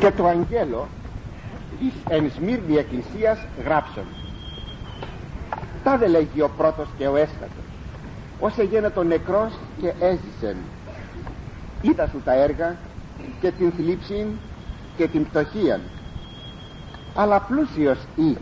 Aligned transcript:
και 0.00 0.10
το 0.10 0.26
αγγέλο 0.26 0.88
της 1.78 1.92
εν 2.08 2.30
Σμύρνη 2.36 2.76
εκκλησίας 2.76 3.38
γράψον. 3.64 4.04
Τάδε 5.84 6.06
λέγει 6.06 6.42
ο 6.42 6.50
πρώτος 6.56 6.88
και 6.98 7.06
ο 7.06 7.16
έστατος 7.16 7.64
ως 8.40 8.58
εγένετο 8.58 9.02
νεκρός 9.02 9.52
και 9.80 9.92
έζησεν. 10.00 10.56
Είδα 11.82 12.08
σου 12.08 12.20
τα 12.24 12.32
έργα 12.32 12.76
και 13.40 13.50
την 13.50 13.72
θλίψη 13.72 14.26
και 14.96 15.08
την 15.08 15.24
πτωχία 15.28 15.80
αλλά 17.14 17.40
πλούσιος 17.40 17.98
ή 18.16 18.36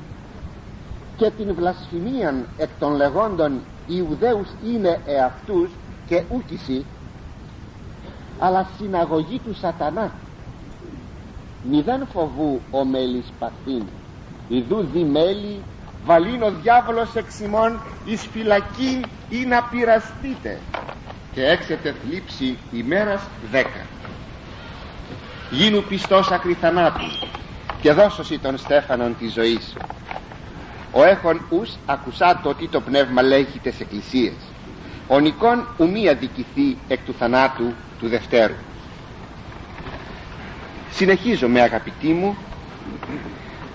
και 1.16 1.30
την 1.36 1.54
βλασφημίαν 1.54 2.46
εκ 2.58 2.68
των 2.78 2.94
λεγόντων 2.94 3.60
Ιουδαίους 3.86 4.48
είναι 4.64 5.00
εαυτούς 5.06 5.70
και 6.06 6.22
ούκηση 6.28 6.84
αλλά 8.38 8.66
συναγωγή 8.78 9.38
του 9.38 9.54
σατανά 9.54 10.12
μηδέν 11.62 12.06
φοβού 12.12 12.60
ο 12.70 12.84
μέλης 12.84 13.32
παθήν. 13.38 13.82
Ιδού 14.48 14.88
δι 14.92 15.04
μέλη 15.04 15.62
βαλήν 16.04 16.42
ο 16.42 16.50
διάβολος 16.62 17.14
εξημών 17.14 17.80
εις 18.04 18.26
φυλακή 18.32 19.00
ή 19.28 19.44
να 19.44 19.62
πειραστείτε. 19.62 20.58
Και 21.32 21.46
έξετε 21.46 21.94
θλίψη 22.02 22.58
ημέρας 22.72 23.22
δέκα. 23.50 23.86
Γίνου 25.50 25.82
πιστός 25.82 26.30
ακριθανάτου 26.30 27.06
και 27.80 27.92
δώσωσι 27.92 28.38
τον 28.38 28.58
Στέφανον 28.58 29.16
της 29.18 29.32
ζωής. 29.32 29.76
Ο 30.92 31.04
έχων 31.04 31.40
ους 31.48 31.70
ακουσά 31.86 32.40
το 32.42 32.48
ότι 32.48 32.68
το 32.68 32.80
πνεύμα 32.80 33.22
λέγει 33.22 33.58
τες 33.62 33.80
εκκλησίες. 33.80 34.34
Ο 35.08 35.18
νικόν 35.18 35.66
ουμή 35.78 36.08
αδικηθεί 36.08 36.76
εκ 36.88 36.98
του 37.04 37.14
θανάτου 37.18 37.72
του 37.98 38.08
Δευτέρου 38.08 38.54
συνεχίζομαι 40.92 41.60
αγαπητοί 41.60 42.08
μου 42.08 42.36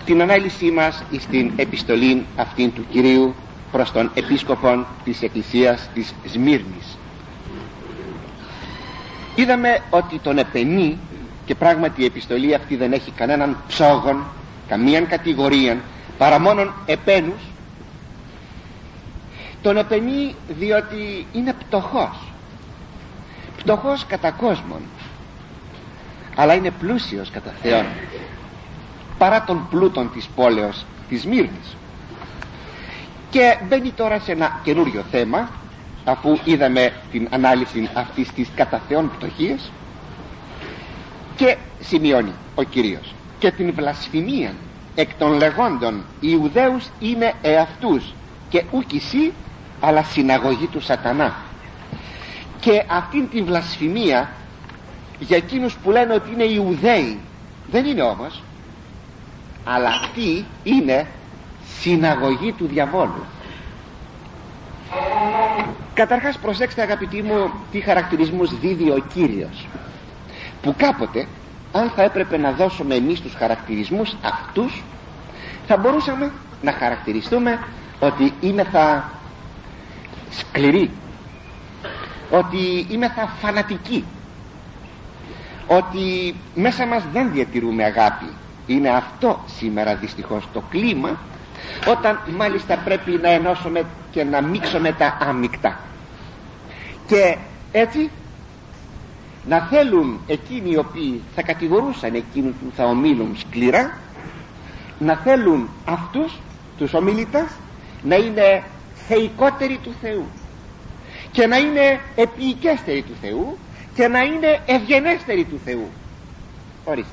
την 0.06 0.22
ανάλυση 0.22 0.72
μας 0.72 1.04
στην 1.20 1.52
επιστολή 1.56 2.26
αυτήν 2.36 2.74
του 2.74 2.86
Κυρίου 2.92 3.36
προς 3.72 3.92
τον 3.92 4.12
Επίσκοπον 4.14 4.86
της 5.04 5.22
Εκκλησίας 5.22 5.90
της 5.94 6.14
Σμύρνης. 6.32 6.98
Είδαμε 9.36 9.82
ότι 9.90 10.20
τον 10.20 10.38
επενεί 10.38 10.98
και 11.46 11.56
πράγματι 11.56 12.02
η 12.02 12.06
επιστολή 12.06 12.54
αυτή 12.54 12.76
δεν 12.76 12.94
έχει 12.94 13.12
κανέναν 13.12 13.58
ψόγον 13.68 14.24
καμίαν 14.68 15.08
κατηγορία 15.08 15.78
παρά 16.18 16.40
μόνον 16.40 16.74
επένους. 16.86 17.42
Τον 19.62 19.78
επενεί 19.78 20.36
διότι 20.60 21.26
είναι 21.34 21.54
πτωχός. 21.54 22.18
Πτωχός 23.58 24.06
κατά 24.06 24.32
κόσμον 24.32 24.82
αλλά 26.36 26.54
είναι 26.54 26.72
πλούσιος 26.72 27.30
κατά 27.32 27.54
Θεόν 27.62 27.86
παρά 29.18 29.44
τον 29.44 29.68
πλούτον 29.70 30.12
της 30.14 30.28
πόλεως 30.36 30.86
της 31.10 31.26
Μύρνης 31.26 31.76
και 33.30 33.58
μπαίνει 33.68 33.92
τώρα 33.92 34.20
σε 34.20 34.32
ένα 34.32 34.60
καινούριο 34.64 35.04
θέμα 35.12 35.50
αφού 36.06 36.38
είδαμε 36.44 36.94
την 37.12 37.28
ανάλυση 37.32 37.90
αυτής 37.94 38.32
της 38.32 38.50
κατά 38.56 38.82
Θεόν 38.88 39.12
πτωχίας 39.18 39.72
και 41.36 41.58
σημειώνει 41.80 42.34
ο 42.56 42.64
Κύριος 42.64 43.14
και 43.40 43.52
την 43.52 43.74
βλασφημία 43.74 44.54
εκ 44.96 45.10
των 45.18 45.34
λεγόντων 45.34 46.04
Ιουδαίους 46.20 46.86
είναι 47.00 47.34
εαυτούς 47.42 48.14
και 48.50 48.64
ούκησι 48.72 49.34
αλλά 49.80 50.04
συναγωγή 50.04 50.68
του 50.68 50.82
σατανά 50.82 51.36
και 52.60 52.84
αυτήν 52.90 53.30
την 53.30 53.46
βλασφημία 53.46 54.30
για 55.24 55.38
εκείνους 55.38 55.78
που 55.84 55.92
λένε 55.92 56.14
ότι 56.14 56.32
είναι 56.32 56.44
Ιουδαίοι. 56.44 57.20
Δεν 57.72 57.86
είναι 57.86 58.02
όμως. 58.02 58.44
Αλλά 59.64 59.90
αυτή 59.90 60.46
είναι 60.64 61.08
συναγωγή 61.80 62.52
του 62.52 62.68
διαβόλου. 62.68 63.24
Καταρχάς 65.94 66.38
προσέξτε 66.38 66.82
αγαπητοί 66.82 67.22
μου 67.22 67.52
τι 67.72 67.80
χαρακτηρισμούς 67.80 68.60
δίδει 68.60 68.90
ο 68.90 69.04
Κύριος. 69.14 69.68
Που 70.62 70.74
κάποτε 70.78 71.28
αν 71.72 71.90
θα 71.96 72.04
έπρεπε 72.04 72.38
να 72.38 72.52
δώσουμε 72.52 72.96
εμείς 72.96 73.22
τους 73.22 73.34
χαρακτηρισμούς 73.34 74.16
αυτούς 74.24 74.84
θα 75.68 75.78
μπορούσαμε 75.78 76.32
να 76.62 76.72
χαρακτηριστούμε 76.72 77.60
ότι 78.00 78.34
είμαι 78.42 78.64
θα 78.64 79.12
σκληροί 80.32 80.92
ότι 82.32 82.88
είμαι 82.90 83.10
θα 83.10 83.28
φανατικοί 83.42 84.04
ότι 85.68 86.36
μέσα 86.56 86.86
μας 86.86 87.04
δεν 87.14 87.32
διατηρούμε 87.32 87.84
αγάπη. 87.84 88.26
Είναι 88.68 88.90
αυτό 88.90 89.44
σήμερα 89.58 89.96
δυστυχώς 89.96 90.48
το 90.54 90.64
κλίμα 90.70 91.20
όταν 91.88 92.20
μάλιστα 92.38 92.78
πρέπει 92.78 93.12
να 93.22 93.30
ενώσουμε 93.30 93.86
και 94.12 94.24
να 94.24 94.42
μίξουμε 94.42 94.92
τα 94.92 95.18
άμυκτα 95.22 95.80
και 97.08 97.38
έτσι 97.72 98.10
να 99.48 99.60
θέλουν 99.60 100.20
εκείνοι 100.28 100.72
οι 100.72 100.78
οποίοι 100.78 101.22
θα 101.36 101.42
κατηγορούσαν 101.42 102.14
εκείνους 102.16 102.54
που 102.56 102.72
θα 102.76 102.86
ομίλουν 102.86 103.36
σκληρά 103.38 103.98
να 105.00 105.16
θέλουν 105.16 105.70
αυτούς 105.86 106.40
τους 106.78 106.94
ομιλητές 106.94 107.46
να 108.04 108.16
είναι 108.16 108.64
θεϊκότεροι 109.08 109.80
του 109.84 109.94
Θεού 110.02 110.26
και 111.32 111.48
να 111.48 111.58
είναι 111.58 112.00
επίοικέστεροι 112.16 113.02
του 113.02 113.16
Θεού 113.22 113.58
και 113.96 114.08
να 114.08 114.20
είναι 114.20 114.62
ευγενέστεροι 114.66 115.44
του 115.44 115.60
Θεού. 115.66 115.90
Ορίστε. 116.84 117.12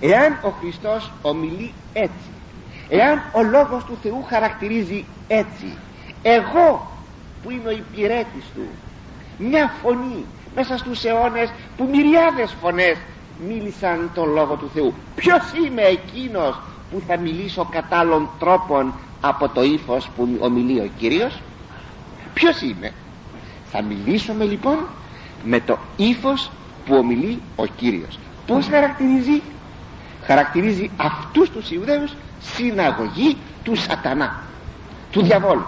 Εάν 0.00 0.38
ο 0.42 0.48
Χριστός 0.48 1.12
ομιλεί 1.22 1.72
έτσι 1.92 2.30
εάν 2.88 3.22
ο 3.32 3.42
Λόγος 3.42 3.84
του 3.84 3.98
Θεού 4.02 4.24
χαρακτηρίζει 4.28 5.04
έτσι 5.28 5.76
εγώ 6.22 6.90
που 7.42 7.50
είμαι 7.50 7.68
ο 7.68 7.72
υπηρέτης 7.72 8.44
του 8.54 8.66
μια 9.38 9.74
φωνή 9.82 10.24
μέσα 10.54 10.78
στους 10.78 11.04
αιώνες 11.04 11.52
που 11.76 11.88
μυριάδες 11.92 12.54
φωνές 12.60 12.96
μίλησαν 13.46 14.10
τον 14.14 14.32
Λόγο 14.32 14.54
του 14.54 14.70
Θεού. 14.74 14.94
Ποιος 15.14 15.52
είμαι 15.64 15.82
εκείνος 15.82 16.60
που 16.90 17.02
θα 17.06 17.16
μιλήσω 17.16 17.68
κατά 17.70 17.98
άλλων 17.98 18.28
τρόπων 18.38 18.94
από 19.20 19.48
το 19.48 19.62
ύφος 19.62 20.08
που 20.16 20.36
ομιλεί 20.40 20.80
ο 20.80 20.90
Κύριος; 20.98 21.40
Ποιος 22.34 22.60
είμαι; 22.60 22.92
Θα 23.72 23.82
μιλήσουμε 23.82 24.44
λοιπόν 24.44 24.78
με 25.44 25.60
το 25.60 25.78
ύφος 25.96 26.50
που 26.86 26.94
ομιλεί 26.94 27.40
ο 27.56 27.66
Κύριος. 27.66 28.18
Πως 28.46 28.66
χαρακτηρίζει; 28.66 29.42
Χαρακτηρίζει 30.26 30.90
αυτούς 30.96 31.50
τους 31.50 31.70
Ιουδαίους 31.70 32.12
συναγωγή 32.40 33.36
του 33.64 33.76
σατανά 33.76 34.42
του 35.10 35.22
διαβόλου. 35.22 35.64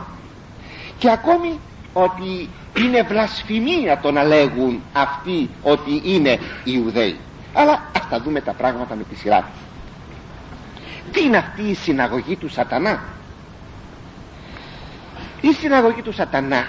Και 0.98 1.10
ακόμη 1.10 1.58
ότι 1.92 2.48
είναι 2.78 3.02
βλασφημία 3.02 3.98
το 4.02 4.10
να 4.10 4.24
λέγουν 4.24 4.82
αυτοί 4.92 5.50
ότι 5.62 6.02
είναι 6.04 6.38
Ιουδαίοι. 6.64 7.16
Αλλά 7.54 7.82
ας 7.96 8.08
τα 8.08 8.20
δούμε 8.20 8.40
τα 8.40 8.52
πράγματα 8.52 8.94
με 8.94 9.02
τη 9.02 9.14
σειρά 9.14 9.40
τους. 9.40 9.60
Τι 11.12 11.22
είναι 11.24 11.36
αυτή 11.36 11.62
η 11.62 11.74
συναγωγή 11.74 12.36
του 12.36 12.48
σατανά; 12.48 13.02
Η 15.40 15.52
συναγωγή 15.52 16.02
του 16.02 16.12
σατανά 16.12 16.66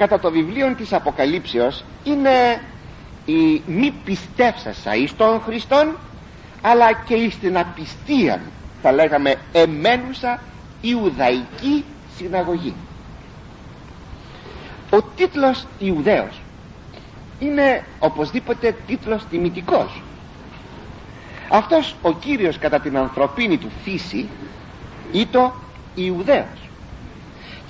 κατά 0.00 0.18
το 0.20 0.30
βιβλίο 0.30 0.74
της 0.74 0.92
Αποκαλύψεως 0.92 1.84
είναι 2.04 2.60
η 3.24 3.62
μη 3.66 3.92
πιστεύσασα 4.04 4.94
εις 4.94 5.16
τον 5.16 5.40
Χριστόν 5.40 5.96
αλλά 6.62 6.92
και 6.92 7.14
εις 7.14 7.38
την 7.38 7.58
απιστία 7.58 8.40
θα 8.82 8.92
λέγαμε 8.92 9.34
εμένουσα 9.52 10.40
Ιουδαϊκή 10.80 11.84
συναγωγή. 12.16 12.74
Ο 14.90 15.02
τίτλος 15.02 15.66
Ιουδαίος 15.78 16.40
είναι 17.38 17.84
οπωσδήποτε 17.98 18.76
τίτλος 18.86 19.24
τιμητικός. 19.30 20.02
Αυτός 21.50 21.94
ο 22.02 22.12
Κύριος 22.12 22.58
κατά 22.58 22.80
την 22.80 22.96
ανθρωπίνη 22.96 23.58
του 23.58 23.70
φύση 23.84 24.28
ήτο 25.12 25.52
Ιουδαίος 25.94 26.69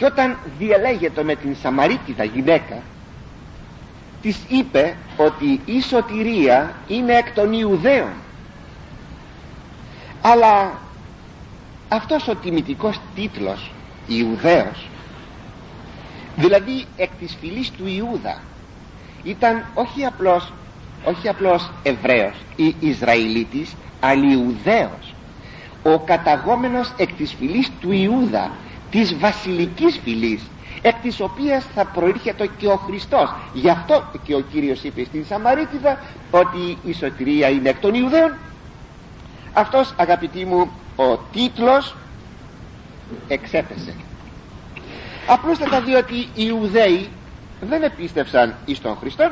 και 0.01 0.07
όταν 0.07 0.39
διαλέγεται 0.59 1.23
με 1.23 1.35
την 1.35 1.57
Σαμαρίτιδα 1.63 2.25
γυναίκα 2.25 2.83
της 4.23 4.39
είπε 4.49 4.97
ότι 5.17 5.61
η 5.65 5.81
σωτηρία 5.81 6.75
είναι 6.89 7.13
εκ 7.13 7.35
των 7.35 7.53
Ιουδαίων. 7.53 8.13
Αλλά 10.23 10.73
αυτός 11.89 12.29
ο 12.29 12.35
τιμητικός 12.35 13.01
τίτλος 13.15 13.71
Ιουδαίος 14.07 14.89
δηλαδή 16.37 16.85
εκ 16.97 17.11
της 17.19 17.37
φυλής 17.41 17.71
του 17.71 17.87
Ιούδα 17.87 18.41
ήταν 19.23 19.65
όχι 19.75 20.05
απλώς 20.05 20.53
όχι 21.05 21.29
απλώς 21.29 21.71
Εβραίος 21.83 22.35
ή 22.57 22.75
Ισραηλίτης 22.81 23.73
αλλά 24.01 24.33
Ιουδαίος. 24.33 25.15
Ο 25.83 25.99
καταγόμενος 25.99 26.93
εκ 26.97 27.13
της 27.13 27.35
φυλής 27.35 27.71
του 27.81 27.93
Ιούδα 27.93 28.51
της 28.91 29.19
βασιλικής 29.19 30.01
φυλής 30.05 30.43
εκ 30.83 30.95
της 31.03 31.21
οποίας 31.21 31.65
θα 31.75 31.85
προήρχεται 31.85 32.51
και 32.59 32.67
ο 32.67 32.77
Χριστός. 32.77 33.35
Γι' 33.53 33.71
αυτό 33.71 34.05
και 34.23 34.35
ο 34.35 34.41
Κύριος 34.41 34.83
είπε 34.83 35.05
στην 35.05 35.25
Σαμαρίτιδα 35.27 35.99
ότι 36.31 36.79
η 36.85 36.93
σωτηρία 36.93 37.49
είναι 37.49 37.69
εκ 37.69 37.79
των 37.79 37.95
Ιουδαίων. 37.95 38.33
Αυτός 39.53 39.95
αγαπητοί 39.97 40.45
μου 40.45 40.71
ο 40.97 41.17
τίτλος 41.33 41.95
εξέπεσε. 43.29 43.95
Απλούστατα 45.27 45.81
διότι 45.81 46.15
οι 46.15 46.29
Ιουδαίοι 46.35 47.09
δεν 47.61 47.83
επίστευσαν 47.83 48.55
εις 48.67 48.81
τον 48.81 48.97
Χριστό 48.97 49.31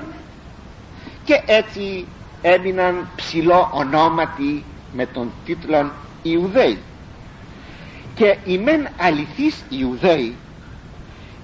και 1.25 1.43
έτσι 1.47 2.07
έμειναν 2.43 3.09
ψηλό 3.17 3.71
ονόματι 3.73 4.65
με 4.93 5.07
τον 5.07 5.31
τίτλο 5.45 5.91
Ιουδαίοι 6.23 6.79
και 8.19 8.37
οι 8.45 8.59
μεν 8.59 8.89
αληθείς 8.97 9.65
Ιουδαίοι 9.69 10.35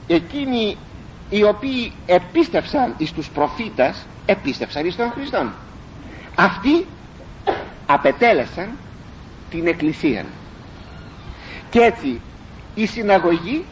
εκείνοι 0.06 0.76
οι 1.30 1.44
οποίοι 1.44 1.92
επίστευσαν 2.06 2.94
εις 2.98 3.12
τους 3.12 3.28
προφήτας 3.28 4.06
επίστευσαν 4.26 4.86
εις 4.86 4.96
τον 4.96 5.10
Χριστόν. 5.10 5.52
Αυτοί 6.34 6.86
απετέλεσαν 7.86 8.68
την 9.50 9.66
εκκλησία. 9.66 10.24
Και 11.70 11.80
έτσι 11.80 12.20
η 12.74 12.86
συναγωγή 12.86 13.64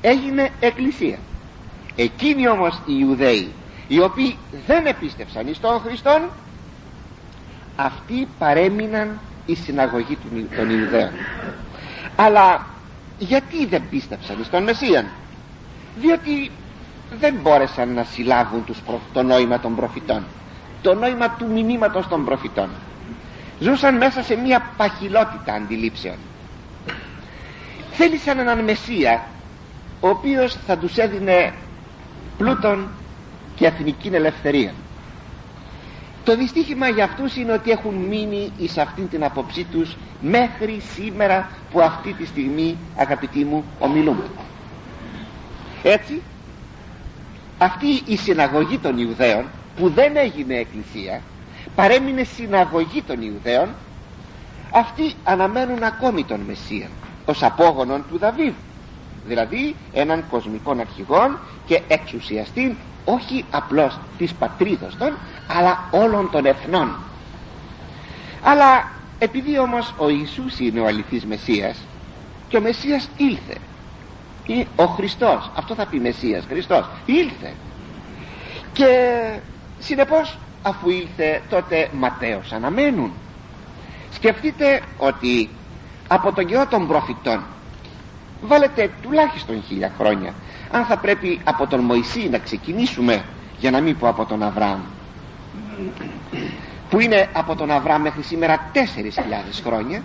έγινε 0.00 0.50
εκκλησία. 0.60 1.18
Εκείνοι 1.96 2.48
όμως 2.48 2.74
οι 2.86 2.92
Ιουδαίοι 3.00 3.52
οι 3.88 4.00
οποίοι 4.00 4.36
δεν 4.66 4.86
επίστευσαν 4.86 5.46
εις 5.46 5.60
τον 5.60 5.80
Χριστόν 5.80 6.30
αυτοί 7.76 8.28
παρέμειναν 8.38 9.18
η 9.46 9.54
συναγωγή 9.54 10.18
των 10.56 10.70
Ιουδαίων 10.70 11.10
αλλά 12.20 12.66
γιατί 13.18 13.66
δεν 13.66 13.88
πίστεψαν 13.90 14.44
στον 14.44 14.62
Μεσσίαν; 14.62 15.06
Διότι 15.94 16.50
δεν 17.10 17.34
μπόρεσαν 17.34 17.94
να 17.94 18.04
συλλάβουν 18.04 18.64
τους 18.64 18.78
το 19.12 19.22
νόημα 19.22 19.60
των 19.60 19.74
προφητών 19.76 20.26
το 20.82 20.94
νόημα 20.94 21.30
του 21.30 21.50
μηνύματος 21.52 22.08
των 22.08 22.24
προφητών. 22.24 22.68
Ζούσαν 23.58 23.96
μέσα 23.96 24.22
σε 24.22 24.36
μια 24.36 24.72
παχυλότητα 24.76 25.52
αντιλήψεων. 25.52 26.16
Θέλησαν 27.90 28.38
έναν 28.38 28.64
Μεσσία 28.64 29.28
ο 30.00 30.08
οποίος 30.08 30.54
θα 30.54 30.78
τους 30.78 30.96
έδινε 30.96 31.54
πλούτον 32.36 32.90
και 33.54 33.66
εθνική 33.66 34.08
ελευθερία 34.08 34.74
το 36.28 36.36
δυστύχημα 36.36 36.88
για 36.88 37.04
αυτούς 37.04 37.36
είναι 37.36 37.52
ότι 37.52 37.70
έχουν 37.70 37.94
μείνει 37.94 38.52
εις 38.58 38.78
αυτήν 38.78 39.08
την 39.08 39.24
απόψή 39.24 39.64
τους 39.64 39.96
μέχρι 40.20 40.80
σήμερα 40.94 41.50
που 41.70 41.80
αυτή 41.80 42.12
τη 42.12 42.26
στιγμή 42.26 42.76
αγαπητοί 42.96 43.44
μου 43.44 43.64
ομιλούμε. 43.78 44.24
Έτσι 45.82 46.22
αυτή 47.58 48.02
η 48.06 48.16
συναγωγή 48.16 48.78
των 48.78 48.98
Ιουδαίων 48.98 49.44
που 49.76 49.88
δεν 49.90 50.16
έγινε 50.16 50.54
εκκλησία 50.54 51.20
παρέμεινε 51.74 52.22
συναγωγή 52.22 53.02
των 53.02 53.22
Ιουδαίων 53.22 53.68
αυτοί 54.72 55.12
αναμένουν 55.24 55.82
ακόμη 55.82 56.24
τον 56.24 56.40
Μεσσία 56.40 56.88
ως 57.24 57.42
απόγονον 57.42 58.04
του 58.10 58.18
Δαβίδ 58.18 58.52
δηλαδή 59.28 59.76
έναν 59.92 60.24
κοσμικό 60.30 60.76
αρχηγόν 60.80 61.38
και 61.66 61.80
εξουσιαστή 61.88 62.76
όχι 63.04 63.44
απλώς 63.50 63.98
της 64.18 64.32
πατρίδος 64.32 64.96
των 64.96 65.16
αλλά 65.48 65.88
όλων 65.90 66.30
των 66.30 66.46
εθνών. 66.46 66.96
Αλλά 68.42 68.90
επειδή 69.18 69.58
όμως 69.58 69.94
ο 69.98 70.08
Ιησούς 70.08 70.58
είναι 70.58 70.80
ο 70.80 70.86
αληθής 70.86 71.24
Μεσσίας 71.24 71.76
και 72.48 72.56
ο 72.56 72.60
Μεσσίας 72.60 73.08
ήλθε 73.16 73.56
ή 74.46 74.66
ο 74.76 74.84
Χριστός 74.84 75.50
αυτό 75.54 75.74
θα 75.74 75.86
πει 75.86 75.98
Μεσσίας 76.00 76.44
Χριστός 76.48 76.88
ήλθε. 77.06 77.52
Και 78.72 78.86
συνεπώς 79.78 80.38
αφού 80.62 80.90
ήλθε 80.90 81.42
τότε 81.50 81.88
Ματέος 81.92 82.52
αναμένουν. 82.52 83.12
Σκεφτείτε 84.12 84.82
ότι 84.98 85.48
από 86.08 86.32
τον 86.32 86.46
καιρό 86.46 86.66
των 86.66 86.86
προφητών 86.86 87.42
βάλετε 88.40 88.90
τουλάχιστον 89.02 89.62
χίλια 89.66 89.92
χρόνια. 89.98 90.32
Αν 90.70 90.84
θα 90.84 90.96
πρέπει 90.96 91.40
από 91.44 91.66
τον 91.66 91.80
Μωυσή 91.80 92.28
να 92.28 92.38
ξεκινήσουμε 92.38 93.24
για 93.58 93.70
να 93.70 93.80
μην 93.80 93.98
πω 93.98 94.08
από 94.08 94.24
τον 94.24 94.42
Αβραάμ. 94.42 94.80
Που 96.90 97.00
είναι 97.00 97.28
από 97.32 97.56
τον 97.56 97.70
Αβραάμ 97.70 98.02
μέχρι 98.02 98.22
σήμερα 98.22 98.70
4.000 98.74 98.78
χρόνια. 99.64 100.02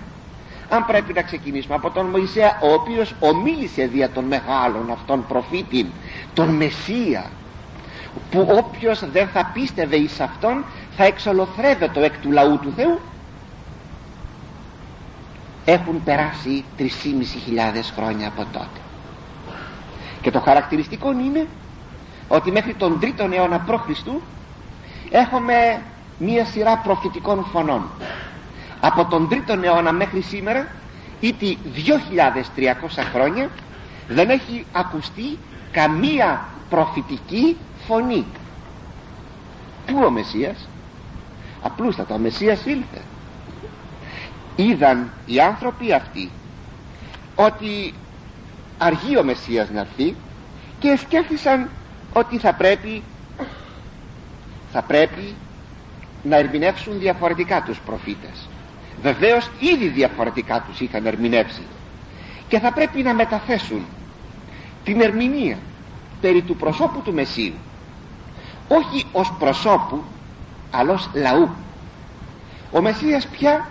Αν 0.69 0.85
πρέπει 0.85 1.13
να 1.13 1.21
ξεκινήσουμε 1.21 1.75
από 1.75 1.89
τον 1.89 2.05
Μωυσέα 2.05 2.59
ο 2.61 2.73
οποίος 2.73 3.15
ομίλησε 3.19 3.85
δια 3.85 4.09
των 4.09 4.23
μεγάλων 4.23 4.91
αυτών 4.91 5.25
προφήτη 5.27 5.91
τον 6.33 6.49
Μεσσία 6.49 7.25
που 8.31 8.47
όποιος 8.49 9.09
δεν 9.11 9.27
θα 9.27 9.51
πίστευε 9.53 9.95
εις 9.95 10.19
αυτόν 10.19 10.63
θα 10.97 11.03
εξολοθρεύεται 11.03 12.05
εκ 12.05 12.17
του 12.17 12.31
λαού 12.31 12.59
του 12.59 12.73
Θεού 12.75 12.99
έχουν 15.65 16.03
περάσει 16.03 16.65
3.500 16.79 16.85
χρόνια 17.95 18.27
από 18.27 18.45
τότε. 18.51 18.79
Και 20.21 20.31
το 20.31 20.39
χαρακτηριστικό 20.39 21.11
είναι 21.11 21.47
ότι 22.27 22.51
μέχρι 22.51 22.73
τον 22.73 22.99
3ο 23.01 23.31
αιώνα 23.31 23.59
π.Χ. 23.59 24.05
έχουμε 25.09 25.81
μία 26.17 26.45
σειρά 26.45 26.77
προφητικών 26.77 27.45
φωνών. 27.51 27.89
Από 28.79 29.05
τον 29.05 29.27
3ο 29.31 29.63
αιώνα 29.63 29.91
μέχρι 29.91 30.21
σήμερα 30.21 30.67
ήτι 31.19 31.57
2.300 31.75 33.03
χρόνια 33.13 33.49
δεν 34.07 34.29
έχει 34.29 34.65
ακουστεί 34.71 35.37
καμία 35.71 36.45
προφητική 36.69 37.57
φωνή. 37.87 38.25
Πού 39.85 40.03
ο 40.05 40.09
Μεσσίας; 40.09 40.67
Απλούστατα 41.61 42.15
ο 42.15 42.17
Μεσσίας 42.17 42.65
ήλθε 42.65 43.01
είδαν 44.55 45.09
οι 45.25 45.39
άνθρωποι 45.39 45.93
αυτοί 45.93 46.29
ότι 47.35 47.93
αργεί 48.77 49.17
ο 49.17 49.23
Μεσσίας 49.23 49.69
να 49.69 49.79
έρθει 49.79 50.15
και 50.79 50.95
σκέφτησαν 50.95 51.69
ότι 52.13 52.37
θα 52.37 52.53
πρέπει 52.53 53.03
θα 54.71 54.81
πρέπει 54.81 55.35
να 56.23 56.37
ερμηνεύσουν 56.37 56.99
διαφορετικά 56.99 57.61
τους 57.61 57.79
προφήτες. 57.79 58.49
Βεβαίως 59.01 59.49
ήδη 59.59 59.87
διαφορετικά 59.87 60.63
τους 60.67 60.79
είχαν 60.79 61.05
ερμηνεύσει 61.05 61.61
και 62.47 62.59
θα 62.59 62.71
πρέπει 62.73 63.01
να 63.01 63.13
μεταθέσουν 63.13 63.85
την 64.83 65.01
ερμηνεία 65.01 65.57
περί 66.21 66.41
του 66.41 66.55
προσώπου 66.55 67.01
του 67.01 67.13
Μεσσίου 67.13 67.53
όχι 68.67 69.05
ως 69.11 69.33
προσώπου 69.39 70.03
αλλά 70.71 70.93
ως 70.93 71.09
λαού. 71.13 71.49
Ο 72.71 72.81
Μεσσίας 72.81 73.27
πια 73.27 73.67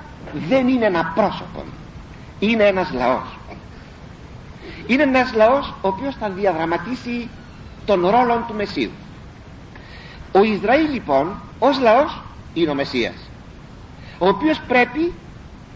δεν 0.48 0.68
είναι 0.68 0.84
ένα 0.84 1.12
πρόσωπο. 1.14 1.64
Είναι 2.38 2.64
ένας 2.64 2.90
λαός. 2.92 3.38
Είναι 4.86 5.02
ένας 5.02 5.32
λαός 5.34 5.74
ο 5.80 5.88
οποίος 5.88 6.14
θα 6.14 6.28
διαδραματίσει 6.28 7.28
τον 7.84 8.06
ρόλο 8.06 8.44
του 8.48 8.54
Μεσσίου. 8.54 8.90
Ο 10.32 10.42
Ισραήλ 10.42 10.92
λοιπόν 10.92 11.40
ως 11.58 11.80
λαός 11.80 12.22
είναι 12.54 12.70
ο 12.70 12.74
Μεσσίας 12.74 13.14
ο 14.22 14.28
οποίος 14.28 14.60
πρέπει 14.68 15.12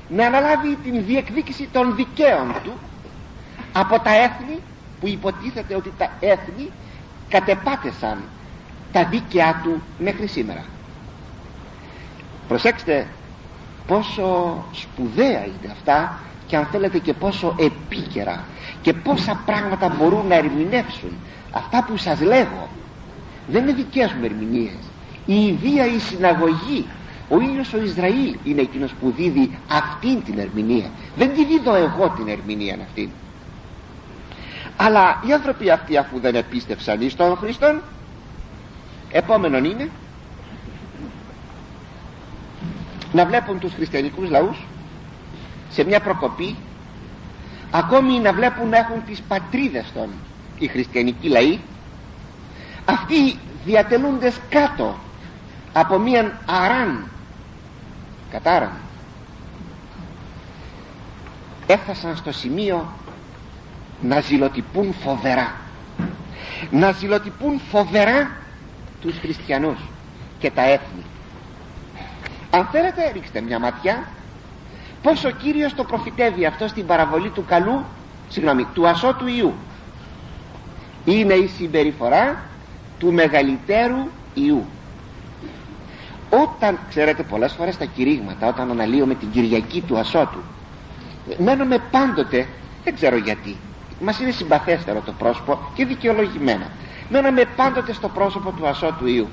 να 0.08 0.26
αναλάβει 0.26 0.76
την 0.84 1.04
διεκδίκηση 1.06 1.68
των 1.72 1.94
δικαίων 1.94 2.54
του 2.64 2.72
από 3.72 4.00
τα 4.00 4.14
έθνη 4.14 4.58
που 5.00 5.08
υποτίθεται 5.08 5.74
ότι 5.74 5.92
τα 5.98 6.10
έθνη 6.20 6.70
κατεπάτεσαν 7.28 8.18
τα 8.92 9.04
δίκαια 9.04 9.60
του 9.62 9.82
μέχρι 9.98 10.26
σήμερα. 10.26 10.64
Προσέξτε 12.48 13.06
πόσο 13.86 14.64
σπουδαία 14.72 15.44
είναι 15.44 15.72
αυτά 15.72 16.18
και 16.46 16.56
αν 16.56 16.66
θέλετε 16.66 16.98
και 16.98 17.12
πόσο 17.12 17.54
επίκαιρα 17.58 18.44
και 18.82 18.92
πόσα 18.92 19.40
πράγματα 19.46 19.88
μπορούν 19.98 20.26
να 20.26 20.34
ερμηνεύσουν 20.34 21.12
αυτά 21.52 21.84
που 21.84 21.96
σας 21.96 22.20
λέγω. 22.20 22.68
Δεν 23.48 23.62
είναι 23.62 23.72
δικές 23.72 24.12
μου 24.12 24.24
ερμηνείες. 24.24 24.78
Η 25.26 25.46
ιδία 25.46 25.86
η 25.86 25.98
συναγωγή 25.98 26.86
ο 27.28 27.40
ίδιος 27.40 27.72
ο 27.72 27.82
Ισραήλ 27.82 28.36
είναι 28.44 28.60
εκείνος 28.60 28.92
που 29.00 29.12
δίδει 29.16 29.58
αυτήν 29.70 30.22
την 30.24 30.38
ερμηνεία. 30.38 30.90
Δεν 31.16 31.34
τη 31.34 31.44
δίδω 31.44 31.74
εγώ 31.74 32.12
την 32.16 32.28
ερμηνεία 32.28 32.78
αυτή 32.82 33.10
αλλά 34.76 35.22
οι 35.26 35.32
άνθρωποι 35.32 35.70
αυτοί 35.70 35.96
αφού 35.96 36.20
δεν 36.20 36.34
επίστευσαν 36.34 37.00
εις 37.00 37.16
τον 37.16 37.36
Χριστόν 37.36 37.80
επόμενον 39.10 39.64
είναι 39.64 39.88
να 43.16 43.26
βλέπουν 43.26 43.58
τους 43.58 43.72
χριστιανικούς 43.72 44.30
λαούς 44.30 44.66
σε 45.70 45.84
μια 45.84 46.00
προκοπή 46.00 46.56
ακόμη 47.70 48.18
να 48.18 48.32
βλέπουν 48.32 48.68
να 48.68 48.76
έχουν 48.76 49.04
τις 49.06 49.20
πατρίδες 49.28 49.92
των 49.94 50.08
οι 50.58 50.66
χριστιανικοί 50.66 51.28
λαοί. 51.28 51.58
Αυτοί 52.84 53.38
διατελούντες 53.64 54.40
κάτω 54.48 54.98
από 55.72 55.98
μίαν 55.98 56.38
αράν 56.46 57.08
κατάραν. 58.30 58.72
Έφτασαν 61.66 62.16
στο 62.16 62.32
σημείο 62.32 62.92
να 64.02 64.20
ζηλοτυπούν 64.20 64.94
φοβερά. 65.02 65.54
Να 66.70 66.92
ζηλοτυπούν 66.92 67.60
φοβερά 67.70 68.30
τους 69.00 69.18
χριστιανούς 69.18 69.78
και 70.38 70.50
τα 70.50 70.62
έθνη 70.62 71.04
αν 72.56 72.68
θέλετε 72.72 73.10
ρίξτε 73.12 73.40
μια 73.40 73.58
ματιά. 73.58 74.08
Πως 75.02 75.24
ο 75.24 75.30
Κύριος 75.30 75.74
το 75.74 75.84
προφητεύει 75.84 76.46
αυτό 76.46 76.68
στην 76.68 76.86
παραβολή 76.86 77.30
του 77.30 77.44
καλού 77.44 77.84
συγγνώμη, 78.28 78.66
του 78.74 78.88
ασώτου 78.88 79.26
Ιού. 79.26 79.54
Είναι 81.04 81.34
η 81.34 81.46
συμπεριφορά 81.46 82.42
του 82.98 83.12
μεγαλύτερου 83.12 84.08
Ιού. 84.34 84.64
Όταν 86.30 86.78
ξέρετε 86.88 87.22
πολλές 87.22 87.52
φορές 87.52 87.76
τα 87.76 87.84
κηρύγματα 87.84 88.48
όταν 88.48 88.70
αναλύουμε 88.70 89.14
την 89.14 89.30
Κυριακή 89.30 89.80
του 89.80 89.98
ασώτου 89.98 90.38
μένουμε 91.38 91.78
πάντοτε 91.90 92.46
δεν 92.84 92.94
ξέρω 92.94 93.16
γιατί 93.16 93.56
μας 94.00 94.18
είναι 94.20 94.30
συμπαθέστερο 94.30 95.00
το 95.00 95.12
πρόσωπο 95.12 95.58
και 95.74 95.84
δικαιολογημένα. 95.84 96.70
Μένουμε 97.08 97.44
πάντοτε 97.56 97.92
στο 97.92 98.08
πρόσωπο 98.08 98.50
του 98.50 98.66
ασώτου 98.66 99.06
Ιού. 99.06 99.28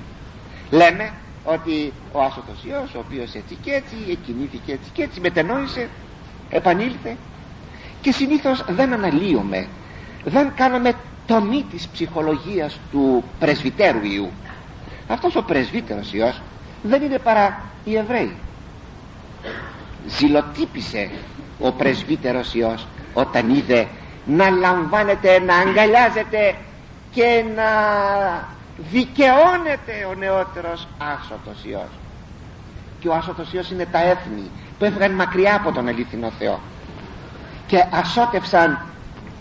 Λέμε 0.70 1.14
ότι 1.44 1.94
ο 2.12 2.22
άσωτος 2.22 2.64
Υιός 2.64 2.94
ο 2.96 3.00
οποίος 3.00 3.34
έτσι 3.34 3.58
και 3.62 3.72
έτσι 3.72 3.96
εκκινήθηκε 4.12 4.72
έτσι 4.72 4.90
και 4.94 5.04
έτσι 5.04 5.20
μετενόησε 5.20 5.90
επανήλθε 6.50 7.18
και 8.02 8.12
συνήθως 8.12 8.64
δεν 8.68 8.94
αναλύουμε 8.94 9.68
δεν 10.24 10.52
κάναμε 10.56 10.94
τομή 11.28 11.66
της 11.72 11.88
ψυχολογίας 11.88 12.80
του 12.92 13.24
πρεσβυτέρου 13.40 14.04
Ιού 14.04 14.30
αυτός 15.08 15.36
ο 15.36 15.42
πρεσβύτερος 15.44 16.14
Υιός 16.14 16.42
δεν 16.84 17.02
είναι 17.02 17.20
παρά 17.20 17.62
οι 17.84 17.96
Εβραίοι. 17.98 18.36
Ζηλοτύπησε 20.08 21.12
ο 21.60 21.72
πρεσβύτερος 21.72 22.54
Υιός 22.54 22.88
όταν 23.14 23.56
είδε 23.56 23.88
να 24.26 24.50
λαμβάνεται 24.50 25.40
να 25.40 25.56
αγκαλιάζεται 25.56 26.56
και 27.12 27.44
να 27.56 27.64
δικαιώνεται 28.92 30.06
ο 30.10 30.14
νεότερος 30.14 30.88
άσωτος 30.98 31.64
Υιός. 31.64 31.90
Και 33.00 33.08
ο 33.08 33.14
άσωτος 33.14 33.54
Υιός 33.54 33.72
είναι 33.72 33.86
τα 33.86 34.00
έθνη 34.00 34.50
που 34.80 34.86
έφυγαν 34.86 35.12
μακριά 35.12 35.56
από 35.56 35.72
τον 35.72 35.88
αληθινό 35.88 36.32
Θεό. 36.40 36.60
Και 37.68 37.86
ασώτευσαν 37.92 38.80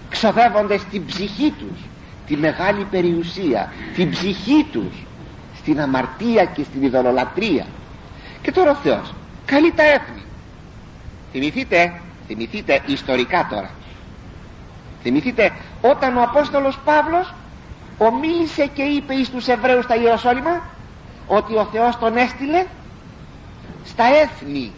ξοδεύοντας 0.08 0.84
την 0.84 1.06
ψυχή 1.06 1.54
τους 1.58 1.80
τη 2.26 2.36
μεγάλη 2.36 2.84
περιουσία 2.84 3.72
την 3.94 4.10
ψυχή 4.10 4.66
τους 4.72 5.04
στην 5.56 5.80
αμαρτία 5.80 6.44
και 6.44 6.62
στην 6.62 6.82
ειδωλολατρία 6.82 7.66
και 8.42 8.52
τώρα 8.52 8.70
ο 8.70 8.74
Θεός 8.74 9.14
καλεί 9.44 9.72
τα 9.72 9.82
έθνη. 9.82 10.22
Θυμηθείτε 11.32 12.00
θυμηθείτε 12.26 12.80
ιστορικά 12.86 13.46
τώρα. 13.50 13.70
Θυμηθείτε 15.02 15.52
όταν 15.80 16.16
ο 16.16 16.22
Απόστολος 16.22 16.78
Παύλος 16.84 17.34
ομίλησε 18.06 18.66
και 18.66 18.82
είπε 18.82 19.14
εις 19.14 19.30
τους 19.30 19.46
Εβραίους 19.46 19.84
στα 19.84 19.96
Ιεροσόλυμα 19.96 20.62
ότι 21.26 21.54
ο 21.54 21.64
Θεός 21.72 21.98
τον 21.98 22.16
έστειλε 22.16 22.66
στα 23.84 24.04
έθνη. 24.04 24.72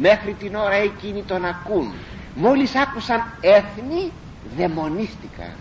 Μέχρι 0.00 0.32
την 0.32 0.54
ώρα 0.54 0.74
εκείνη 0.74 1.22
τον 1.22 1.44
ακούν. 1.44 1.92
Μόλις 2.34 2.74
άκουσαν 2.76 3.32
έθνη 3.40 4.12
δαιμονίστηκαν 4.56 5.52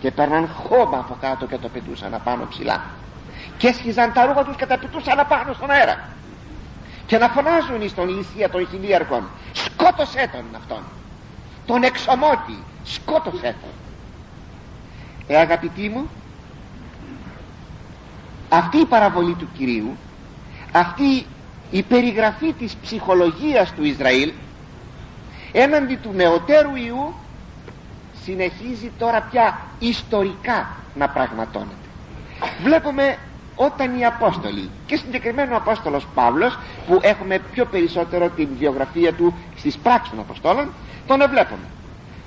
και 0.00 0.10
παίρναν 0.10 0.48
χώμα 0.48 0.98
από 0.98 1.16
κάτω 1.20 1.46
και 1.46 1.56
το 1.56 1.68
πετούσαν 1.68 2.14
απάνω 2.14 2.46
ψηλά. 2.50 2.84
Και 3.58 3.68
έσχιζαν 3.68 4.12
τα 4.12 4.26
ρούχα 4.26 4.44
τους 4.44 4.56
και 4.56 4.66
τα 4.66 4.78
πετούσαν 4.78 5.18
απάνω 5.18 5.52
στον 5.52 5.70
αέρα. 5.70 6.08
Και 7.06 7.18
να 7.18 7.28
φωνάζουν 7.28 7.88
στον 7.88 8.08
λυσία 8.08 8.48
των 8.48 8.68
χιλίαρχων 8.68 9.28
σκότωσέ 9.52 10.28
τον 10.32 10.44
αυτόν 10.56 10.82
τον 11.66 11.82
εξομότη 11.82 12.58
σκότωσέ 12.84 13.54
τον 13.60 13.70
ε 15.28 15.36
αγαπητοί 15.36 15.88
μου 15.88 16.08
αυτή 18.48 18.78
η 18.78 18.84
παραβολή 18.86 19.34
του 19.34 19.48
Κυρίου 19.56 19.96
αυτή 20.72 21.26
η 21.70 21.82
περιγραφή 21.82 22.52
της 22.52 22.74
ψυχολογίας 22.82 23.72
του 23.72 23.84
Ισραήλ 23.84 24.32
έναντι 25.52 25.96
του 25.96 26.12
νεωτέρου 26.14 26.74
Ιού 26.76 27.14
συνεχίζει 28.24 28.92
τώρα 28.98 29.20
πια 29.30 29.58
ιστορικά 29.78 30.66
να 30.94 31.08
πραγματώνεται. 31.08 31.86
Βλέπουμε 32.62 33.16
όταν 33.56 33.98
οι 33.98 34.04
Απόστολοι 34.04 34.70
και 34.86 34.96
συγκεκριμένο 34.96 35.54
ο 35.54 35.56
Απόστολος 35.56 36.06
Παύλος 36.14 36.58
που 36.86 36.98
έχουμε 37.02 37.38
πιο 37.52 37.64
περισσότερο 37.64 38.28
την 38.28 38.48
βιογραφία 38.58 39.12
του 39.12 39.34
στις 39.56 39.76
πράξεις 39.76 40.10
των 40.10 40.18
Αποστόλων 40.20 40.72
τον 41.06 41.18
βλέπουμε. 41.30 41.66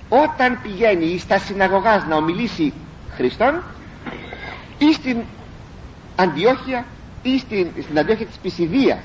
Όταν 0.09 0.59
πηγαίνει 0.61 1.17
στα 1.17 1.37
συναγωγάς 1.37 2.05
να 2.05 2.15
ομιλήσει 2.15 2.73
Χριστόν 3.21 3.63
ή 4.77 4.93
στην 4.93 5.17
Αντιόχεια 6.15 6.85
ή 7.23 7.39
στην, 7.39 7.67
στην 7.83 7.99
Αντιόχεια 7.99 8.25
της 8.25 8.35
Πισιδίας. 8.41 8.99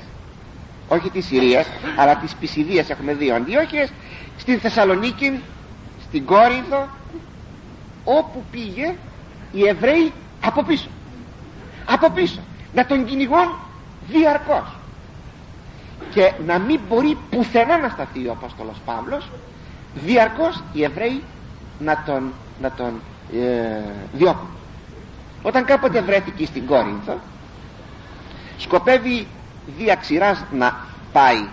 Όχι 0.89 1.11
της 1.11 1.27
Συρίας 1.27 1.67
αλλά 1.97 2.17
της 2.17 2.35
Πισιδίας 2.35 2.91
έχουμε 2.91 3.15
δύο 3.15 3.35
Αντιόχειες. 3.35 3.93
Στην 4.37 4.61
Θεσσαλονίκη 4.61 5.41
στην 6.09 6.25
Κόρινθο 6.25 6.89
όπου 8.05 8.45
πήγε 8.51 8.95
οι 9.53 9.69
Εβραίοι 9.69 10.13
από 10.45 10.63
πίσω. 10.63 10.89
Από 11.87 12.11
πίσω. 12.11 12.41
Να 12.75 12.87
τον 12.87 13.05
κυνηγούν 13.05 13.55
διαρκώς. 14.09 14.77
Και 16.15 16.33
να 16.47 16.59
μην 16.59 16.81
μπορεί 16.89 17.19
πουθενά 17.31 17.79
να 17.79 17.89
σταθεί 17.89 18.27
ο 18.27 18.33
Απόστολος 18.33 18.77
Παύλος 18.85 19.29
διαρκώς 19.95 20.63
οι 20.73 20.83
Εβραίοι 20.85 21.23
να 21.79 22.03
τον, 22.07 22.33
να 22.63 22.71
τον 22.71 23.01
ε, 23.33 23.81
διώκουν 24.13 24.49
όταν 25.43 25.65
κάποτε 25.65 26.01
βρέθηκε 26.01 26.47
στην 26.47 26.67
Κόρινθο 26.67 27.19
σκοπεύει 28.59 29.27
δια 29.79 29.95
ξηράς 29.95 30.45
να 30.53 30.87
πάει 31.13 31.47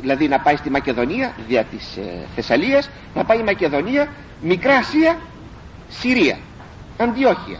δηλαδή 0.00 0.28
να 0.28 0.40
πάει 0.40 0.56
στη 0.56 0.70
Μακεδονία 0.70 1.32
δια 1.48 1.64
της 1.64 1.96
ε, 1.96 2.26
Θεσσαλίας 2.34 2.90
να 3.14 3.24
πάει 3.24 3.38
η 3.38 3.42
Μακεδονία 3.42 4.08
Μικρά 4.42 4.76
Ασία 4.76 5.18
Συρία 5.88 6.38
Αντιόχεια 6.98 7.58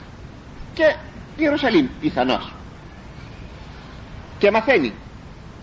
και 0.75 0.95
Ιερουσαλήμ 1.37 1.87
πιθανώς. 2.01 2.53
Και 4.39 4.51
μαθαίνει. 4.51 4.93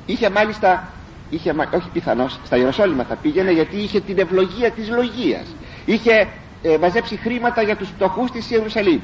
Είχε 0.05 0.29
μάλιστα 0.29 0.91
είχε, 1.29 1.55
όχι 1.73 1.89
πιθανώς 1.93 2.39
στα 2.45 2.57
Ιεροσόλυμα 2.57 3.03
θα 3.03 3.15
πήγαινε 3.15 3.51
γιατί 3.51 3.77
είχε 3.77 3.99
την 4.01 4.19
ευλογία 4.19 4.71
της 4.71 4.89
λογίας. 4.89 5.55
Είχε 5.85 6.27
ε, 6.61 6.77
μαζέψει 6.77 7.15
χρήματα 7.15 7.61
για 7.61 7.75
τους 7.75 7.89
φτωχούς 7.89 8.31
της 8.31 8.49
Ιερουσαλήμ. 8.49 8.99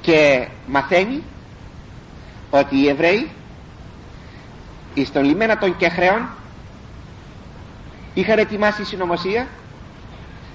Και 0.00 0.48
μαθαίνει 0.66 1.22
ότι 2.50 2.76
οι 2.76 2.88
Εβραίοι 2.88 3.28
στον 5.04 5.24
λιμένα 5.24 5.58
των 5.58 5.76
Κεχρέων 5.76 6.28
είχαν 8.14 8.38
ετοιμάσει 8.38 8.84
συνωμοσία 8.84 9.46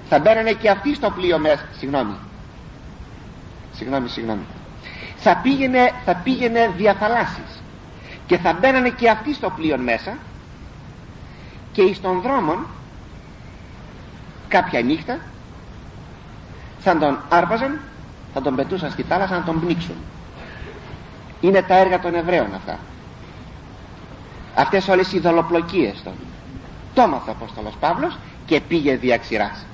θα 0.08 0.18
μπαίνανε 0.18 0.52
και 0.52 0.70
αυτοί 0.70 0.94
στο 0.94 1.10
πλοίο 1.10 1.38
μέσα 1.38 1.68
συγγνώμη. 1.78 2.14
Συγγνώμη 3.72 4.08
συγγνώμη. 4.08 4.44
Θα 5.16 5.36
πήγαινε, 5.36 5.92
θα 6.04 6.14
πήγαινε 6.14 6.72
διαθαλάσσης 6.76 7.62
και 8.26 8.38
θα 8.38 8.52
μπαίνανε 8.52 8.90
και 8.90 9.10
αυτοί 9.10 9.34
στο 9.34 9.50
πλοίο 9.56 9.78
μέσα 9.78 10.16
και 11.72 11.82
εις 11.82 12.00
των 12.00 12.20
δρόμων 12.20 12.66
κάποια 14.56 14.80
νύχτα 14.82 15.18
θα 16.78 16.98
τον 16.98 17.18
άρπαζαν 17.28 17.78
θα 18.32 18.42
τον 18.42 18.56
πετούσαν 18.56 18.90
στη 18.90 19.02
θάλασσα 19.02 19.34
να 19.38 19.42
τον 19.44 19.60
πνίξουν. 19.60 19.94
Είναι 21.40 21.62
τα 21.62 21.76
έργα 21.76 22.00
των 22.00 22.14
Εβραίων 22.14 22.54
αυτά. 22.54 22.78
Αυτές 24.54 24.88
όλες 24.88 25.12
οι 25.12 25.18
δολοπλοκίες 25.18 26.02
των 26.04 26.12
το 26.94 27.02
έμαθε 27.02 27.30
ο 27.30 27.34
Απόστολος 27.40 27.74
Παύλος 27.80 28.18
και 28.46 28.60
πήγε 28.60 28.96
διαξηράς 28.96 29.64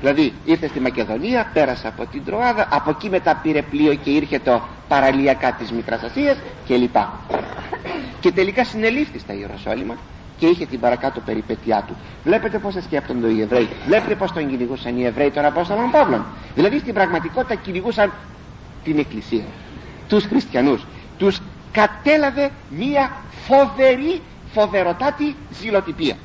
δηλαδή 0.00 0.32
ήρθε 0.44 0.66
στη 0.68 0.80
Μακεδονία 0.80 1.50
πέρασε 1.52 1.88
από 1.88 2.06
την 2.06 2.24
Τροάδα 2.24 2.68
από 2.70 2.90
εκεί 2.90 3.08
μετά 3.10 3.34
πήρε 3.42 3.62
πλοίο 3.62 3.94
και 3.94 4.10
ήρθε 4.10 4.38
το 4.38 4.62
παραλιακά 4.88 5.52
της 5.52 5.72
Μικράς 5.72 6.02
Ασίας 6.02 6.36
και 6.64 6.76
λοιπά 6.76 7.12
και 8.20 8.32
τελικά 8.32 8.64
συνελήφθη 8.64 9.18
στα 9.18 9.32
Ιεροσόλυμα 9.34 9.96
και 10.38 10.46
είχε 10.46 10.66
την 10.66 10.80
παρακάτω 10.80 11.20
περιπέτειά 11.20 11.84
του. 11.86 11.96
Βλέπετε 12.24 12.58
πως 12.58 12.74
σκέπτονται 12.84 13.28
οι 13.28 13.40
Εβραίοι. 13.40 13.68
Βλέπετε 13.86 14.14
πως 14.14 14.32
τον 14.32 14.48
κυνηγούσαν 14.48 14.98
οι 14.98 15.04
Εβραίοι 15.04 15.30
των 15.30 15.44
Απόστολων 15.44 15.90
Παύλων. 15.90 16.24
Δηλαδή 16.54 16.78
στην 16.78 16.94
πραγματικότητα 16.94 17.54
κυνηγούσαν 17.54 18.12
την 18.84 18.98
Εκκλησία 18.98 19.44
τους 20.08 20.24
χριστιανούς. 20.24 20.86
Τους 21.18 21.40
κατέλαβε 21.72 22.50
μία 22.70 23.10
φοβερή 23.46 24.20
φοβεροτάτη 24.52 25.34
ζηλοτυπία. 25.60 26.16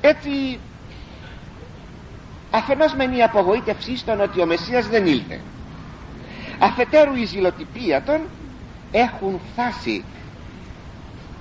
Έτσι 0.00 0.58
αφενός 2.50 2.94
μεν 2.94 3.12
η 3.12 3.22
απογοήτευσή 3.22 3.96
στον 3.96 4.20
ότι 4.20 4.40
ο 4.40 4.46
Μεσσίας 4.46 4.88
δεν 4.88 5.06
ήλθε. 5.06 5.40
Αφετέρου 6.58 7.14
η 7.14 7.24
ζηλοτυπία 7.24 8.02
των 8.02 8.20
έχουν 8.92 9.40
φτάσει 9.52 10.04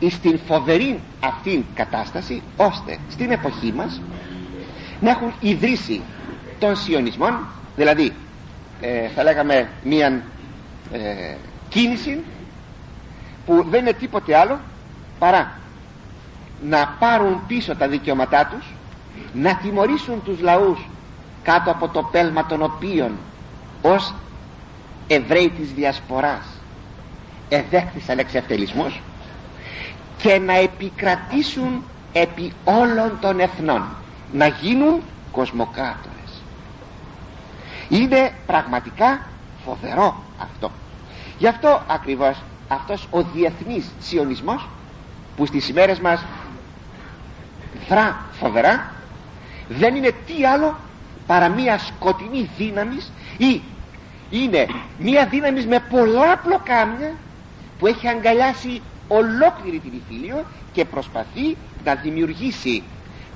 στην 0.09 0.39
φοβερή 0.47 0.99
αυτήν 1.19 1.63
κατάσταση 1.75 2.41
ώστε 2.57 2.97
στην 3.09 3.31
εποχή 3.31 3.73
μας 3.73 4.01
να 4.99 5.09
έχουν 5.09 5.33
ιδρύσει 5.39 6.01
των 6.59 6.75
σιωνισμών 6.75 7.47
δηλαδή 7.75 8.13
ε, 8.81 9.07
θα 9.07 9.23
λέγαμε 9.23 9.69
μια 9.83 10.23
ε, 10.91 11.35
κίνηση 11.69 12.23
που 13.45 13.65
δεν 13.69 13.79
είναι 13.79 13.93
τίποτε 13.93 14.37
άλλο 14.37 14.59
παρά 15.19 15.59
να 16.63 16.95
πάρουν 16.99 17.41
πίσω 17.47 17.75
τα 17.75 17.87
δικαιώματά 17.87 18.45
τους 18.45 18.65
να 19.33 19.55
τιμωρήσουν 19.55 20.23
τους 20.23 20.39
λαούς 20.39 20.87
κάτω 21.43 21.71
από 21.71 21.87
το 21.87 22.03
πέλμα 22.11 22.45
των 22.45 22.61
οποίων 22.61 23.11
ως 23.81 24.13
Εβραίοι 25.07 25.49
της 25.49 25.71
Διασποράς 25.73 26.45
εδέχθησαν 27.49 28.19
εξευτελισμούς 28.19 28.99
και 30.21 30.39
να 30.39 30.53
επικρατήσουν 30.53 31.83
επί 32.13 32.53
όλων 32.63 33.17
των 33.21 33.39
εθνών 33.39 33.83
να 34.31 34.47
γίνουν 34.47 35.01
κοσμοκράτορες. 35.31 36.41
Είναι 37.89 38.31
πραγματικά 38.45 39.27
φοβερό 39.65 40.23
αυτό. 40.41 40.71
Γι' 41.37 41.47
αυτό 41.47 41.81
ακριβώς 41.87 42.41
αυτός 42.67 43.07
ο 43.11 43.21
διεθνής 43.23 43.91
σιωνισμός 43.99 44.67
που 45.35 45.45
στις 45.45 45.69
ημέρες 45.69 45.99
μας 45.99 46.25
δρά 47.89 48.19
φοβερά 48.31 48.91
δεν 49.69 49.95
είναι 49.95 50.11
τι 50.25 50.45
άλλο 50.45 50.75
παρά 51.27 51.49
μία 51.49 51.77
σκοτεινή 51.77 52.49
δύναμης 52.57 53.11
ή 53.37 53.61
είναι 54.29 54.67
μία 54.99 55.25
δύναμης 55.27 55.65
με 55.65 55.79
πολλά 55.89 56.37
πλοκάμια 56.37 57.13
που 57.79 57.87
έχει 57.87 58.07
αγκαλιάσει 58.07 58.81
ολόκληρη 59.17 59.79
την 59.79 59.91
Ιφίλιο 59.93 60.45
και 60.71 60.85
προσπαθεί 60.85 61.57
να 61.83 61.95
δημιουργήσει 61.95 62.83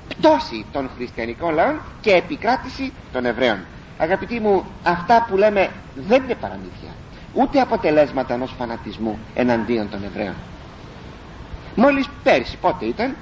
πτώση 0.08 0.64
των 0.72 0.90
χριστιανικών 0.96 1.54
λαών 1.54 1.80
και 2.00 2.10
επικράτηση 2.10 2.92
των 3.12 3.24
Εβραίων. 3.24 3.58
Αγαπητοί 3.98 4.40
μου 4.40 4.64
αυτά 4.82 5.26
που 5.28 5.36
λέμε 5.36 5.70
δεν 5.94 6.22
είναι 6.22 6.34
παραμύθια 6.34 6.90
ούτε 7.32 7.60
αποτελέσματα 7.60 8.34
ενός 8.34 8.54
φανατισμού 8.58 9.18
εναντίον 9.34 9.90
των 9.90 10.04
Εβραίων. 10.04 10.34
Μόλις 11.74 12.08
πέρσι 12.22 12.56
πότε 12.56 12.84
ήταν 12.84 13.16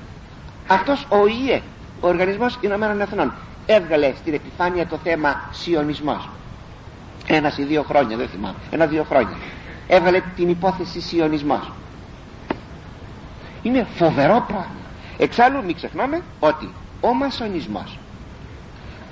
αυτός 0.68 1.06
ο 1.08 1.26
ΙΕ 1.26 1.60
ο 2.00 2.08
Οργανισμός 2.08 2.58
Ηνωμένων 2.60 3.00
Εθνών 3.00 3.32
έβγαλε 3.66 4.12
στην 4.20 4.34
επιφάνεια 4.34 4.86
το 4.86 4.96
θέμα 4.96 5.48
σιωνισμός. 5.52 6.28
Ένα 7.26 7.52
ή 7.56 7.62
δύο 7.62 7.82
χρόνια 7.82 8.16
δεν 8.16 8.28
θυμάμαι 8.28 8.58
ένα-δύο 8.70 9.04
χρόνια. 9.04 9.36
Έβγαλε 9.88 10.22
την 10.36 10.48
υπόθεση 10.48 11.00
σιωνισμός 11.00 11.70
είναι 13.64 13.86
φοβερό 13.94 14.44
πράγμα. 14.46 14.76
Εξάλλου 15.18 15.64
μην 15.64 15.74
ξεχνάμε 15.74 16.22
ότι 16.40 16.70
ο 17.00 17.14
μασονισμός 17.14 17.98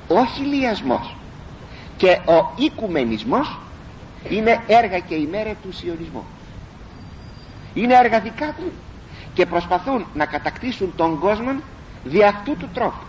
ο 0.08 0.24
χιλιασμός 0.24 1.14
και 1.96 2.20
ο 2.26 2.52
οικουμενισμός 2.56 3.58
είναι 4.28 4.60
έργα 4.66 4.98
και 4.98 5.14
ημέρα 5.14 5.54
του 5.62 5.72
σιωνισμού. 5.72 6.24
Είναι 7.74 7.94
έργα 7.94 8.20
δικά 8.20 8.54
του 8.58 8.72
και 9.34 9.46
προσπαθούν 9.46 10.06
να 10.14 10.26
κατακτήσουν 10.26 10.92
τον 10.96 11.18
κόσμο 11.18 11.52
δι' 12.04 12.22
αυτού 12.24 12.56
του 12.56 12.68
τρόπου. 12.74 13.04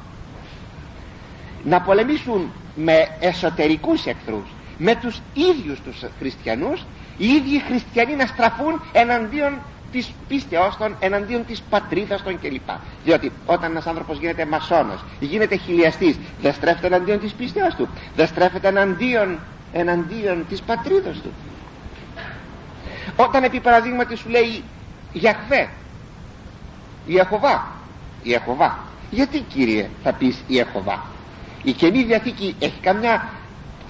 Να 1.63 1.81
πολεμήσουν 1.81 2.51
με 2.75 3.07
εσωτερικούς 3.19 4.05
εχθρούς 4.05 4.47
με 4.77 4.95
τους 4.95 5.21
ίδιους 5.33 5.81
τους 5.81 6.03
χριστιανούς 6.19 6.85
οι 7.17 7.27
ίδιοι 7.27 7.59
χριστιανοί 7.59 8.15
να 8.15 8.25
στραφούν 8.25 8.81
εναντίον 8.91 9.59
της 9.93 10.12
πίστεώς 10.27 10.77
των 10.77 10.95
εναντίον 11.00 11.45
της 11.45 11.62
πατρίδας 11.69 12.23
των 12.23 12.39
κλπ. 12.39 12.69
Διότι 13.03 13.31
όταν 13.45 13.71
ένας 13.71 13.88
άνθρωπος 13.88 14.17
γίνεται 14.17 14.45
μασόνος 14.45 15.03
γίνεται 15.19 15.55
χιλιαστής 15.55 16.19
δεν 16.41 16.53
στρέφεται 16.53 16.88
εναντίον 16.88 17.19
της 17.19 17.33
πίστεώς 17.33 17.75
του. 17.75 17.88
Δεν 18.15 18.27
στρέφεται 18.27 18.67
εναντίον, 18.67 19.39
εναντίον 19.73 20.45
της 20.50 20.62
πατρίδας 20.62 21.17
του. 21.17 21.33
Όταν 23.15 23.43
επί 23.43 23.59
παραδείγματι 23.59 24.15
σου 24.15 24.29
λέει 24.29 24.63
Γιαχβέ 25.13 25.69
η 27.05 27.17
Εχωβά 27.17 27.67
η 28.23 28.34
Εχωβά 28.34 28.79
γιατί 29.12 29.39
κύριε 29.39 29.89
θα 30.03 30.13
πεις 30.13 30.43
η 30.47 30.60
Εχωβά 30.60 31.03
η 31.63 31.71
Καινή 31.71 32.03
Διαθήκη 32.03 32.56
έχει 32.60 32.79
καμιά 32.82 33.29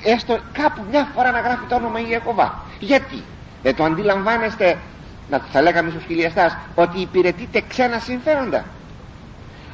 έστω 0.03 0.39
κάπου 0.53 0.85
μια 0.91 1.07
φορά 1.15 1.31
να 1.31 1.39
γράφει 1.39 1.65
το 1.69 1.75
όνομα 1.75 1.99
η 1.99 2.13
Εχωβά 2.13 2.61
γιατί; 2.79 3.23
Δεν 3.63 3.75
το 3.75 3.83
αντιλαμβάνεστε 3.83 4.77
να 5.29 5.39
θα 5.51 5.61
λέγαμε 5.61 5.89
στους 5.89 6.03
χιλιαστάς 6.03 6.57
ότι 6.75 6.99
υπηρετείτε 6.99 7.63
ξένα 7.67 7.99
συμφέροντα. 7.99 8.65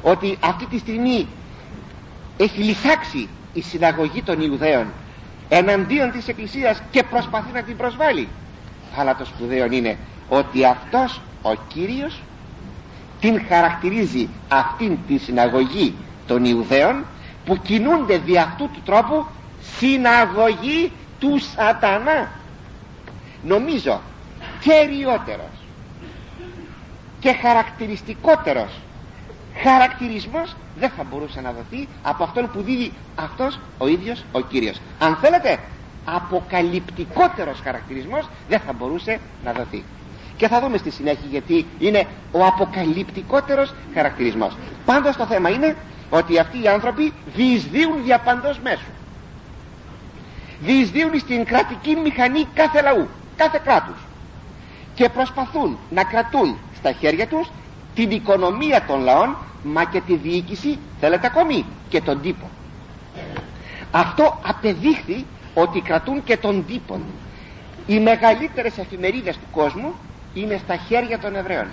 Ότι 0.02 0.38
αυτή 0.40 0.66
τη 0.66 0.78
στιγμή 0.78 1.26
έχει 2.36 2.62
λυσάξει 2.62 3.28
η 3.52 3.60
συναγωγή 3.62 4.22
των 4.22 4.40
Ιουδαίων 4.40 4.86
εναντίον 5.48 6.10
της 6.10 6.28
Εκκλησίας 6.28 6.82
και 6.90 7.02
προσπαθεί 7.02 7.52
να 7.52 7.62
την 7.62 7.76
προσβάλλει. 7.76 8.28
Αλλά 8.96 9.16
το 9.16 9.24
σπουδαίο 9.24 9.66
είναι 9.70 9.96
ότι 10.28 10.64
αυτός 10.64 11.20
ο 11.42 11.54
Κύριος 11.68 12.22
την 13.20 13.40
χαρακτηρίζει 13.48 14.28
αυτήν 14.48 14.98
τη 15.06 15.18
συναγωγή 15.18 15.94
των 16.26 16.44
Ιουδαίων 16.44 17.04
που 17.44 17.56
κινούνται 17.56 18.18
δι' 18.18 18.38
αυτού 18.38 18.64
του 18.72 18.80
τρόπου 18.84 19.26
συναγωγή 19.78 20.92
του 21.18 21.38
σατανά. 21.56 22.30
Νομίζω 23.44 24.00
κεριότερος 24.60 25.54
και 27.20 27.32
χαρακτηριστικότερος. 27.32 28.70
Χαρακτηρισμός 29.62 30.56
δεν 30.78 30.90
θα 30.96 31.04
μπορούσε 31.10 31.40
να 31.40 31.52
δοθεί 31.52 31.88
από 32.02 32.24
αυτόν 32.24 32.50
που 32.52 32.62
δίδει 32.62 32.92
αυτός 33.16 33.58
ο 33.78 33.86
ίδιος 33.86 34.24
ο 34.32 34.40
Κύριος. 34.40 34.80
Αν 34.98 35.16
θέλετε 35.16 35.58
αποκαλυπτικότερος 36.04 37.60
χαρακτηρισμός 37.64 38.28
δεν 38.48 38.60
θα 38.60 38.72
μπορούσε 38.72 39.18
να 39.44 39.52
δοθεί. 39.52 39.84
Και 40.36 40.48
θα 40.48 40.60
δούμε 40.60 40.76
στη 40.76 40.90
συνέχεια 40.90 41.26
γιατί 41.30 41.66
είναι 41.78 42.06
ο 42.32 42.44
αποκαλυπτικότερος 42.44 43.74
χαρακτηρισμός. 43.94 44.56
Πάντως 44.84 45.16
το 45.16 45.26
θέμα 45.26 45.48
είναι 45.48 45.76
ότι 46.10 46.38
αυτοί 46.38 46.62
οι 46.62 46.68
άνθρωποι 46.68 47.12
διεισδύουν 47.34 48.02
δια 48.04 48.18
παντός 48.18 48.58
μέσου. 48.58 48.90
Διεισδύουν 50.60 51.18
στην 51.18 51.44
κρατική 51.44 51.96
μηχανή 51.96 52.46
κάθε 52.54 52.82
λαού 52.82 53.08
κάθε 53.36 53.60
κράτους 53.64 53.96
και 55.00 55.08
προσπαθούν 55.08 55.78
να 55.90 56.04
κρατούν 56.04 56.56
στα 56.76 56.92
χέρια 56.92 57.26
τους 57.26 57.50
την 57.94 58.10
οικονομία 58.10 58.84
των 58.86 59.00
λαών 59.00 59.36
μα 59.62 59.84
και 59.84 60.00
τη 60.00 60.16
διοίκηση 60.16 60.78
θέλετε 61.00 61.26
ακόμη 61.26 61.64
και 61.88 62.00
τον 62.00 62.20
τύπο. 62.20 62.50
Αυτό 63.90 64.38
απεδείχθη 64.46 65.24
ότι 65.54 65.80
κρατούν 65.80 66.24
και 66.24 66.36
τον 66.36 66.66
τύπο. 66.66 67.00
Οι 67.86 68.00
μεγαλύτερες 68.00 68.78
εφημερίδες 68.78 69.36
του 69.36 69.46
κόσμου 69.52 69.94
είναι 70.34 70.60
στα 70.64 70.76
χέρια 70.76 71.18
των 71.18 71.36
Εβραίων. 71.36 71.66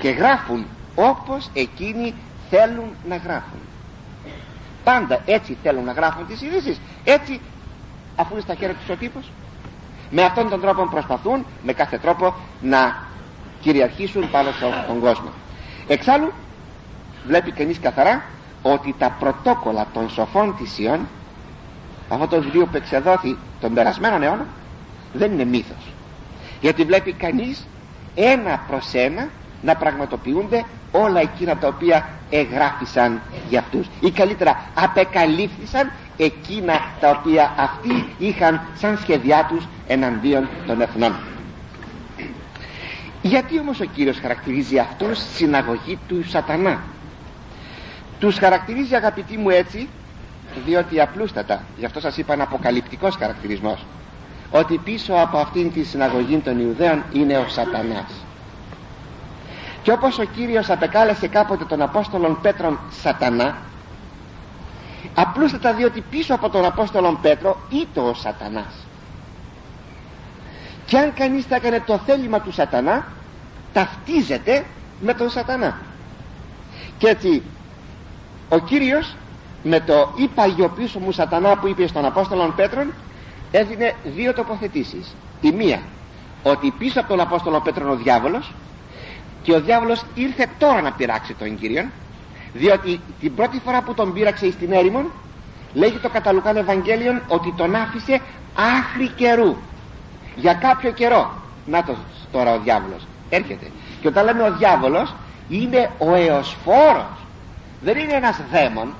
Και 0.00 0.08
γράφουν 0.10 0.66
όπως 0.94 1.50
εκείνοι 1.54 2.14
θέλουν 2.50 2.90
να 3.08 3.16
γράφουν. 3.16 3.58
Πάντα 4.84 5.20
έτσι 5.26 5.56
θέλουν 5.62 5.84
να 5.84 5.92
γράφουν 5.92 6.26
τις 6.26 6.42
ειδήσεις. 6.42 6.80
έτσι 7.04 7.40
αφού 8.16 8.32
είναι 8.32 8.42
στα 8.42 8.54
χέρια 8.54 8.74
τους 8.74 8.88
ο 8.88 8.96
τύπος 8.96 9.30
με 10.10 10.22
αυτόν 10.22 10.48
τον 10.48 10.60
τρόπο 10.60 10.86
προσπαθούν 10.86 11.46
με 11.62 11.72
κάθε 11.72 11.98
τρόπο 11.98 12.34
να 12.60 13.06
κυριαρχήσουν 13.60 14.30
πάνω 14.30 14.48
στον 14.84 15.00
κόσμο. 15.00 15.28
Εξάλλου 15.86 16.32
βλέπει 17.26 17.50
κανείς 17.52 17.78
καθαρά 17.80 18.22
ότι 18.62 18.94
τα 18.98 19.16
πρωτόκολλα 19.18 19.86
των 19.92 20.10
σοφών 20.10 20.56
της 20.56 20.78
Ιών 20.78 21.00
αυτό 22.08 22.26
το 22.26 22.42
βιβλίο 22.42 22.66
που 22.66 22.76
εξεδόθη 22.76 23.36
τον 23.60 23.74
περασμένο 23.74 24.24
αιώνα 24.24 24.46
δεν 25.12 25.32
είναι 25.32 25.44
μύθος. 25.44 25.92
Γιατί 26.60 26.84
βλέπει 26.84 27.12
κανείς 27.12 27.66
ένα 28.14 28.60
προς 28.68 28.94
ένα 28.94 29.28
να 29.62 29.74
πραγματοποιούνται 29.76 30.64
όλα 30.92 31.20
εκείνα 31.20 31.56
τα 31.56 31.68
οποία 31.68 32.08
εγγράφησαν 32.30 33.20
για 33.48 33.58
αυτούς 33.60 33.86
ή 34.00 34.10
καλύτερα 34.10 34.60
απεκαλύφθησαν 34.74 35.90
εκείνα 36.18 36.80
τα 37.00 37.10
οποία 37.10 37.54
αυτοί 37.56 38.08
είχαν 38.18 38.60
σαν 38.74 38.98
σχεδιά 38.98 39.46
τους 39.48 39.64
εναντίον 39.86 40.48
των 40.66 40.80
εθνών. 40.80 41.14
Γιατί 43.22 43.58
όμως 43.58 43.80
ο 43.80 43.84
Κύριος 43.84 44.18
χαρακτηρίζει 44.18 44.78
αυτούς 44.78 45.18
συναγωγή 45.34 45.98
του 46.08 46.28
σατανά; 46.28 46.80
Τους 48.18 48.38
χαρακτηρίζει 48.38 48.94
αγαπητοί 48.94 49.36
μου 49.36 49.48
έτσι 49.50 49.88
διότι 50.64 51.00
απλούστατα 51.00 51.62
γι' 51.76 51.84
αυτό 51.84 52.00
σας 52.00 52.16
είπα 52.16 52.32
ένα 52.32 52.42
αποκαλυπτικός 52.42 53.16
χαρακτηρισμός 53.16 53.86
ότι 54.50 54.78
πίσω 54.84 55.12
από 55.12 55.38
αυτήν 55.38 55.72
τη 55.72 55.82
συναγωγή 55.82 56.36
των 56.36 56.60
Ιουδαίων 56.60 57.02
είναι 57.12 57.38
ο 57.38 57.48
σατανάς. 57.48 58.24
Και 59.82 59.92
όπως 59.92 60.18
ο 60.18 60.24
Κύριος 60.24 60.70
απεκάλεσε 60.70 61.28
κάποτε 61.28 61.64
τον 61.64 61.82
Απόστολον 61.82 62.38
Πέτρον 62.40 62.78
σατανά 63.02 63.56
απλούστατα 65.20 65.74
διότι 65.74 66.04
πίσω 66.10 66.34
από 66.34 66.48
τον 66.48 66.64
Απόστολον 66.64 67.20
Πέτρο 67.20 67.56
ήταν 67.70 68.04
ο 68.04 68.14
σατανάς. 68.14 68.86
Και 70.86 70.98
αν 70.98 71.14
κανείς 71.14 71.44
θα 71.44 71.56
έκανε 71.56 71.82
το 71.86 71.98
θέλημα 71.98 72.40
του 72.40 72.52
σατανά 72.52 73.06
ταυτίζεται 73.72 74.64
με 75.00 75.14
τον 75.14 75.30
σατανά. 75.30 75.78
Και 76.98 77.08
έτσι 77.08 77.42
ο 78.48 78.58
Κύριος 78.58 79.14
με 79.62 79.80
το 79.80 80.12
«Ή 80.16 80.28
παγιοποιήσω 80.28 80.98
μου 80.98 81.12
σατανά» 81.12 81.56
που 81.56 81.66
είπε 81.66 81.86
στον 81.86 82.04
Απόστολο 82.04 82.52
Πέτρον 82.56 82.92
έδινε 83.50 83.94
δύο 84.04 84.32
τοποθετήσεις. 84.32 85.14
Η 85.40 85.52
μία 85.52 85.80
ότι 86.42 86.74
πίσω 86.78 87.00
από 87.00 87.08
τον 87.08 87.20
Απόστολο 87.20 87.60
Πέτρον 87.60 87.90
ο 87.90 87.96
διάβολος 87.96 88.52
και 89.42 89.52
ο 89.52 89.60
διάβολος 89.60 90.04
ήρθε 90.14 90.46
τώρα 90.58 90.80
να 90.80 90.92
πειράξει 90.92 91.34
τον 91.34 91.58
Κύριον 91.58 91.90
διότι 92.52 93.00
την 93.20 93.34
πρώτη 93.34 93.60
φορά 93.64 93.82
που 93.82 93.94
τον 93.94 94.12
πείραξε 94.12 94.50
στην 94.50 94.72
έρημον 94.72 95.10
λέγει 95.74 95.98
το 95.98 96.08
καταλουκάν 96.08 96.56
Ευαγγέλιον 96.56 97.22
ότι 97.28 97.54
τον 97.56 97.74
άφησε 97.74 98.20
άχρη 98.54 99.08
καιρού. 99.08 99.56
Για 100.36 100.54
κάποιο 100.54 100.90
καιρό. 100.90 101.32
Να 101.66 101.84
το 101.84 101.96
τώρα 102.32 102.54
ο 102.54 102.58
διάβολος. 102.58 103.06
Έρχεται. 103.28 103.70
Και 104.00 104.08
όταν 104.08 104.24
λέμε 104.24 104.42
ο 104.42 104.56
διάβολος 104.56 105.14
είναι 105.48 105.90
ο 105.98 106.14
εωσφόρος. 106.14 107.26
Δεν 107.80 107.98
είναι 107.98 108.12
ένας 108.12 108.40
δαίμον. 108.52 108.94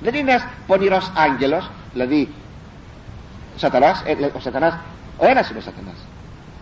Δεν 0.00 0.14
είναι 0.14 0.30
ένας 0.30 0.46
πονηρός 0.66 1.10
άγγελος. 1.16 1.70
Δηλαδή 1.92 2.28
σατανάς, 3.56 4.02
ε, 4.06 4.12
ο 4.36 4.40
σατανάς 4.40 4.78
ο 5.18 5.26
ένας 5.26 5.50
είναι 5.50 5.58
ο 5.58 5.62
σατανάς. 5.62 6.06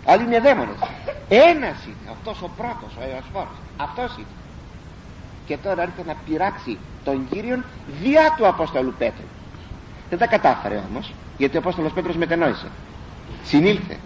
Άλλοι 0.06 0.22
είναι 0.22 0.40
δαίμονες. 0.40 0.76
Ένας 1.28 1.84
είναι. 1.84 2.10
Αυτός 2.10 2.42
ο 2.42 2.50
πρώτος 2.56 2.96
ο 2.98 3.02
εωσφόρος. 3.16 3.56
Αυτός 3.76 4.16
είναι 4.16 4.26
και 5.50 5.56
τώρα 5.56 5.82
έρχεται 5.82 6.02
να 6.06 6.14
πειράξει 6.26 6.78
τον 7.04 7.28
Κύριον 7.30 7.64
διά 8.02 8.34
του 8.36 8.46
Απόστολου 8.46 8.94
Πέτρου. 8.98 9.24
Δεν 10.08 10.18
τα 10.18 10.26
κατάφερε 10.26 10.80
όμως 10.90 11.12
γιατί 11.38 11.56
ο 11.56 11.58
Απόστολος 11.60 11.92
Πέτρος 11.92 12.16
μετενόησε. 12.16 12.66
Συνήλθε. 13.44 13.96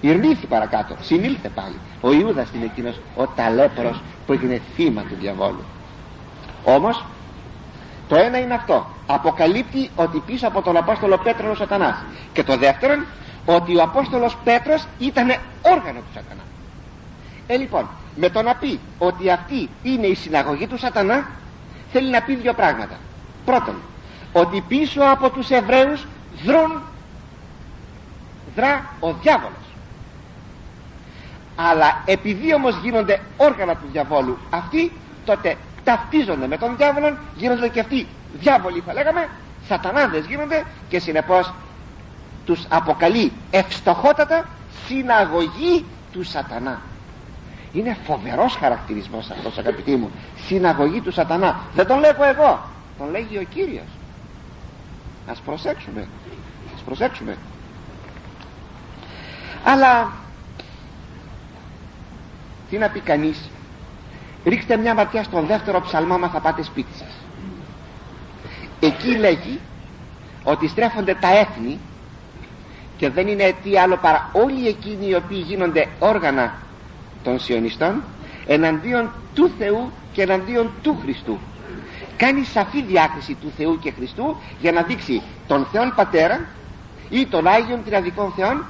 Ηρνήθη 0.00 0.46
παρακάτω. 0.46 0.96
Συνήλθε 1.00 1.48
πάλι. 1.48 1.74
Ο 2.00 2.12
Ιούδας 2.12 2.48
είναι 2.54 2.64
εκείνος 2.64 3.00
ο 3.16 3.26
ταλέπορος 3.26 4.02
που 4.26 4.32
έγινε 4.32 4.60
θύμα 4.74 5.02
του 5.02 5.14
διαβόλου. 5.20 5.64
Όμως 6.64 7.04
το 8.08 8.16
ένα 8.16 8.38
είναι 8.38 8.54
αυτό. 8.54 8.86
Αποκαλύπτει 9.06 9.90
ότι 9.96 10.22
πίσω 10.26 10.46
από 10.46 10.62
τον 10.62 10.76
Απόστολο 10.76 11.16
Πέτρο 11.18 11.42
είναι 11.42 11.52
ο 11.52 11.56
σατανάς. 11.56 11.96
Και 12.32 12.44
το 12.44 12.56
δεύτερο 12.56 12.94
ότι 13.46 13.76
ο 13.76 13.82
Απόστολος 13.82 14.36
Πέτρος 14.44 14.86
ήταν 14.98 15.28
όργανο 15.62 15.98
του 15.98 16.12
σατανά. 16.14 16.42
Ε 17.46 17.56
λοιπόν 17.56 17.88
με 18.20 18.30
το 18.30 18.42
να 18.42 18.54
πει 18.54 18.80
ότι 18.98 19.30
αυτή 19.30 19.68
είναι 19.82 20.06
η 20.06 20.14
συναγωγή 20.14 20.66
του 20.66 20.78
σατανά 20.78 21.28
θέλει 21.92 22.10
να 22.10 22.22
πει 22.22 22.34
δύο 22.34 22.52
πράγματα. 22.52 22.96
Πρώτον 23.44 23.74
ότι 24.32 24.64
πίσω 24.68 25.00
από 25.02 25.30
τους 25.30 25.50
Εβραίους 25.50 26.06
δρούν 26.44 26.82
δρά 28.54 28.90
ο 29.00 29.12
διάβολος. 29.12 29.54
Αλλά 31.56 32.02
επειδή 32.04 32.54
όμως 32.54 32.76
γίνονται 32.82 33.20
όργανα 33.36 33.74
του 33.74 33.86
διαβόλου 33.92 34.38
αυτοί 34.50 34.92
τότε 35.24 35.56
ταυτίζονται 35.84 36.46
με 36.46 36.58
τον 36.58 36.76
διάβολο 36.76 37.16
γίνονται 37.36 37.68
και 37.68 37.80
αυτοί 37.80 38.06
διάβολοι 38.32 38.82
θα 38.86 38.92
λέγαμε 38.92 39.28
σατανάδες 39.68 40.26
γίνονται 40.26 40.64
και 40.88 40.98
συνεπώς 40.98 41.52
τους 42.44 42.66
αποκαλεί 42.68 43.32
ευστοχότατα 43.50 44.48
συναγωγή 44.86 45.84
του 46.12 46.22
σατανά 46.24 46.80
είναι 47.72 47.96
φοβερός 48.04 48.56
χαρακτηρισμός 48.56 49.30
αυτός 49.30 49.58
αγαπητοί 49.58 49.96
μου. 49.96 50.10
Συναγωγή 50.46 51.00
του 51.00 51.12
σατανά. 51.12 51.60
Δεν 51.74 51.86
τον 51.86 51.98
λέγω 51.98 52.24
εγώ. 52.24 52.64
Τον 52.98 53.10
λέγει 53.10 53.38
ο 53.38 53.42
Κύριος. 53.42 53.88
Ας 55.30 55.40
προσέξουμε. 55.40 56.08
Ας 56.74 56.80
προσέξουμε. 56.80 57.36
Αλλά 59.64 60.12
τι 62.70 62.78
να 62.78 62.88
πει 62.88 63.00
κανείς. 63.00 63.50
Ρίξτε 64.44 64.76
μια 64.76 64.94
ματιά 64.94 65.22
στον 65.22 65.46
δεύτερο 65.46 65.80
ψαλμό 65.80 66.18
μα 66.18 66.28
θα 66.28 66.40
πάτε 66.40 66.62
σπίτι 66.62 66.98
σας. 66.98 67.14
Εκεί 68.80 69.16
λέγει 69.16 69.60
ότι 70.44 70.68
στρέφονται 70.68 71.14
τα 71.14 71.38
έθνη 71.38 71.78
και 72.96 73.10
δεν 73.10 73.28
είναι 73.28 73.54
τι 73.62 73.78
άλλο 73.78 73.96
παρά 73.96 74.30
όλοι 74.32 74.68
εκείνοι 74.68 75.08
οι 75.08 75.14
οποίοι 75.14 75.42
γίνονται 75.46 75.88
όργανα 75.98 76.52
των 77.22 77.40
σιωνιστών 77.40 78.02
εναντίον 78.46 79.10
του 79.34 79.50
Θεού 79.58 79.90
και 80.12 80.22
εναντίον 80.22 80.70
του 80.82 80.98
Χριστού. 81.02 81.38
Κάνει 82.16 82.44
σαφή 82.44 82.82
διάκριση 82.82 83.34
του 83.34 83.52
Θεού 83.56 83.78
και 83.78 83.90
Χριστού 83.90 84.36
για 84.60 84.72
να 84.72 84.82
δείξει 84.82 85.22
τον 85.46 85.66
Θεόν 85.72 85.92
Πατέρα 85.96 86.40
ή 87.10 87.26
τον 87.26 87.46
Άγιον 87.46 87.84
Τριαδικών 87.84 88.32
Θεών 88.36 88.64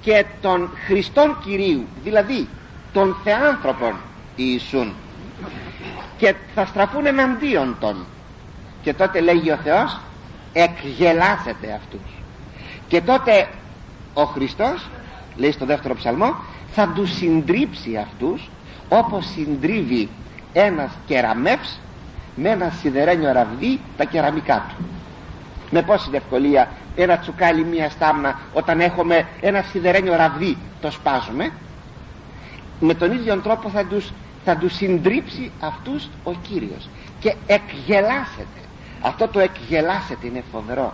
και 0.00 0.24
τον 0.40 0.70
Χριστόν 0.86 1.38
Κυρίου 1.44 1.86
δηλαδή 2.02 2.48
των 2.92 3.16
Θεάνθρωπων 3.24 3.94
Ιησούν. 4.36 4.92
Και 6.16 6.34
θα 6.54 6.66
στραφούν 6.66 7.06
εναντίον 7.06 7.76
των 7.80 8.04
και 8.82 8.94
τότε 8.94 9.20
λέγει 9.20 9.50
ο 9.50 9.56
Θεός 9.56 10.00
εκγελάσετε 10.52 11.72
αυτούς 11.72 12.14
και 12.88 13.00
τότε 13.00 13.48
ο 14.14 14.24
Χριστός 14.24 14.88
λέει 15.36 15.52
στο 15.52 15.66
δεύτερο 15.66 15.94
ψαλμό 15.94 16.36
θα 16.74 16.88
τους 16.94 17.16
συντρίψει 17.16 17.96
αυτούς 17.96 18.50
όπως 18.88 19.26
συντρίβει 19.26 20.08
ένας 20.52 20.90
κεραμεύς 21.06 21.80
με 22.36 22.48
ένα 22.48 22.70
σιδερένιο 22.70 23.32
ραβδί 23.32 23.80
τα 23.96 24.04
κεραμικά 24.04 24.66
του. 24.68 24.84
Με 25.70 25.82
πόση 25.82 26.10
ευκολία 26.12 26.68
ένα 26.96 27.18
τσουκάλι 27.18 27.64
μία 27.64 27.90
στάμνα 27.90 28.38
όταν 28.52 28.80
έχουμε 28.80 29.26
ένα 29.40 29.62
σιδερένιο 29.62 30.16
ραβδί 30.16 30.56
το 30.80 30.90
σπάζουμε 30.90 31.52
με 32.80 32.94
τον 32.94 33.12
ίδιο 33.12 33.36
τρόπο 33.36 33.68
θα 33.68 33.84
τους, 33.84 34.12
θα 34.44 34.56
τους 34.56 34.74
συντρίψει 34.74 35.50
αυτούς 35.60 36.08
ο 36.24 36.32
Κύριος. 36.32 36.88
Και 37.20 37.34
εκγελάσετε 37.46 38.60
αυτό 39.02 39.28
το 39.28 39.40
εκγελάσετε 39.40 40.26
είναι 40.26 40.42
φοβερό 40.52 40.92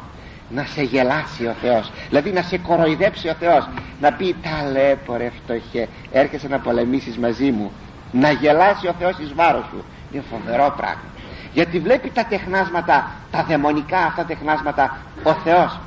να 0.51 0.65
σε 0.65 0.83
γελάσει 0.83 1.47
ο 1.47 1.55
Θεός. 1.61 1.91
Δηλαδή 2.09 2.31
να 2.31 2.43
σε 2.43 2.59
κοροϊδέψει 2.59 3.29
ο 3.29 3.35
Θεός. 3.35 3.69
Να 4.01 4.13
πει 4.13 4.37
ταλέπορε 4.43 5.31
φτωχέ 5.31 5.89
έρχεσαι 6.13 6.49
να 6.49 6.59
πολεμήσεις 6.59 7.17
μαζί 7.19 7.51
μου 7.51 7.73
να 8.13 8.31
γελάσει 8.31 8.87
ο 8.87 8.95
Θεός 8.99 9.19
εις 9.19 9.35
βάρος 9.35 9.65
σου. 9.71 9.85
Είναι 10.13 10.23
φοβερό 10.31 10.75
πράγμα. 10.77 11.09
Γιατί 11.53 11.79
βλέπει 11.79 12.11
τα 12.11 12.25
τεχνάσματα 12.25 13.11
τα 13.31 13.45
δαιμονικά 13.45 13.99
αυτά 13.99 14.25
τεχνάσματα 14.25 14.97
ο 15.23 15.33
Θεός 15.33 15.79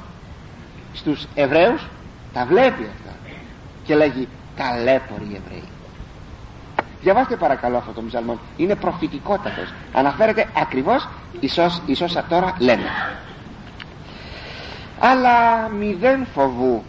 στους 0.93 1.27
Εβραίους 1.35 1.87
τα 2.33 2.45
βλέπει 2.45 2.83
αυτά. 2.83 3.15
Και 3.83 3.95
λέγει 3.95 4.27
ταλέποροι 4.55 5.41
Εβραίοι 5.45 5.63
διαβάστε 7.03 7.35
παρακαλώ 7.35 7.77
αυτό 7.77 7.91
το 7.91 8.01
ψαλμό 8.07 8.39
είναι 8.57 8.75
προφητικότατος. 8.75 9.73
Αναφέρεται 9.93 10.47
ακριβώς 10.57 11.07
ίσως, 11.39 11.81
ίσως 11.85 12.17
τώρα 12.29 12.55
λέμε 12.59 12.83
αλλά 15.05 15.67
μηδέν 15.79 16.25
φοβού 16.33 16.83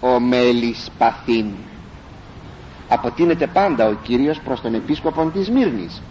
ο 0.00 0.20
μέλης 0.20 0.90
παθήν. 0.98 1.46
Αποτείνεται 2.88 3.46
πάντα 3.46 3.86
ο 3.88 3.92
Κύριος 3.92 4.40
προς 4.40 4.60
τον 4.60 4.74
επίσκοπο 4.74 5.24
της 5.24 5.50
Μύρνης 5.50 6.02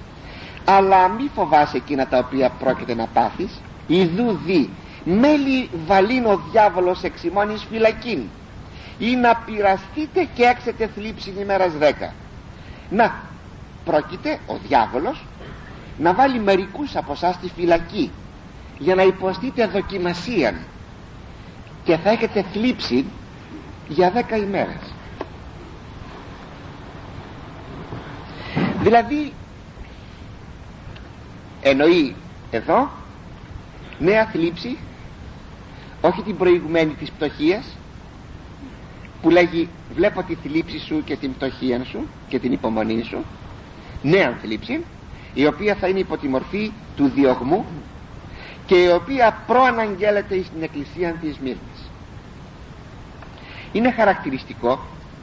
αλλά 0.65 1.07
μη 1.07 1.29
φοβάσαι 1.35 1.77
εκείνα 1.77 2.07
τα 2.07 2.17
οποία 2.17 2.49
πρόκειται 2.49 2.95
να 2.95 3.05
πάθεις. 3.05 3.61
Ιδού 3.87 4.39
δι 4.45 4.69
μέλη 5.03 5.69
βαλήν 5.87 6.25
ο 6.25 6.41
διάβολος 6.51 7.03
εξημώνης 7.03 7.65
φυλακήν. 7.71 8.21
Ή 8.99 9.15
να 9.15 9.35
πειραστείτε 9.35 10.27
και 10.33 10.43
έξετε 10.43 10.89
θλίψη 10.95 11.33
ημέρας 11.41 11.73
δέκα. 11.77 12.13
Να 12.89 13.15
πρόκειται 13.85 14.39
ο 14.47 14.55
διάβολος 14.67 15.25
να 15.97 16.13
βάλει 16.13 16.39
μερικούς 16.39 16.95
από 16.95 17.11
εσάς 17.11 17.35
στη 17.35 17.51
φυλακή 17.55 18.11
για 18.77 18.95
να 18.95 19.03
υποστείτε 19.03 19.67
δοκιμασία 19.67 20.53
και 21.85 21.97
θα 21.97 22.09
έχετε 22.09 22.45
θλίψη 22.53 23.05
για 23.87 24.11
δέκα 24.11 24.35
ημέρες. 24.37 24.93
Δηλαδή 28.81 29.33
εννοεί 31.61 32.15
εδώ 32.51 32.89
νέα 33.99 34.25
θλίψη 34.25 34.77
όχι 36.01 36.21
την 36.21 36.37
προηγουμένη 36.37 36.93
της 36.93 37.11
πτωχίας 37.11 37.77
που 39.21 39.29
λέγει 39.29 39.69
βλέπω 39.95 40.23
τη 40.23 40.35
θλίψη 40.35 40.79
σου 40.79 41.03
και 41.03 41.15
την 41.15 41.33
πτωχία 41.33 41.83
σου 41.83 42.07
και 42.27 42.39
την 42.39 42.51
υπομονή 42.51 43.03
σου 43.03 43.17
νέα 44.01 44.37
θλίψη 44.41 44.83
η 45.33 45.45
οποία 45.45 45.75
θα 45.75 45.87
είναι 45.87 45.99
υπό 45.99 46.17
τη 46.17 46.27
μορφή 46.27 46.71
του 46.95 47.11
διωγμού 47.15 47.65
και 48.65 48.75
η 48.75 48.87
οποία 48.91 49.37
προαναγγέλλεται 49.47 50.43
στην 50.43 50.63
εκκλησία 50.63 51.11
της 51.11 51.37
Μύρνης. 51.37 51.89
Είναι 53.71 53.91
χαρακτηριστικό 53.91 54.79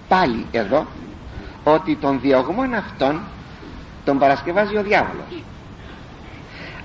πάλι 0.08 0.46
εδώ 0.50 0.86
ότι 1.64 1.96
τον 1.96 2.20
διωγμόν 2.20 2.74
αυτόν 2.74 3.20
τον 4.04 4.18
παρασκευάζει 4.18 4.76
ο 4.76 4.82
διάβολος. 4.82 5.42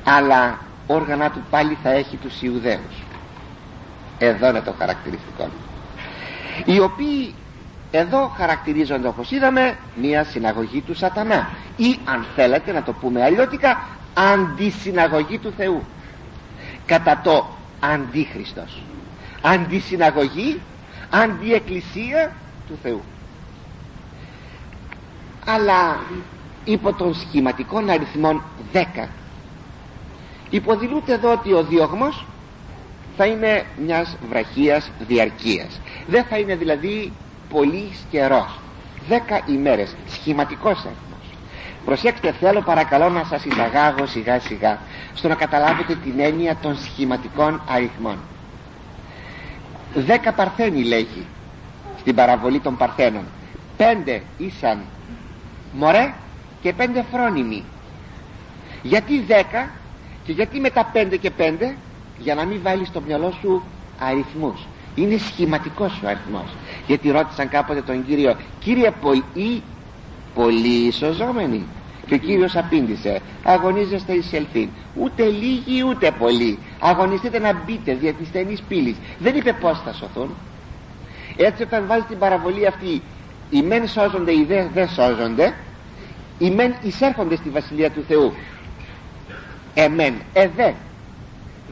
Αλλά 0.04 0.60
όργανα 0.88 1.30
του 1.32 1.42
πάλι 1.50 1.78
θα 1.84 1.92
έχει 1.92 2.16
τους 2.18 2.42
Ιουδαίους. 2.42 3.04
Εδώ 4.18 4.50
είναι 4.50 4.62
το 4.62 4.74
χαρακτηριστικό. 4.78 5.50
Οι 6.66 6.80
οποίοι 6.80 7.34
εδώ 7.92 8.32
χαρακτηρίζονται 8.38 9.08
όπως 9.08 9.32
είδαμε 9.32 9.78
μια 9.96 10.24
συναγωγή 10.24 10.82
του 10.82 10.96
σατανά. 10.96 11.50
Ή 11.78 12.00
αν 12.06 12.26
θέλετε 12.36 12.72
να 12.72 12.84
το 12.84 12.94
πούμε 12.94 13.24
αλλιώτικα 13.24 13.82
αντισυναγωγή 14.14 15.38
του 15.38 15.54
Θεού 15.58 15.84
κατά 16.88 17.22
το 17.24 17.46
αντίχριστος. 17.80 18.82
Αντισυναγωγή 19.42 20.60
αντιεκκλησία 21.10 22.34
του 22.68 22.78
Θεού. 22.84 23.02
Αλλά 25.46 26.00
υπό 26.64 26.94
των 26.94 27.14
σχηματικών 27.16 27.90
αριθμών 27.90 28.44
10 28.74 29.08
υποδηλούται 30.50 31.14
εδώ 31.14 31.32
ότι 31.32 31.54
ο 31.54 31.64
διωγμός 31.64 32.26
θα 33.18 33.26
είναι 33.26 33.66
μιας 33.86 34.18
βραχίας 34.30 34.92
διαρκείας. 35.08 35.80
Δεν 36.08 36.24
θα 36.24 36.38
είναι 36.38 36.56
δηλαδή 36.56 37.12
πολύ 37.50 37.92
καιρός. 38.12 38.60
10 39.10 39.42
ημέρες 39.50 39.96
σχηματικός 40.08 40.78
αριθμός 40.86 41.07
προσέξτε 41.88 42.32
θέλω 42.32 42.62
παρακαλώ 42.62 43.10
να 43.10 43.24
σας 43.24 43.46
εισαγάγω 43.46 44.06
σιγά 44.06 44.40
σιγά 44.40 44.80
στο 45.14 45.28
να 45.28 45.36
καταλάβετε 45.36 45.96
την 45.96 46.20
έννοια 46.20 46.56
των 46.62 46.78
σχηματικών 46.78 47.62
αριθμών. 47.68 48.18
10 50.08 50.32
παρθένοι 50.36 50.84
λέγει 50.84 51.26
στην 52.00 52.16
παραβολή 52.16 52.60
των 52.60 52.78
παρθένων. 52.78 53.24
5 53.78 54.20
ήσαν 54.38 54.80
μωρέ 55.74 56.14
και 56.62 56.74
5 56.78 56.84
φρόνιμοι. 57.12 57.64
Γιατί 58.82 59.26
10 59.28 59.70
και 60.24 60.32
γιατί 60.32 60.60
μετά 60.60 60.92
5 60.94 61.18
και 61.22 61.32
5 61.38 61.76
για 62.18 62.36
να 62.36 62.46
μην 62.46 62.60
βάλεις 62.64 62.88
στο 62.88 63.02
μυαλό 63.02 63.34
σου 63.42 63.64
αριθμούς. 64.00 64.68
Είναι 64.96 65.18
σχηματικός 65.18 66.02
ο 66.04 66.08
αριθμός. 66.08 66.56
Γιατί 66.88 67.12
ρώτησαν 67.12 67.50
κάποτε 67.50 67.82
τον 67.82 68.06
Κύριο 68.06 68.36
Κύριε 68.60 68.92
πολύ, 69.02 69.64
πολύ 70.38 70.88
ισοζόμενοι 70.88 71.66
και 72.06 72.14
ο 72.14 72.18
Κύριος 72.18 72.56
απήντησε 72.56 73.22
αγωνίζεστε 73.44 74.14
εις 74.14 74.34
ελθύν 74.34 74.70
ούτε 74.96 75.24
λίγοι 75.24 75.84
ούτε 75.88 76.12
πολλοί. 76.12 76.60
Αγωνιστείτε 76.80 77.40
να 77.40 77.54
μπείτε 77.54 77.94
δια 77.94 78.14
της 78.14 78.28
στενής 78.28 78.62
πύλης 78.68 78.96
δεν 79.20 79.36
είπε 79.36 79.54
πως 79.54 79.82
θα 79.86 79.94
σωθούν. 79.94 80.30
Έτσι 81.38 81.64
όταν 81.64 81.86
βάζει 81.88 82.04
την 82.08 82.18
παραβολή 82.18 82.68
αυτή 82.68 83.02
οι 83.50 83.62
μεν 83.62 83.88
σώζονται 83.88 84.32
οι 84.32 84.46
δε 84.48 84.64
δεν 84.74 84.90
σώζονται 84.90 85.54
οι 86.38 86.50
μεν 86.50 86.76
εισέρχονται 86.82 87.36
στη 87.36 87.50
Βασιλεία 87.50 87.92
του 87.92 88.04
Θεού. 88.08 88.34
Εμέν 89.74 90.14
εδέ 90.34 90.74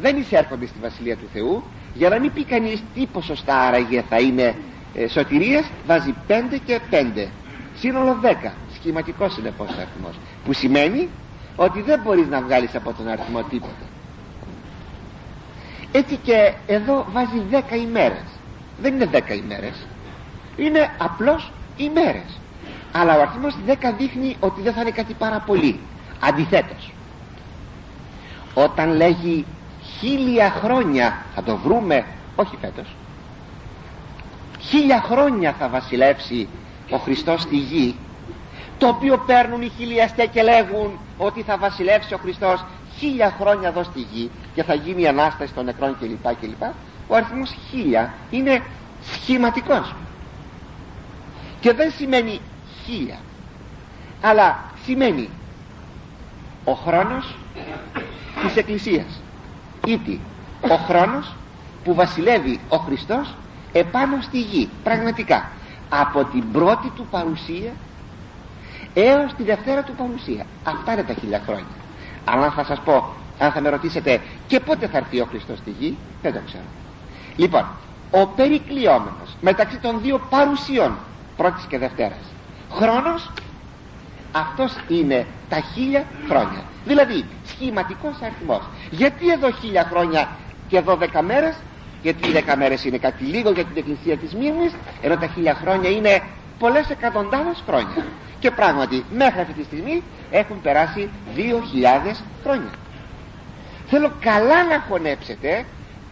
δεν 0.02 0.18
εισέρχονται 0.18 0.66
στη 0.66 0.78
Βασιλεία 0.82 1.16
του 1.16 1.28
Θεού. 1.34 1.64
Για 1.94 2.10
να 2.10 2.20
μην 2.20 2.34
πει 2.34 2.44
κανείς 2.44 2.84
τι 2.94 3.06
ποσοστά 3.06 3.60
άραγε 3.60 4.04
θα 4.10 4.20
είναι 4.20 4.56
ε, 4.96 5.08
σωτηρίας 5.08 5.66
βάζει 5.86 6.14
5 6.28 6.32
και 6.66 6.80
5 6.92 7.28
σύνολο 7.78 8.18
10 8.22 8.52
σχηματικός 8.74 9.38
είναι 9.38 9.52
πως 9.52 9.68
αριθμός. 9.68 10.16
Που 10.46 10.54
σημαίνει 10.54 11.10
ότι 11.56 11.82
δεν 11.82 12.00
μπορείς 12.04 12.28
να 12.28 12.42
βγάλεις 12.42 12.76
από 12.76 12.94
τον 12.94 13.08
αριθμό 13.08 13.44
τίποτα. 13.44 13.86
Έτσι 15.92 16.16
και 16.24 16.54
εδώ 16.68 17.06
βάζει 17.12 17.42
10 17.52 17.76
ημέρες. 17.76 18.26
Δεν 18.82 18.94
είναι 18.94 19.10
10 19.12 19.36
ημέρες. 19.36 19.86
Είναι 20.58 20.90
απλώς 20.98 21.52
ημέρες. 21.78 22.40
Αλλά 22.92 23.18
ο 23.18 23.22
αριθμός 23.22 23.56
10 23.68 23.94
δείχνει 23.98 24.36
ότι 24.40 24.62
δεν 24.62 24.74
θα 24.74 24.82
είναι 24.82 24.92
κάτι 24.92 25.14
πάρα 25.14 25.40
πολύ. 25.40 25.80
Αντιθέτως 26.20 26.94
όταν 28.54 28.96
λέγει 28.96 29.46
χίλια 30.00 30.50
χρόνια 30.50 31.26
θα 31.36 31.44
το 31.44 31.58
βρούμε 31.58 32.06
όχι 32.36 32.58
φέτος 32.62 32.88
χίλια 34.60 35.02
χρόνια 35.02 35.56
θα 35.60 35.68
βασιλεύσει 35.70 36.48
ο 36.90 36.98
Χριστός 36.98 37.42
στη 37.42 37.56
γη 37.58 37.96
το 38.78 38.88
οποίο 38.88 39.18
παίρνουν 39.18 39.62
οι 39.62 39.72
χιλιαστέ 39.78 40.26
και 40.26 40.42
λέγουν 40.42 41.00
ότι 41.18 41.42
θα 41.42 41.58
βασιλεύσει 41.58 42.14
ο 42.14 42.18
Χριστός 42.18 42.66
χίλια 42.98 43.36
χρόνια 43.40 43.68
εδώ 43.68 43.84
στη 43.84 44.00
γη 44.12 44.32
και 44.56 44.64
θα 44.64 44.74
γίνει 44.74 45.02
η 45.02 45.08
Ανάσταση 45.08 45.54
των 45.54 45.66
νεκρών 45.66 45.98
κλπ 46.00 46.36
κλπ. 46.42 46.64
Ο 47.08 47.16
αριθμός 47.16 47.56
χίλια 47.70 48.14
είναι 48.32 48.62
σχηματικός. 49.14 49.96
Και 51.60 51.74
δεν 51.74 51.92
σημαίνει 51.92 52.40
χίλια 52.86 53.18
αλλά 54.22 54.64
σημαίνει 54.86 55.30
ο 56.66 56.72
χρόνος 56.74 57.36
της 58.46 58.56
Εκκλησίας. 58.56 59.22
Ήτι 59.86 60.20
ο 60.62 60.76
χρόνος 60.76 61.36
που 61.84 61.94
βασιλεύει 61.94 62.60
ο 62.70 62.78
Χριστός 62.78 63.36
επάνω 63.72 64.22
στη 64.22 64.40
γη 64.40 64.70
πραγματικά 64.84 65.50
από 66.02 66.24
την 66.24 66.52
πρώτη 66.52 66.90
του 66.96 67.08
παρουσία 67.12 67.72
έως 68.94 69.34
τη 69.34 69.44
δευτέρα 69.44 69.84
του 69.84 69.94
παρουσία. 69.98 70.46
Αυτά 70.64 70.94
είναι 70.94 71.04
τα 71.04 71.14
χίλια 71.14 71.42
χρόνια. 71.46 71.76
Αλλά 72.26 72.52
θα 72.52 72.64
σας 72.64 72.80
πω 72.80 73.14
αν 73.40 73.52
θα 73.52 73.62
με 73.62 73.70
ρωτήσετε 73.70 74.22
και 74.48 74.60
πότε 74.60 74.88
θα 74.88 74.98
έρθει 74.98 75.20
ο 75.22 75.26
Χριστός 75.26 75.58
στη 75.58 75.70
γη 75.80 75.98
δεν 76.22 76.34
το 76.34 76.40
ξέρω. 76.46 76.64
Λοιπόν 77.36 77.66
ο 78.12 78.28
περικλειόμενος 78.28 79.36
μεταξύ 79.42 79.78
των 79.78 80.02
δύο 80.02 80.22
παρουσιών 80.30 80.98
πρώτης 81.38 81.66
και 81.66 81.78
δευτέρας 81.78 82.26
χρόνος 82.72 83.32
αυτός 84.32 84.74
είναι 84.88 85.26
τα 85.50 85.60
χίλια 85.60 86.04
χρόνια. 86.28 86.64
Δηλαδή 86.86 87.26
σχηματικός 87.46 88.22
αριθμός. 88.22 88.62
Γιατί 88.92 89.32
εδώ 89.32 89.52
χίλια 89.52 89.88
χρόνια 89.90 90.30
και 90.68 90.78
εδώ 90.78 90.96
δέκα 90.96 91.22
μέρες 91.22 91.56
γιατί 92.06 92.28
οι 92.28 92.32
δέκα 92.32 92.58
μέρες 92.58 92.84
είναι 92.86 92.98
κάτι 92.98 93.24
λίγο 93.24 93.52
για 93.52 93.66
την 93.66 93.78
εκκλησία 93.78 94.18
της 94.18 94.34
Μύρνης 94.36 94.74
ενώ 95.02 95.18
τα 95.18 95.28
χίλια 95.28 95.56
χρόνια 95.56 95.90
είναι 95.90 96.22
πολλές 96.60 96.90
εκατοντάδες 96.90 97.64
χρόνια. 97.68 98.06
Και 98.40 98.52
πράγματι 98.52 99.06
μέχρι 99.12 99.40
αυτή 99.40 99.54
τη 99.54 99.64
στιγμή 99.64 100.04
έχουν 100.32 100.62
περάσει 100.62 101.10
δύο 101.36 101.64
χιλιάδες 101.70 102.24
χρόνια. 102.44 102.70
Θέλω 103.88 104.12
καλά 104.20 104.64
να 104.64 104.84
χωνέψετε 104.90 105.66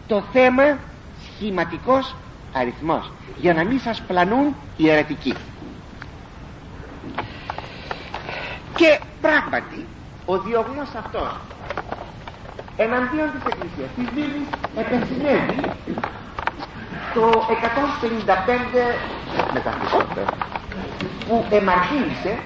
το 0.06 0.22
θέμα 0.32 0.78
σχηματικός 1.26 2.14
αριθμός 2.52 3.12
για 3.36 3.54
να 3.54 3.64
μην 3.64 3.80
σας 3.80 4.02
πλανούν 4.06 4.54
οι 4.76 4.90
αιρετικοί. 4.90 5.34
Και 8.76 8.98
πράγματι 9.20 9.86
ο 10.24 10.38
διωγμός 10.38 10.88
αυτός 10.96 11.36
εναντίον 12.76 13.28
της 13.32 13.42
Εκκλησίας. 13.50 13.90
Της 13.96 14.08
Βίλης 14.14 14.48
επεσυνέβη 14.82 15.60
το 17.14 17.24
155 17.48 18.98
μετά 19.52 19.70
που 21.26 21.44
εμαρτύρησε 21.50 22.38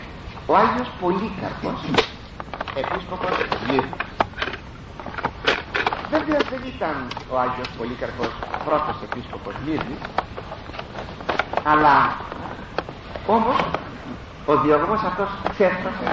ο 0.46 0.56
Άγιος 0.56 0.90
Πολύκαρπος. 1.00 1.80
Επίσκοπος 2.74 3.30
Μύρνου 3.68 3.96
βέβαια 6.10 6.40
δεν 6.50 6.62
ήταν 6.74 6.94
ο 7.32 7.38
Άγιος 7.38 7.68
Πολύκαρπος 7.78 8.30
πρώτος 8.64 8.96
επίσκοπος 9.10 9.54
Μύρνης 9.66 10.00
αλλά 11.64 12.16
όμως 13.26 13.58
ο 14.46 14.56
διωγμός 14.56 15.02
αυτός 15.02 15.28
ξέσπασε 15.52 16.08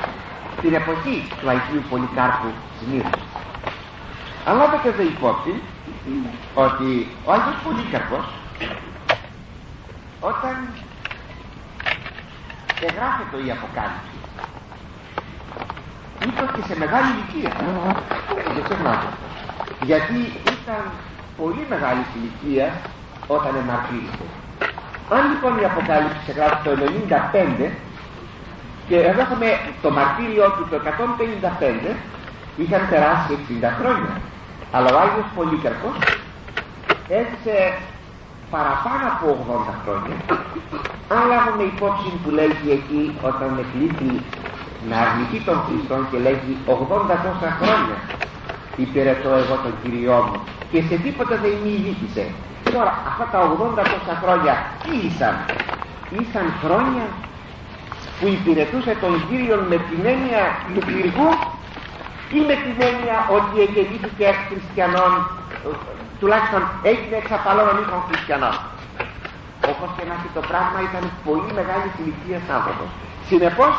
την 0.62 0.74
εποχή 0.74 1.28
του 1.40 1.50
Αγίου 1.50 1.84
Πολυκάρπου 1.90 2.50
Σμύρνης 2.82 3.35
αλλά 4.46 4.66
δεν 4.68 5.08
υπόψη 5.08 5.54
ότι 6.54 7.08
ο 7.26 7.32
Άγιος 7.32 7.58
Πολύκαρπος 7.64 8.26
όταν 10.20 10.56
εγγράφεται 12.88 13.38
η 13.46 13.52
Αποκάλυψη 13.58 14.16
ήταν 16.30 16.48
και 16.56 16.64
σε 16.68 16.76
μεγάλη 16.78 17.08
ηλικία. 17.14 17.52
Δεν 18.54 18.64
ξεχνάτε 18.64 19.08
γιατί 19.90 20.20
ήταν 20.56 20.82
πολύ 21.38 21.66
μεγάλη 21.70 22.04
ηλικία 22.16 22.68
όταν 23.28 23.56
εναρτήρισε 23.64 24.26
αν 25.16 25.22
λοιπόν 25.32 25.54
η 25.62 25.66
Αποκάλυψη 25.72 26.20
εγγράφει 26.32 26.60
το 26.68 26.72
95 27.62 27.70
και 28.88 28.98
εδώ 29.10 29.22
έχουμε 29.22 29.48
το 29.82 29.90
μαρτύριο 29.92 30.46
του 30.56 30.66
το 30.70 30.78
155 31.92 31.96
είχαν 32.58 32.82
περάσει 32.90 33.38
60 33.62 33.68
χρόνια 33.80 34.14
αλλά 34.76 34.90
ο 34.96 34.98
Άγιος 35.04 35.30
Πολύκαρπος 35.36 35.98
έζησε 37.20 37.58
παραπάνω 38.54 39.04
από 39.14 39.26
80 39.70 39.76
χρόνια. 39.84 40.18
Αν 41.16 41.22
λάβουμε 41.32 41.64
υπόψη 41.74 42.10
που 42.22 42.30
λέγει 42.40 42.68
εκεί 42.78 43.02
όταν 43.30 43.50
εκλήθη 43.64 44.12
να 44.90 44.96
αρνηθεί 45.06 45.40
τον 45.48 45.58
Χριστό 45.66 45.96
και 46.10 46.18
λέγει 46.28 46.52
80 46.68 47.16
τόσα 47.26 47.50
χρόνια 47.60 47.98
υπηρετώ 48.84 49.30
εγώ 49.42 49.56
τον 49.66 49.74
Κυριό 49.82 50.18
μου 50.28 50.40
και 50.72 50.80
σε 50.88 50.96
τίποτα 51.04 51.36
δεν 51.44 51.54
με 51.64 51.70
ηγήθησε 51.78 52.24
τώρα 52.74 52.92
αυτά 53.10 53.26
τα 53.34 53.40
80 53.82 53.84
τόσα 53.94 54.16
χρόνια 54.24 54.54
τι 54.84 54.92
ήσαν; 55.08 55.36
Ήσαν 56.20 56.48
χρόνια 56.64 57.06
που 58.18 58.26
υπηρετούσε 58.38 58.94
τον 59.04 59.14
Κύριο 59.28 59.58
με 59.72 59.78
την 59.90 60.02
έννοια 60.14 60.44
του 60.74 60.82
πυργού 60.88 61.30
ή 62.38 62.40
με 62.50 62.56
την 62.64 62.76
έννοια 62.90 63.18
ότι 63.38 63.56
εγεννήθηκε 63.66 64.28
χριστιανών 64.48 65.12
τουλάχιστον 66.20 66.62
έγινε 66.92 67.16
εξ 67.22 67.28
απαλών 67.40 67.76
των 67.92 68.00
χριστιανών. 68.10 68.56
Όπως 69.72 69.90
και 69.96 70.04
να 70.10 70.14
έχει 70.18 70.30
το 70.38 70.44
πράγμα 70.52 70.80
ήταν 70.90 71.04
πολύ 71.28 71.50
μεγάλη 71.60 71.88
ηλικία 72.00 72.40
άνθρωπος. 72.58 72.90
Συνεπώς 73.30 73.74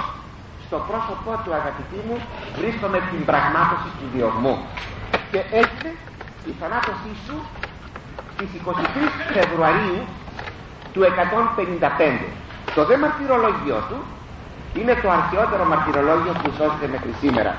στο 0.67 0.77
πρόσωπό 0.89 1.33
του 1.43 1.53
αγαπητοί 1.61 1.99
μου 2.07 2.17
βρίσκομαι 2.59 2.99
την 3.11 3.21
πραγμάτωση 3.31 3.89
του 3.99 4.07
διωγμού. 4.15 4.55
Και 5.33 5.41
έτσι 5.63 5.89
η 6.51 6.53
θανάτωσή 6.61 7.13
σου 7.25 7.37
στις 8.35 8.51
23 8.65 8.73
Φεβρουαρίου 9.35 10.01
του 10.93 11.01
155 11.03 12.27
το 12.75 12.85
δε 12.89 12.97
μαρτυρολόγιο 13.03 13.79
του 13.89 13.99
είναι 14.79 14.95
το 15.03 15.09
αρχαιότερο 15.11 15.65
μαρτυρολόγιο 15.65 16.33
που 16.43 16.49
σώζεται 16.59 16.87
μέχρι 16.95 17.13
σήμερα 17.23 17.53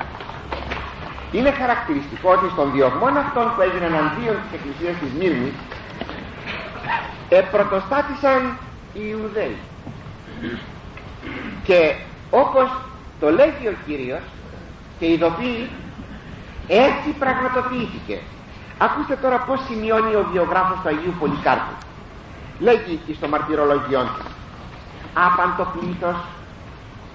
είναι 1.32 1.52
χαρακτηριστικό 1.52 2.30
ότι 2.32 2.50
στον 2.52 2.72
διωγμόν 2.72 3.18
αυτών 3.18 3.46
που 3.56 3.62
έγιναν 3.62 3.94
αντίον 3.96 4.38
της 4.42 4.52
Εκκλησίας 4.58 4.96
της 5.02 5.12
Μύρνης 5.20 5.54
επρωτοστάτησαν 7.30 8.58
οι 8.94 9.02
Ιουδαίοι. 9.12 9.58
Και 11.64 11.96
όπως 12.30 12.70
το 13.20 13.30
λέγει 13.30 13.68
ο 13.68 13.76
Κύριος 13.86 14.22
και 15.00 15.06
ειδοποιεί 15.12 15.70
έτσι 16.68 17.10
πραγματοποιήθηκε. 17.20 18.20
Ακούστε 18.78 19.16
τώρα 19.16 19.38
πως 19.38 19.60
σημειώνει 19.68 20.16
ο 20.16 20.28
βιογράφος 20.32 20.78
του 20.82 20.88
Αγίου 20.88 21.16
Πολυκάρπου. 21.20 21.76
Λέγει 22.60 23.00
στο 23.18 23.28
μαρτυρολογιό 23.28 24.02
του 24.02 24.26
άπαν 25.26 25.54
το 25.58 25.68
πλήθος 25.74 26.16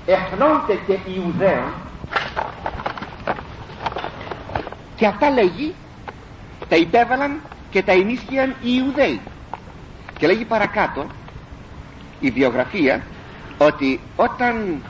εχνώνται 0.07 0.75
και 0.87 0.99
Ιουδαίων 1.15 1.73
και 5.03 5.09
αυτά 5.09 5.31
λέγει 5.31 5.75
τα 6.69 6.77
υπέβαλαν 6.77 7.41
και 7.71 7.83
τα 7.83 7.93
ενίσχυαν 7.93 8.51
οι 8.51 8.55
Ιουδαίοι. 8.63 9.21
Και 10.19 10.27
λέγει 10.27 10.45
παρακάτω 10.45 11.07
η 12.21 12.31
βιογραφία 12.31 13.03
ότι 13.59 14.01
όταν 14.17 14.83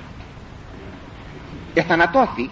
εθανατώθη 1.75 2.51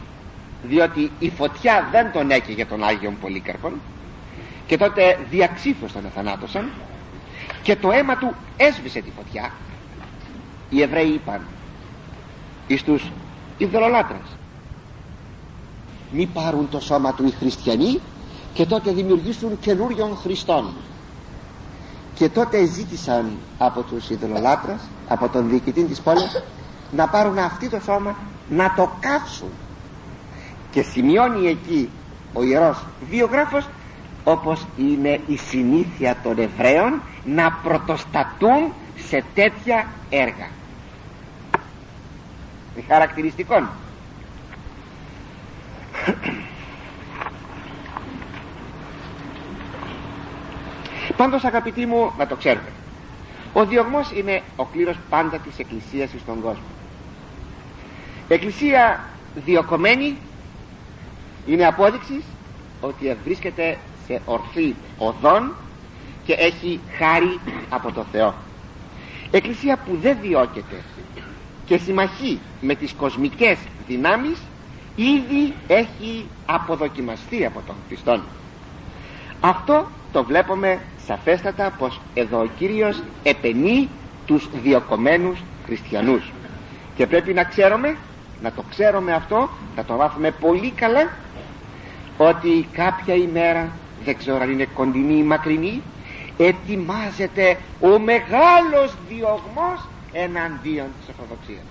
διότι 0.62 1.10
η 1.18 1.30
φωτιά 1.30 1.88
δεν 1.90 2.12
τον 2.12 2.30
έκαιγε 2.30 2.66
τον 2.66 2.84
Άγιον 2.84 3.18
Πολύκαρπον 3.20 3.80
και 4.66 4.76
τότε 4.76 5.18
διαξύφως 5.30 5.92
τον 5.92 6.04
εθανάτωσαν 6.04 6.70
και 7.62 7.76
το 7.76 7.90
αίμα 7.90 8.16
του 8.16 8.34
έσβησε 8.56 9.00
τη 9.00 9.10
φωτιά 9.16 9.50
οι 10.70 10.82
Εβραίοι 10.82 11.08
είπαν 11.08 11.40
εις 12.66 12.82
τους 12.82 13.10
ιδωλολάτρες 13.58 14.39
μη 16.12 16.26
πάρουν 16.26 16.68
το 16.70 16.80
σώμα 16.80 17.14
του 17.14 17.26
οι 17.26 17.30
χριστιανοί 17.30 18.00
και 18.52 18.66
τότε 18.66 18.92
δημιουργήσουν 18.92 19.58
καινούριων 19.60 20.16
Χριστών 20.16 20.72
και 22.14 22.28
τότε 22.28 22.64
ζήτησαν 22.64 23.30
από 23.58 23.82
τους 23.82 24.10
ιδωλολάτρες 24.10 24.80
από 25.08 25.28
τον 25.28 25.48
διοικητή 25.48 25.84
της 25.84 26.00
πόλης 26.00 26.42
να 26.90 27.08
πάρουν 27.08 27.38
αυτή 27.38 27.68
το 27.68 27.80
σώμα 27.84 28.16
να 28.48 28.74
το 28.76 28.90
κάψουν 29.00 29.48
και 30.70 30.82
σημειώνει 30.82 31.46
εκεί 31.46 31.90
ο 32.32 32.42
Ιερός 32.42 32.84
βιογράφος 33.10 33.68
όπως 34.24 34.66
είναι 34.76 35.20
η 35.26 35.36
συνήθεια 35.36 36.16
των 36.22 36.38
Εβραίων 36.38 37.00
να 37.24 37.52
πρωτοστατούν 37.62 38.72
σε 39.08 39.24
τέτοια 39.34 39.86
έργα. 40.10 40.48
Χαρακτηριστικών 42.88 43.68
πάντως 51.16 51.44
αγαπητοί 51.44 51.86
μου 51.86 52.12
να 52.18 52.26
το 52.26 52.36
ξέρετε 52.36 52.70
ο 53.52 53.66
διωγμός 53.66 54.10
είναι 54.10 54.42
ο 54.56 54.64
κλήρος 54.64 54.96
πάντα 55.10 55.38
της 55.38 55.58
εκκλησίας 55.58 56.10
στον 56.20 56.40
κόσμο. 56.40 56.62
Εκκλησία 58.28 59.04
διοκομμένη 59.34 60.16
είναι 61.46 61.66
απόδειξη 61.66 62.22
ότι 62.80 63.16
βρίσκεται 63.24 63.78
σε 64.06 64.20
ορθή 64.24 64.74
οδόν 64.98 65.54
και 66.24 66.32
έχει 66.32 66.80
χάρη 66.98 67.40
από 67.68 67.92
το 67.92 68.04
Θεό. 68.12 68.34
Εκκλησία 69.30 69.76
που 69.76 69.98
δεν 70.02 70.16
διώκεται 70.20 70.82
και 71.66 71.76
συμμαχεί 71.76 72.40
με 72.60 72.74
τις 72.74 72.92
κοσμικές 72.92 73.58
δυνάμεις 73.86 74.38
ήδη 74.96 75.54
έχει 75.66 76.26
αποδοκιμαστεί 76.46 77.44
από 77.46 77.62
τον 77.66 77.74
Χριστό 77.86 78.20
αυτό 79.40 79.86
το 80.12 80.24
βλέπουμε 80.24 80.80
σαφέστατα 81.06 81.70
πως 81.78 82.00
εδώ 82.14 82.40
ο 82.40 82.46
Κύριος 82.58 83.02
επενεί 83.22 83.88
τους 84.26 84.48
διοκομμένους 84.62 85.38
χριστιανούς. 85.64 86.32
Και 86.96 87.06
πρέπει 87.06 87.32
να 87.32 87.44
ξέρουμε 87.44 87.96
να 88.42 88.52
το 88.52 88.64
ξέρουμε 88.70 89.12
αυτό 89.12 89.48
να 89.76 89.84
το 89.84 89.94
μάθουμε 89.94 90.30
πολύ 90.30 90.70
καλά 90.70 91.10
ότι 92.18 92.68
κάποια 92.72 93.14
ημέρα 93.14 93.68
δεν 94.04 94.16
ξέρω 94.16 94.40
αν 94.40 94.50
είναι 94.50 94.66
κοντινή 94.74 95.18
ή 95.18 95.22
μακρινή 95.22 95.82
ετοιμάζεται 96.38 97.58
ο 97.80 97.98
μεγάλος 97.98 98.94
διωγμός 99.08 99.88
εναντίον 100.12 100.86
της 100.98 101.08
Ορθοδοξίας. 101.08 101.64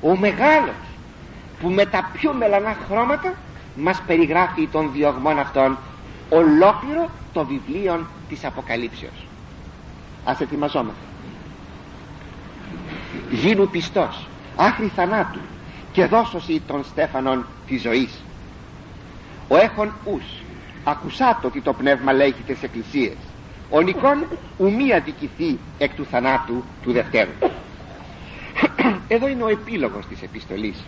Ο 0.00 0.16
μεγάλος 0.16 0.74
που 1.60 1.68
με 1.68 1.86
τα 1.86 2.10
πιο 2.12 2.32
μελανά 2.32 2.76
χρώματα 2.88 3.34
μας 3.76 4.02
περιγράφει 4.06 4.66
των 4.66 4.92
διωγμών 4.92 5.38
αυτών 5.38 5.78
ολόκληρο 6.28 7.10
το 7.32 7.44
βιβλίο 7.44 8.06
της 8.28 8.44
Αποκαλύψεως. 8.44 9.26
Ας 10.24 10.40
ετοιμαζόμαστε. 10.40 11.00
Γίνου 13.30 13.68
πιστός 13.68 14.26
άχρη 14.56 14.90
θανάτου 14.94 15.38
και 15.92 16.06
δώσωση 16.06 16.62
των 16.66 16.84
στέφανων 16.84 17.46
της 17.66 17.82
ζωής. 17.82 18.20
Ο 19.48 19.56
έχων 19.56 19.92
ους 20.04 20.24
ακουσάτο 20.84 21.48
ότι 21.48 21.60
το 21.60 21.72
πνεύμα 21.72 22.12
λέγει 22.12 22.42
τις 22.46 22.62
εκκλησίες. 22.62 23.16
Ο 23.70 23.80
νικόν 23.80 24.24
ουμή 24.56 25.00
δικηθεί 25.04 25.58
εκ 25.78 25.94
του 25.94 26.06
θανάτου 26.10 26.64
του 26.82 26.92
Δευτέρου. 26.92 27.30
Εδώ 29.08 29.28
είναι 29.28 29.42
ο 29.42 29.48
επίλογος 29.48 30.06
της 30.06 30.22
επιστολής 30.22 30.84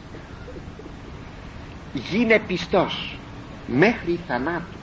γίνε 1.92 2.38
πιστός 2.38 3.18
μέχρι 3.66 4.20
θανάτου 4.26 4.78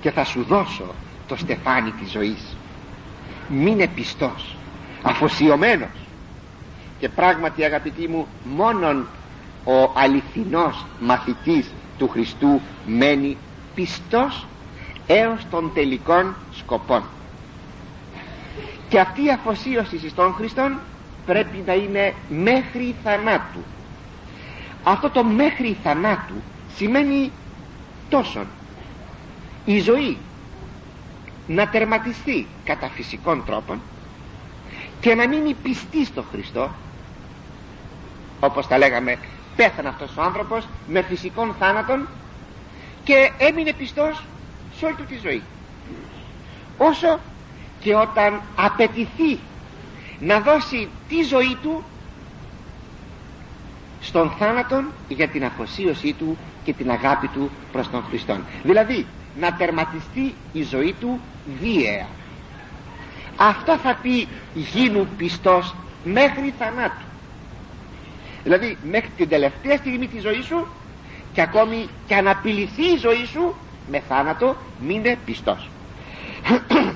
και 0.00 0.10
θα 0.10 0.24
σου 0.24 0.42
δώσω 0.42 0.94
το 1.26 1.36
στεφάνι 1.36 1.90
της 1.90 2.10
ζωής. 2.10 2.56
Μείνε 3.48 3.86
πιστός 3.86 4.56
αφοσιωμένος. 5.02 5.88
Και 6.98 7.08
πράγματι 7.08 7.64
αγαπητοί 7.64 8.08
μου 8.08 8.26
μόνον 8.44 9.06
ο 9.64 9.92
αληθινός 9.94 10.86
μαθητής 11.00 11.70
του 11.98 12.08
Χριστού 12.08 12.60
μένει 12.86 13.36
πιστός 13.74 14.46
έως 15.06 15.46
των 15.50 15.70
τελικών 15.74 16.34
σκοπών. 16.52 17.02
Και 18.88 19.00
αυτή 19.00 19.24
η 19.24 19.30
αφοσίωση 19.30 20.08
στον 20.08 20.32
Χριστόν 20.32 20.78
πρέπει 21.26 21.62
να 21.66 21.72
είναι 21.72 22.14
μέχρι 22.28 22.94
θανάτου 23.04 23.60
αυτό 24.90 25.10
το 25.10 25.24
μέχρι 25.24 25.76
θανάτου 25.82 26.34
σημαίνει 26.76 27.32
τόσον. 28.08 28.46
Η 29.64 29.80
ζωή 29.80 30.16
να 31.46 31.68
τερματιστεί 31.68 32.46
κατά 32.64 32.88
φυσικών 32.88 33.44
τρόπων 33.46 33.80
και 35.00 35.14
να 35.14 35.28
μείνει 35.28 35.54
πιστή 35.62 36.04
στο 36.04 36.24
Χριστό 36.30 36.70
όπως 38.40 38.66
τα 38.66 38.78
λέγαμε 38.78 39.18
πέθανε 39.56 39.88
αυτός 39.88 40.16
ο 40.16 40.22
άνθρωπος 40.22 40.68
με 40.86 41.02
φυσικών 41.02 41.54
θάνατων 41.58 42.08
και 43.04 43.30
έμεινε 43.38 43.72
πιστός 43.72 44.24
σε 44.76 44.84
όλη 44.84 44.94
του 44.94 45.04
τη 45.04 45.18
ζωή. 45.22 45.42
Όσο 46.78 47.18
και 47.80 47.94
όταν 47.94 48.40
απαιτηθεί 48.56 49.38
να 50.20 50.40
δώσει 50.40 50.88
τη 51.08 51.22
ζωή 51.22 51.56
του 51.62 51.84
στον 54.00 54.30
θάνατον 54.30 54.86
για 55.08 55.28
την 55.28 55.44
αφοσίωσή 55.44 56.12
του 56.12 56.38
και 56.64 56.72
την 56.72 56.90
αγάπη 56.90 57.28
του 57.28 57.50
προς 57.72 57.90
τον 57.90 58.04
Χριστό. 58.08 58.36
Δηλαδή 58.62 59.06
να 59.40 59.52
τερματιστεί 59.52 60.34
η 60.52 60.62
ζωή 60.62 60.94
του 61.00 61.20
βίαια 61.60 62.06
αυτό 63.40 63.76
θα 63.76 63.98
πει 64.02 64.28
γίνου 64.54 65.06
πιστός 65.16 65.74
μέχρι 66.04 66.54
θανάτου. 66.58 67.04
Δηλαδή 68.42 68.76
μέχρι 68.90 69.10
την 69.16 69.28
τελευταία 69.28 69.76
στιγμή 69.76 70.06
της 70.06 70.22
ζωής 70.22 70.44
σου 70.44 70.66
και 71.32 71.40
ακόμη 71.40 71.88
και 72.06 72.14
αν 72.14 72.28
απειληθεί 72.28 72.82
η 72.82 72.96
ζωή 72.96 73.24
σου 73.24 73.54
με 73.90 74.02
θάνατο 74.08 74.56
μείνε 74.80 75.18
πιστός. 75.24 75.68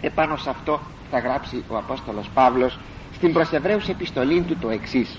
Επάνω 0.00 0.36
σε 0.36 0.50
αυτό 0.50 0.80
θα 1.10 1.18
γράψει 1.18 1.64
ο 1.68 1.76
Απόστολος 1.76 2.28
Παύλος 2.34 2.78
στην 3.14 3.32
προς 3.32 3.52
Εβραίους 3.52 3.88
επιστολή 3.88 4.40
του 4.40 4.56
το 4.60 4.70
εξής 4.70 5.18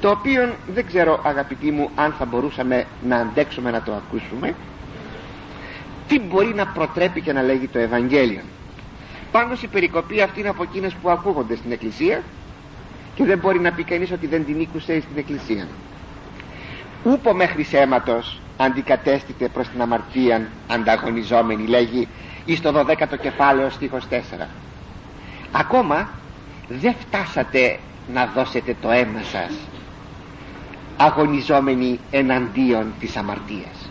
το 0.00 0.10
οποίο 0.10 0.54
δεν 0.74 0.86
ξέρω 0.86 1.20
αγαπητοί 1.24 1.70
μου 1.70 1.90
αν 1.94 2.14
θα 2.18 2.24
μπορούσαμε 2.24 2.86
να 3.08 3.16
αντέξουμε 3.16 3.70
να 3.70 3.82
το 3.82 3.92
ακούσουμε. 3.92 4.54
Τι 6.08 6.20
μπορεί 6.20 6.54
να 6.54 6.66
προτρέπει 6.66 7.20
και 7.20 7.32
να 7.32 7.42
λέγει 7.42 7.68
το 7.68 7.78
Ευαγγέλιο 7.78 8.40
πάντως 9.32 9.62
η 9.62 9.66
περικοπή 9.66 10.20
αυτή 10.20 10.40
είναι 10.40 10.48
από 10.48 10.62
εκείνες 10.62 10.94
που 11.02 11.10
ακούγονται 11.10 11.56
στην 11.56 11.72
Εκκλησία 11.72 12.22
και 13.14 13.24
δεν 13.24 13.38
μπορεί 13.38 13.60
να 13.60 13.72
πει 13.72 13.84
κανείς 13.84 14.10
ότι 14.12 14.26
δεν 14.26 14.44
την 14.44 14.60
ήκουσε 14.60 15.00
στην 15.00 15.16
Εκκλησία. 15.16 15.66
Ούπο 17.04 17.34
μέχρι 17.34 17.62
σέματος 17.62 18.40
αντικατέστηται 18.56 19.48
προς 19.48 19.68
την 19.68 19.82
αμαρτία 19.82 20.48
ανταγωνιζόμενη 20.68 21.66
λέγει 21.66 22.08
εις 22.44 22.60
το 22.60 22.78
12ο 22.78 23.18
κεφάλαιο 23.20 23.70
στίχος 23.70 24.04
4 24.10 24.14
ακόμα 25.52 26.08
δεν 26.68 26.94
φτάσατε 27.00 27.78
να 28.12 28.26
δώσετε 28.34 28.76
το 28.82 28.90
αίμα 28.90 29.22
σας 29.22 29.52
αγωνιζόμενοι 31.00 32.00
εναντίον 32.10 32.92
της 33.00 33.16
αμαρτίας. 33.16 33.90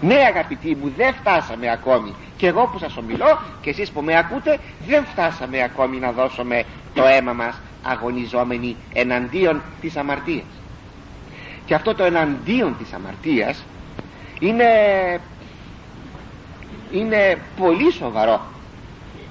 Ναι 0.00 0.14
αγαπητοί 0.14 0.76
μου 0.80 0.92
δεν 0.96 1.14
φτάσαμε 1.14 1.70
ακόμη. 1.70 2.14
Και 2.36 2.46
εγώ 2.46 2.68
που 2.72 2.78
σας 2.78 2.96
ομιλώ 2.96 3.38
και 3.60 3.70
εσείς 3.70 3.90
που 3.90 4.02
με 4.02 4.18
ακούτε 4.18 4.58
δεν 4.86 5.04
φτάσαμε 5.04 5.62
ακόμη 5.62 5.98
να 5.98 6.12
δώσουμε 6.12 6.64
το 6.94 7.02
αίμα 7.04 7.32
μας 7.32 7.60
αγωνιζόμενοι 7.82 8.76
εναντίον 8.92 9.62
της 9.80 9.96
αμαρτίας. 9.96 10.44
Και 11.66 11.74
αυτό 11.74 11.94
το 11.94 12.04
εναντίον 12.04 12.76
της 12.78 12.92
αμαρτίας 12.92 13.64
είναι 14.40 14.64
είναι 16.90 17.38
πολύ 17.56 17.92
σοβαρό. 17.92 18.40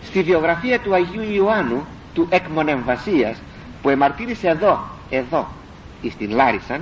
Στη 0.04 0.24
βιογραφία 0.24 0.80
του 0.80 0.94
Αγίου 0.94 1.34
Ιωάννου 1.34 1.86
του 2.14 2.28
Εκμονεμβασίας 2.30 3.38
που 3.82 3.90
εμαρτύρησε 3.90 4.48
εδώ 4.48 4.80
εδώ 5.10 5.48
στην 6.12 6.32
Λάρισαν 6.32 6.82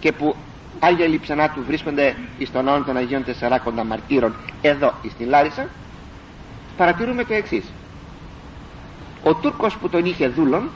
και 0.00 0.12
που 0.12 0.36
Άγια 0.78 1.06
Λειψανά 1.06 1.50
του 1.50 1.62
βρίσκονται 1.66 2.16
στον 2.46 2.68
όνομα 2.68 2.84
των 2.84 2.96
Αγίων 2.96 3.24
Τεσσαράκοντα 3.24 3.84
Μαρτύρων 3.84 4.34
εδώ 4.62 4.94
στην 5.10 5.28
Λάρισα 5.28 5.66
παρατηρούμε 6.76 7.24
το 7.24 7.34
εξής. 7.34 7.64
ο 9.22 9.34
Τούρκος 9.34 9.76
που 9.76 9.88
τον 9.88 10.04
είχε 10.04 10.28
δούλον 10.28 10.70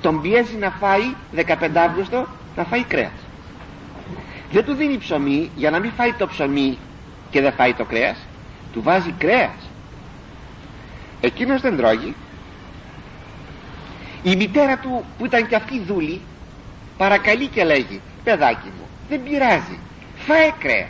τον 0.00 0.20
πιέζει 0.20 0.56
να 0.56 0.70
φάει 0.70 1.14
15 1.34 1.70
Αύγουστο 1.74 2.26
να 2.56 2.64
φάει 2.64 2.84
κρέας. 2.84 3.10
Δεν 4.52 4.64
του 4.64 4.74
δίνει 4.74 4.98
ψωμί 4.98 5.50
για 5.56 5.70
να 5.70 5.78
μην 5.78 5.90
φάει 5.96 6.12
το 6.12 6.26
ψωμί 6.26 6.78
και 7.30 7.40
δεν 7.40 7.52
φάει 7.52 7.74
το 7.74 7.84
κρέας 7.84 8.16
του 8.72 8.82
βάζει 8.82 9.14
κρέας. 9.18 9.70
Εκείνος 11.20 11.60
δεν 11.60 11.76
τρώγει. 11.76 12.14
Η 14.22 14.36
μητέρα 14.36 14.78
του 14.78 15.04
που 15.18 15.24
ήταν 15.24 15.46
και 15.48 15.54
αυτή 15.54 15.80
δούλη 15.80 16.20
παρακαλεί 16.98 17.46
και 17.46 17.64
λέγει 17.64 18.00
παιδάκι 18.24 18.66
μου 18.66 18.86
δεν 19.08 19.22
πειράζει 19.22 19.78
φάε 20.16 20.52
κρέας 20.58 20.88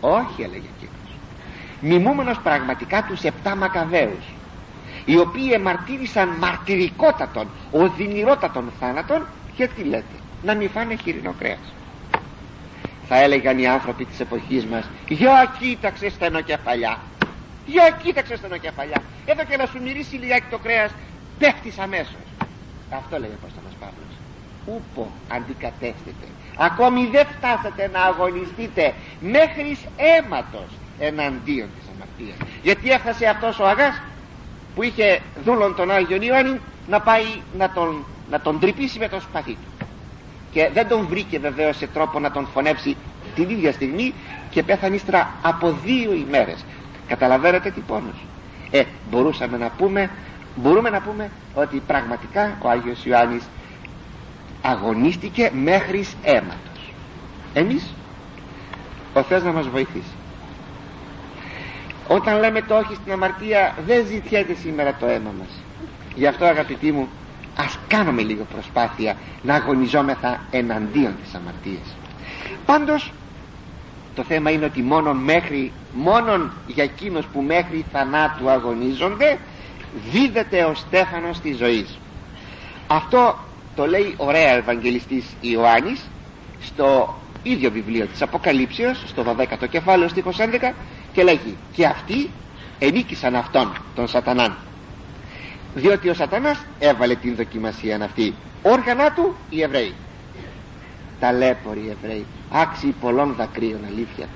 όχι 0.00 0.42
έλεγε 0.42 0.66
εκείνος 0.76 1.16
μιμούμενος 1.80 2.38
πραγματικά 2.38 3.02
τους 3.02 3.22
επτά 3.22 3.56
μακαβαίους 3.56 4.24
οι 5.04 5.18
οποίοι 5.18 5.50
εμαρτύρησαν 5.52 6.28
μαρτυρικότατον 6.28 7.48
οδυνηρότατον 7.70 8.72
θάνατον 8.80 9.26
γιατί 9.56 9.82
λέτε 9.82 10.16
να 10.42 10.54
μην 10.54 10.70
φάνε 10.70 10.94
χοιρινό 10.94 11.34
κρέας 11.38 11.72
θα 13.08 13.16
έλεγαν 13.22 13.58
οι 13.58 13.66
άνθρωποι 13.66 14.04
της 14.04 14.20
εποχής 14.20 14.64
μας 14.66 14.84
για 15.08 15.54
κοίταξε 15.58 16.10
στενοκεφαλιά 16.10 16.98
για 17.66 17.98
κοίταξε 18.02 18.36
στενοκεφαλιά 18.36 19.02
εδώ 19.26 19.44
και 19.44 19.56
να 19.56 19.66
σου 19.66 19.82
μυρίσει 19.82 20.16
λιγάκι 20.16 20.46
το 20.50 20.58
κρέας 20.58 20.90
πέφτεις 21.38 21.78
αμέσως 21.78 22.26
αυτό 22.90 23.18
λέει 23.18 23.30
ο 23.30 23.38
Απόστολος 23.42 23.72
Παύλος 23.80 24.11
ούπο 24.66 25.10
αντικατέστητε. 25.28 26.26
Ακόμη 26.56 27.06
δεν 27.06 27.26
φτάσατε 27.26 27.90
να 27.92 28.02
αγωνιστείτε 28.02 28.94
μέχρι 29.20 29.78
αίματος 29.96 30.68
εναντίον 30.98 31.68
της 31.78 31.88
αμαρτίας. 31.94 32.36
Γιατί 32.62 32.90
έφτασε 32.90 33.26
αυτός 33.26 33.58
ο 33.58 33.66
αγάς 33.66 34.02
που 34.74 34.82
είχε 34.82 35.20
δούλον 35.44 35.74
τον 35.74 35.90
Άγιον 35.90 36.22
Ιωάννη 36.22 36.60
να 36.88 37.00
πάει 37.00 37.24
να 37.58 37.70
τον, 37.70 38.04
να 38.30 38.40
τον 38.40 38.60
τρυπήσει 38.60 38.98
με 38.98 39.08
το 39.08 39.20
σπαθί 39.20 39.52
του. 39.52 39.86
Και 40.52 40.70
δεν 40.74 40.88
τον 40.88 41.06
βρήκε 41.06 41.38
βεβαίως 41.38 41.76
σε 41.76 41.86
τρόπο 41.86 42.18
να 42.18 42.30
τον 42.30 42.46
φωνέψει 42.46 42.96
την 43.34 43.50
ίδια 43.50 43.72
στιγμή 43.72 44.14
και 44.50 44.62
πέθανε 44.62 44.94
ύστερα 44.94 45.30
από 45.42 45.72
δύο 45.84 46.12
ημέρες. 46.12 46.64
Καταλαβαίνετε 47.08 47.70
τι 47.70 47.80
πόνος. 47.80 48.24
Ε 48.70 48.82
μπορούσαμε 49.10 49.56
να 49.56 49.70
πούμε 49.76 50.10
μπορούμε 50.54 50.90
να 50.90 51.00
πούμε 51.00 51.30
ότι 51.54 51.82
πραγματικά 51.86 52.56
ο 52.62 52.68
Άγιος 52.68 53.04
Ιωάννης 53.04 53.42
αγωνίστηκε 54.62 55.50
μέχρι 55.54 56.06
αίματος. 56.22 56.92
Εμείς 57.54 57.94
ο 59.14 59.22
Θεός 59.22 59.42
να 59.42 59.52
μας 59.52 59.68
βοηθήσει. 59.68 60.14
Όταν 62.08 62.38
λέμε 62.38 62.62
το 62.62 62.76
όχι 62.76 62.94
στην 62.94 63.12
αμαρτία 63.12 63.74
δεν 63.86 64.06
ζητιέται 64.06 64.54
σήμερα 64.54 64.94
το 65.00 65.06
αίμα 65.06 65.30
μας. 65.38 65.62
Γι' 66.14 66.26
αυτό 66.26 66.44
αγαπητοί 66.44 66.92
μου 66.92 67.08
ας 67.56 67.78
κάνουμε 67.88 68.22
λίγο 68.22 68.46
προσπάθεια 68.52 69.16
να 69.42 69.54
αγωνιζόμεθα 69.54 70.40
εναντίον 70.50 71.14
της 71.22 71.34
αμαρτίας. 71.34 71.96
Πάντως 72.66 73.12
το 74.14 74.22
θέμα 74.22 74.50
είναι 74.50 74.64
ότι 74.64 74.82
μόνο 74.82 75.14
μέχρι 75.14 75.72
μόνον 75.92 76.52
για 76.66 76.84
εκείνους 76.84 77.26
που 77.26 77.40
μέχρι 77.40 77.84
θανάτου 77.92 78.50
αγωνίζονται 78.50 79.38
δίδεται 80.10 80.64
ο 80.64 80.74
Στέφανος 80.74 81.40
της 81.40 81.56
ζωής. 81.56 81.98
Αυτό 82.86 83.38
το 83.76 83.86
λέει 83.86 84.14
ωραία 84.16 84.50
Ευαγγελιστής 84.56 85.24
Ιωάννης 85.40 86.00
στο 86.60 87.16
ίδιο 87.42 87.70
βιβλίο 87.70 88.06
της 88.06 88.22
Αποκαλύψεως 88.22 89.02
στο 89.06 89.24
12ο 89.38 89.68
κεφάλαιο 89.70 90.08
στίχος 90.08 90.36
11 90.38 90.72
και 91.12 91.22
λέγει 91.22 91.56
και 91.72 91.86
αυτοί 91.86 92.30
ενίκησαν 92.78 93.36
αυτόν 93.36 93.72
τον 93.94 94.08
σατανάν 94.08 94.56
διότι 95.74 96.08
ο 96.08 96.14
σατανάς 96.14 96.64
έβαλε 96.78 97.14
την 97.14 97.34
δοκιμασία 97.36 98.00
αυτή. 98.04 98.34
Όργανα 98.62 99.12
του 99.12 99.34
οι 99.50 99.62
Εβραίοι. 99.62 99.94
Ταλέποροι 101.20 101.96
Εβραίοι 102.02 102.26
άξιοι 102.50 102.94
πολλών 103.00 103.34
δακρύων 103.34 103.80
αλήθεια. 103.86 104.26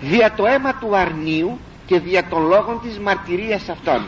Δια 0.00 0.32
το 0.32 0.46
αίμα 0.46 0.74
του 0.74 0.96
αρνίου 0.96 1.58
και 1.86 1.98
δια 1.98 2.24
των 2.24 2.46
λόγων 2.46 2.80
της 2.82 2.98
μαρτυρίας 2.98 3.68
αυτών. 3.68 4.04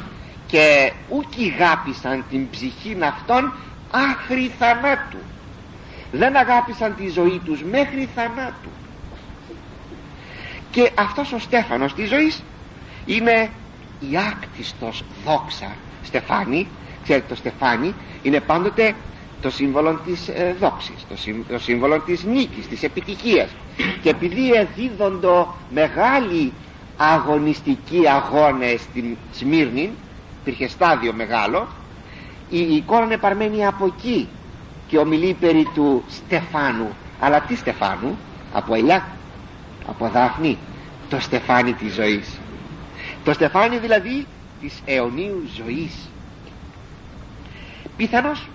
Και 0.47 0.93
ούκοι 1.09 1.55
γάπησαν 1.59 2.25
την 2.31 2.51
ψυχή 2.51 2.97
αυτών 3.03 3.53
άχρη 3.91 4.51
θανάτου. 4.59 5.19
Δεν 6.13 6.37
αγάπησαν 6.37 6.95
τη 6.97 7.09
ζωή 7.09 7.41
τους 7.45 7.63
μέχρι 7.63 8.09
θανάτου. 8.15 8.69
Και 10.71 10.91
αυτός 10.95 11.33
ο 11.33 11.39
Στέφανος 11.39 11.95
της 11.95 12.09
ζωής 12.09 12.43
είναι 13.07 13.51
η 14.01 14.17
άκτιστος 14.17 15.05
δόξα. 15.25 15.73
Στεφάνι 16.03 16.67
ξέρετε 17.03 17.27
το 17.29 17.35
στεφάνι 17.35 17.95
είναι 18.23 18.41
πάντοτε 18.41 18.95
το 19.43 19.51
σύμβολο 19.51 20.01
της 20.07 20.29
ε, 20.29 20.57
δόξης 20.61 21.07
το, 21.49 21.59
σύμβολο 21.59 22.01
της 22.01 22.25
νίκης, 22.25 22.69
της 22.69 22.83
επιτυχίας. 22.83 23.49
Και 24.03 24.09
επειδή 24.09 24.51
εδίδοντο 24.53 25.55
μεγάλη 25.71 26.53
αγωνιστική 26.97 28.09
αγώνες 28.09 28.81
στην 28.81 29.17
Σμύρνη 29.33 29.91
υπήρχε 30.41 30.69
στάδιο 30.69 31.13
μεγάλο 31.13 31.69
η 32.51 32.75
εικόνα 32.75 33.05
είναι 33.05 33.17
παρμένη 33.17 33.67
από 33.67 33.85
εκεί 33.85 34.29
και 34.89 34.99
ομιλεί 34.99 35.37
περί 35.41 35.69
του 35.75 36.05
Στεφάνου. 36.09 36.89
Αλλά 37.21 37.41
τι 37.41 37.57
Στεφάνου; 37.57 38.19
Από 38.53 38.75
ελιά 38.75 39.07
από 39.87 40.09
δάφνη 40.09 40.59
το 41.09 41.21
στεφάνι 41.21 41.73
της 41.73 41.95
ζωής. 41.95 42.39
Το 43.25 43.33
στεφάνι 43.33 43.79
δηλαδή 43.79 44.27
της 44.61 44.83
αιωνίου 44.85 45.49
ζωής. 45.57 46.09
Πιθανώς 47.97 48.49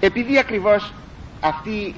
επειδή 0.00 0.38
ακριβώς 0.38 0.92
αυτή 1.40 1.94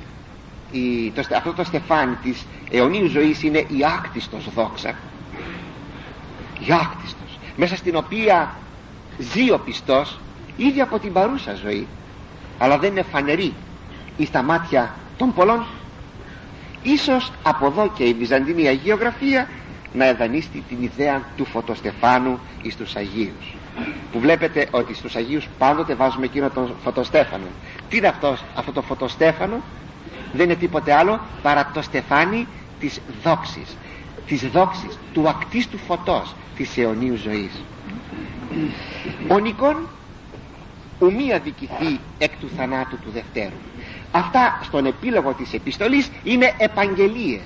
η, 0.72 1.10
το, 1.10 1.22
αυτό 1.36 1.52
το 1.52 1.64
στεφάνι 1.64 2.14
της 2.14 2.46
αιωνίου 2.70 3.06
ζωής 3.06 3.42
είναι 3.42 3.58
η 3.58 3.84
άκτιστος 3.84 4.48
δόξα 4.54 4.94
η 6.58 6.72
άκτιστος 6.72 7.38
μέσα 7.56 7.76
στην 7.76 7.96
οποία 7.96 8.54
ζει 9.18 9.50
ο 9.50 9.58
πιστός 9.58 10.18
ήδη 10.56 10.80
από 10.80 10.98
την 10.98 11.12
παρούσα 11.12 11.54
ζωή 11.54 11.86
αλλά 12.58 12.78
δεν 12.78 12.90
είναι 12.90 13.02
φανερή 13.02 13.54
ή 14.16 14.24
στα 14.24 14.42
μάτια 14.42 14.94
των 15.16 15.34
πολλών. 15.34 15.66
Ίσως 16.82 17.32
από 17.42 17.66
εδώ 17.66 17.92
και 17.96 18.04
η 18.04 18.14
Βυζαντινή 18.14 18.68
Αγιογραφία 18.68 19.48
να 19.92 20.04
εδανίστη 20.06 20.64
την 20.68 20.82
ιδέα 20.82 21.22
του 21.36 21.44
φωτοστεφάνου 21.44 22.38
εις 22.62 22.76
τους 22.76 22.96
Αγίους. 22.96 23.54
Που 24.12 24.20
βλέπετε 24.20 24.68
ότι 24.70 24.94
στους 24.94 25.16
Αγίους 25.16 25.48
πάντοτε 25.58 25.94
βάζουμε 25.94 26.24
εκείνο 26.24 26.50
τον 26.50 26.74
φωτοστέφανο. 26.82 27.46
Τι 27.88 27.96
είναι 27.96 28.06
αυτός, 28.06 28.44
αυτό 28.54 28.72
το 28.72 28.82
φωτοστέφανο; 28.82 29.60
Δεν 30.32 30.44
είναι 30.44 30.54
τίποτε 30.54 30.92
άλλο 30.92 31.20
παρά 31.42 31.70
το 31.74 31.82
στεφάνι 31.82 32.46
της 32.80 33.00
δόξης 33.22 33.76
της 34.26 34.46
δόξης, 34.46 34.98
του 35.12 35.28
ακτίστου 35.28 35.78
φωτός 35.78 36.34
της 36.56 36.78
αιωνίου 36.78 37.16
ζωής. 37.16 37.62
Ο 39.28 39.38
Νικόν 39.38 39.76
ουμή 40.98 41.38
δικηθεί 41.42 42.00
εκ 42.18 42.36
του 42.36 42.48
θανάτου 42.56 42.98
του 42.98 43.10
Δευτέρου. 43.10 43.56
Αυτά 44.10 44.58
στον 44.62 44.86
επίλογο 44.86 45.34
της 45.34 45.52
επιστολής 45.52 46.10
είναι 46.22 46.54
επαγγελίες 46.58 47.42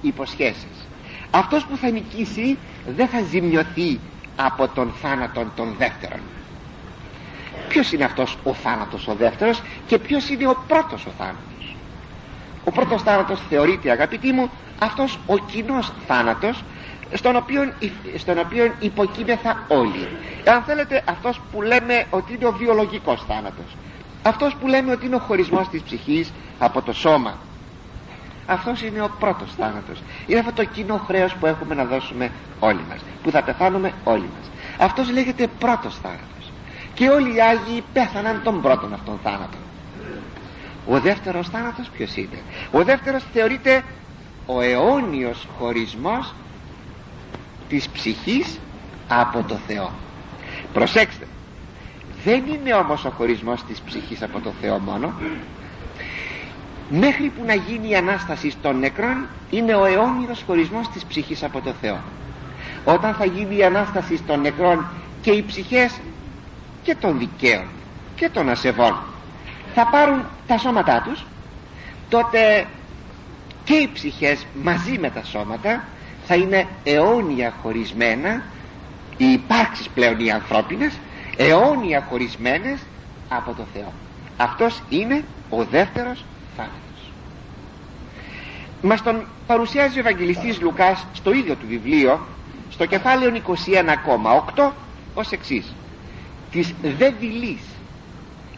υποσχέσεις. 0.00 0.88
Αυτός 1.30 1.66
που 1.66 1.76
θα 1.76 1.90
νικήσει 1.90 2.58
δεν 2.86 3.08
θα 3.08 3.22
ζημιωθεί 3.22 4.00
από 4.36 4.68
τον 4.68 4.92
θάνατο 4.92 5.52
των 5.56 5.74
δεύτερων. 5.78 6.20
Ποιος 7.68 7.92
είναι 7.92 8.04
αυτός 8.04 8.38
ο 8.42 8.54
θάνατος 8.54 9.08
ο 9.08 9.14
δεύτερος 9.14 9.62
και 9.86 9.98
ποιος 9.98 10.28
είναι 10.28 10.46
ο 10.48 10.64
πρώτος 10.66 11.06
ο 11.06 11.10
θάνατος; 11.10 11.76
Ο 12.64 12.70
πρώτος 12.70 13.02
θάνατος 13.02 13.40
θεωρείται 13.48 13.90
αγαπητοί 13.90 14.32
μου 14.32 14.50
αυτός 14.78 15.18
ο 15.26 15.38
κοινός 15.38 15.92
θάνατος 16.06 16.64
στον 17.12 17.36
οποίο, 17.36 17.72
στον 18.16 18.38
οποίο 18.38 18.74
υποκείμεθα 18.78 19.64
όλοι. 19.68 20.08
Αν 20.44 20.62
θέλετε 20.62 21.02
αυτός 21.08 21.40
που 21.52 21.62
λέμε 21.62 22.06
ότι 22.10 22.34
είναι 22.34 22.46
ο 22.46 22.52
βιολογικός 22.52 23.24
θάνατος. 23.28 23.76
Αυτός 24.22 24.54
που 24.54 24.66
λέμε 24.66 24.92
ότι 24.92 25.06
είναι 25.06 25.14
ο 25.14 25.18
χωρισμός 25.18 25.68
της 25.68 25.82
ψυχής 25.82 26.32
από 26.58 26.82
το 26.82 26.92
σώμα. 26.92 27.38
Αυτός 28.46 28.82
είναι 28.82 29.02
ο 29.02 29.10
πρώτος 29.18 29.54
θάνατος. 29.58 30.02
Είναι 30.26 30.38
αυτό 30.38 30.52
το 30.52 30.64
κοινό 30.64 30.96
χρέος 30.96 31.34
που 31.34 31.46
έχουμε 31.46 31.74
να 31.74 31.84
δώσουμε 31.84 32.30
όλοι 32.60 32.80
μας 32.88 32.98
που 33.22 33.30
θα 33.30 33.42
πεθάνουμε 33.42 33.92
όλοι 34.04 34.30
μας. 34.38 34.50
Αυτός 34.78 35.10
λέγεται 35.10 35.46
πρώτος 35.58 35.98
θάνατος. 36.02 36.52
Και 36.94 37.08
όλοι 37.08 37.34
οι 37.36 37.40
Άγιοι 37.40 37.84
πέθαναν 37.92 38.40
τον 38.44 38.60
πρώτον 38.60 38.92
αυτόν 38.92 39.18
θάνατο 39.22 39.56
ο 40.90 41.00
δεύτερος 41.00 41.48
θάνατος 41.48 41.88
ποιος 41.88 42.16
είναι; 42.16 42.42
Ο 42.72 42.84
δεύτερος 42.84 43.24
θεωρείται 43.32 43.82
ο 44.46 44.60
αιώνιος 44.60 45.48
χωρισμός 45.58 46.34
της 47.70 47.88
ψυχής 47.88 48.58
από 49.08 49.42
το 49.48 49.58
Θεό. 49.66 49.90
Προσέξτε 50.72 51.26
δεν 52.24 52.42
είναι 52.46 52.74
όμως 52.74 53.04
ο 53.04 53.10
χωρισμός 53.10 53.64
της 53.64 53.80
ψυχής 53.80 54.22
από 54.22 54.40
το 54.40 54.52
Θεό 54.60 54.78
μόνο. 54.78 55.12
Μέχρι 56.90 57.28
που 57.36 57.44
να 57.44 57.54
γίνει 57.54 57.88
η 57.88 57.96
Ανάσταση 57.96 58.52
των 58.62 58.78
νεκρών 58.78 59.26
είναι 59.50 59.74
ο 59.74 59.84
αιώνιος 59.84 60.42
χωρισμός 60.46 60.88
της 60.88 61.04
ψυχής 61.04 61.42
από 61.42 61.60
το 61.60 61.72
Θεό. 61.80 62.00
Όταν 62.84 63.14
θα 63.14 63.24
γίνει 63.24 63.56
η 63.56 63.64
Ανάσταση 63.64 64.22
των 64.26 64.40
νεκρών 64.40 64.86
και 65.22 65.30
οι 65.30 65.42
ψυχές 65.42 66.00
και 66.82 66.94
των 66.94 67.18
δικαίων 67.18 67.64
και 68.16 68.28
των 68.28 68.48
ασεβών 68.48 68.96
θα 69.74 69.86
πάρουν 69.86 70.24
τα 70.46 70.58
σώματά 70.58 71.02
τους 71.04 71.24
τότε 72.08 72.66
και 73.64 73.74
οι 73.74 73.90
ψυχές 73.92 74.46
μαζί 74.62 74.98
με 74.98 75.10
τα 75.10 75.24
σώματα 75.24 75.84
θα 76.32 76.38
είναι 76.38 76.66
αιώνια 76.84 77.54
χωρισμένα 77.62 78.42
οι 79.16 79.24
υπάρξεις 79.24 79.88
πλέον 79.88 80.18
οι 80.20 80.30
ανθρώπινες 80.30 80.98
αιώνια 81.36 82.06
χωρισμένες 82.08 82.80
από 83.28 83.52
το 83.52 83.62
Θεό. 83.74 83.92
Αυτός 84.36 84.82
είναι 84.88 85.24
ο 85.50 85.64
δεύτερος 85.64 86.24
θάνατος. 86.56 87.12
Μας 88.82 89.02
τον 89.02 89.24
παρουσιάζει 89.46 89.96
ο 89.96 90.00
Ευαγγελιστής 90.00 90.60
Λουκάς 90.60 91.06
στο 91.12 91.32
ίδιο 91.32 91.54
του 91.54 91.66
βιβλίο 91.68 92.20
στο 92.70 92.86
κεφάλαιο 92.86 93.30
21,8 94.54 94.70
ως 95.14 95.30
εξής. 95.30 95.74
Της 96.50 96.74
δεδηλής 96.98 97.62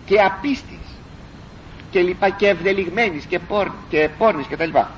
και 0.07 0.21
απίστης 0.21 0.87
και 1.91 2.01
λοιπά 2.01 2.31
και 2.31 2.49
ευδελιγμένης 2.49 3.25
και, 3.25 3.39
πόρ, 3.39 3.71
και 3.89 4.09
πόρνης 4.19 4.47
και 4.47 4.57
τα 4.57 4.65
λοιπά 4.65 4.91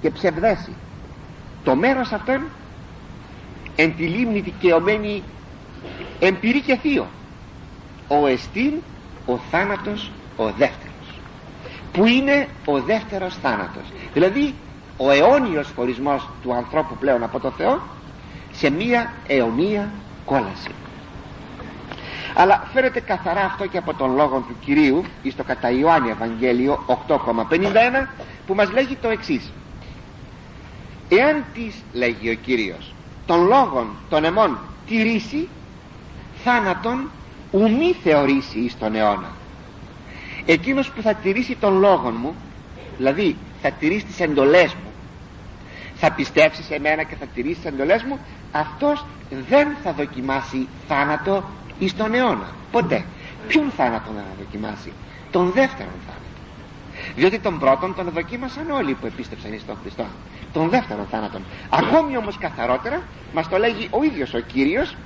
και 0.00 0.10
ψευδέση 0.10 0.72
το 1.64 1.74
μέρος 1.74 2.12
αυτόν 2.12 2.40
εν 3.76 3.96
τη 3.96 4.02
λίμνη 4.06 4.40
δικαιωμένη 4.40 5.22
εμπειρή 6.18 6.60
και 6.60 6.76
θείο. 6.76 7.06
Ο 8.08 8.26
εστίν 8.26 8.72
ο 9.26 9.36
θάνατος 9.50 10.10
ο 10.36 10.44
δεύτερος. 10.44 11.20
Που 11.92 12.06
είναι 12.06 12.48
ο 12.64 12.80
δεύτερος 12.80 13.36
θάνατος. 13.42 13.82
Δηλαδή 14.12 14.54
ο 14.96 15.10
αιώνιος 15.10 15.72
χωρισμός 15.76 16.28
του 16.42 16.54
ανθρώπου 16.54 16.96
πλέον 16.96 17.22
από 17.22 17.40
το 17.40 17.50
Θεό 17.50 17.80
σε 18.52 18.70
μία 18.70 19.12
αιωνία 19.26 19.90
κόλαση. 20.24 20.70
Αλλά 22.34 22.68
φέρεται 22.72 23.00
καθαρά 23.00 23.40
αυτό 23.44 23.66
και 23.66 23.78
από 23.78 23.94
τον 23.94 24.14
λόγο 24.14 24.44
του 24.48 24.56
Κυρίου 24.64 25.04
εις 25.22 25.36
το 25.36 25.44
κατά 25.44 25.70
Ιωάννη 25.70 26.10
Ευαγγέλιο 26.10 26.84
8,51 27.08 28.06
που 28.46 28.54
μας 28.54 28.70
λέγει 28.72 28.96
το 28.96 29.08
εξής 29.08 29.52
εάν 31.08 31.44
της 31.54 31.74
λέγει 31.92 32.30
ο 32.30 32.34
Κύριος 32.34 32.94
των 33.26 33.46
λόγων 33.46 33.86
των 34.08 34.24
εμών 34.24 34.58
τηρήσει 34.86 35.48
θάνατον 36.44 37.10
ουμή 37.50 37.92
θεωρήσει 38.02 38.58
εις 38.58 38.78
τον 38.78 38.94
αιώνα. 38.94 39.30
Εκείνος 40.46 40.90
που 40.90 41.02
θα 41.02 41.14
τηρήσει 41.14 41.56
των 41.60 41.78
λόγων 41.78 42.14
μου 42.20 42.34
δηλαδή 42.96 43.36
θα 43.62 43.70
τηρήσει 43.70 44.04
τις 44.04 44.20
εντολές 44.20 44.74
μου 44.74 44.88
θα 46.00 46.12
πιστέψει 46.12 46.62
σε 46.62 46.78
μένα 46.78 47.02
και 47.02 47.14
θα 47.14 47.26
τηρήσει 47.26 47.54
τις 47.54 47.64
εντολές 47.64 48.02
μου 48.02 48.18
αυτός 48.52 49.04
δεν 49.48 49.68
θα 49.82 49.92
δοκιμάσει 49.92 50.68
θάνατο 50.88 51.44
εις 51.78 51.96
τον 51.96 52.14
αιώνα. 52.14 52.48
Ποτέ. 52.70 53.04
Ποιον 53.48 53.70
θάνατο 53.76 54.10
να 54.12 54.24
δοκιμάσει; 54.38 54.92
Τον 55.30 55.50
δεύτερον 55.50 55.92
θάνατο 56.06 56.17
διότι 57.18 57.38
τον 57.38 57.58
πρώτον 57.58 57.94
τον 57.94 58.10
δοκίμασαν 58.14 58.70
όλοι 58.70 58.94
που 58.94 59.06
επίστεψαν 59.06 59.52
εις 59.52 59.66
τον 59.66 59.76
Χριστό. 59.80 60.06
Τον 60.52 60.68
δεύτερον 60.68 61.06
θάνατον. 61.10 61.42
Ακόμη 61.70 62.16
όμως 62.16 62.38
καθαρότερα 62.38 63.02
μας 63.32 63.48
το 63.48 63.56
λέγει 63.56 63.88
ο 63.90 64.02
ίδιος 64.02 64.34
ο 64.34 64.38
Κύριος 64.38 64.96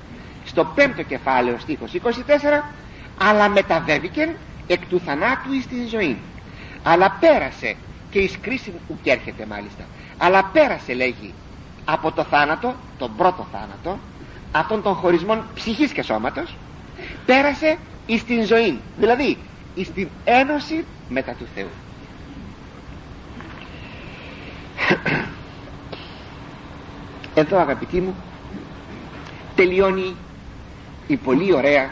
στο 0.45 0.65
πέμπτο 0.75 1.03
κεφάλαιο 1.03 1.59
στίχος 1.59 1.91
24 1.93 1.99
αλλά 3.17 3.49
μεταβέβηκε 3.49 4.35
εκ 4.67 4.85
του 4.85 5.01
θανάτου 5.05 5.53
εις 5.53 5.67
την 5.67 5.87
ζωή. 5.87 6.17
Αλλά 6.83 7.17
πέρασε 7.19 7.75
και 8.09 8.19
εις 8.19 8.37
κρίση 8.41 8.73
που 8.87 8.97
και 9.03 9.11
έρχεται 9.11 9.45
μάλιστα. 9.45 9.83
Αλλά 10.17 10.43
πέρασε 10.53 10.93
λέγει 10.93 11.33
από 11.85 12.11
το 12.11 12.23
θάνατο 12.23 12.75
τον 12.97 13.11
πρώτο 13.17 13.47
θάνατο 13.51 13.99
αυτών 14.51 14.81
των 14.81 14.93
χωρισμών 14.93 15.43
ψυχής 15.53 15.91
και 15.91 16.01
σώματος 16.01 16.55
πέρασε 17.25 17.77
εις 18.05 18.23
την 18.23 18.45
ζωή. 18.45 18.79
Δηλαδή 18.97 19.37
εις 19.75 19.91
την 19.93 20.07
ένωση 20.23 20.85
μετά 21.09 21.31
του 21.31 21.45
Θεού 21.55 21.67
εδώ 27.35 27.57
αγαπητοί 27.57 27.99
μου 28.01 28.15
τελειώνει 29.55 30.15
η 31.07 31.15
πολύ 31.15 31.53
ωραία 31.53 31.89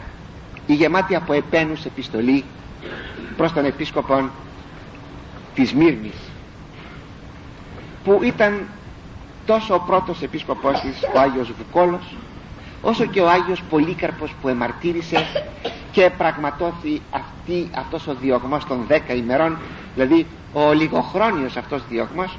η 0.66 0.74
γεμάτη 0.74 1.14
από 1.14 1.32
επένους 1.32 1.84
επιστολή 1.84 2.44
προς 3.36 3.52
τον 3.52 3.64
επίσκοπο 3.64 4.30
της 5.54 5.72
Μύρνης 5.72 6.14
που 8.04 8.20
ήταν 8.22 8.66
τόσο 9.46 9.74
ο 9.74 9.80
πρώτος 9.80 10.22
επίσκοπός 10.22 10.80
της 10.80 11.02
ο 11.14 11.18
Άγιος 11.18 11.52
Βουκόλος 11.52 12.16
όσο 12.82 13.06
και 13.06 13.20
ο 13.20 13.28
Άγιος 13.30 13.62
Πολύκαρπος 13.70 14.34
που 14.40 14.48
εμαρτύρησε 14.48 15.26
και 15.92 16.10
πραγματώθη 16.18 17.00
αυτή, 17.10 17.70
αυτός 17.74 18.06
ο 18.06 18.14
διωγμός 18.20 18.64
των 18.64 18.84
δέκα 18.88 19.14
ημερών 19.14 19.58
δηλαδή 19.94 20.26
ο 20.52 20.72
λιγοχρόνιος 20.72 21.56
αυτός 21.56 21.82
διωγμός 21.88 22.38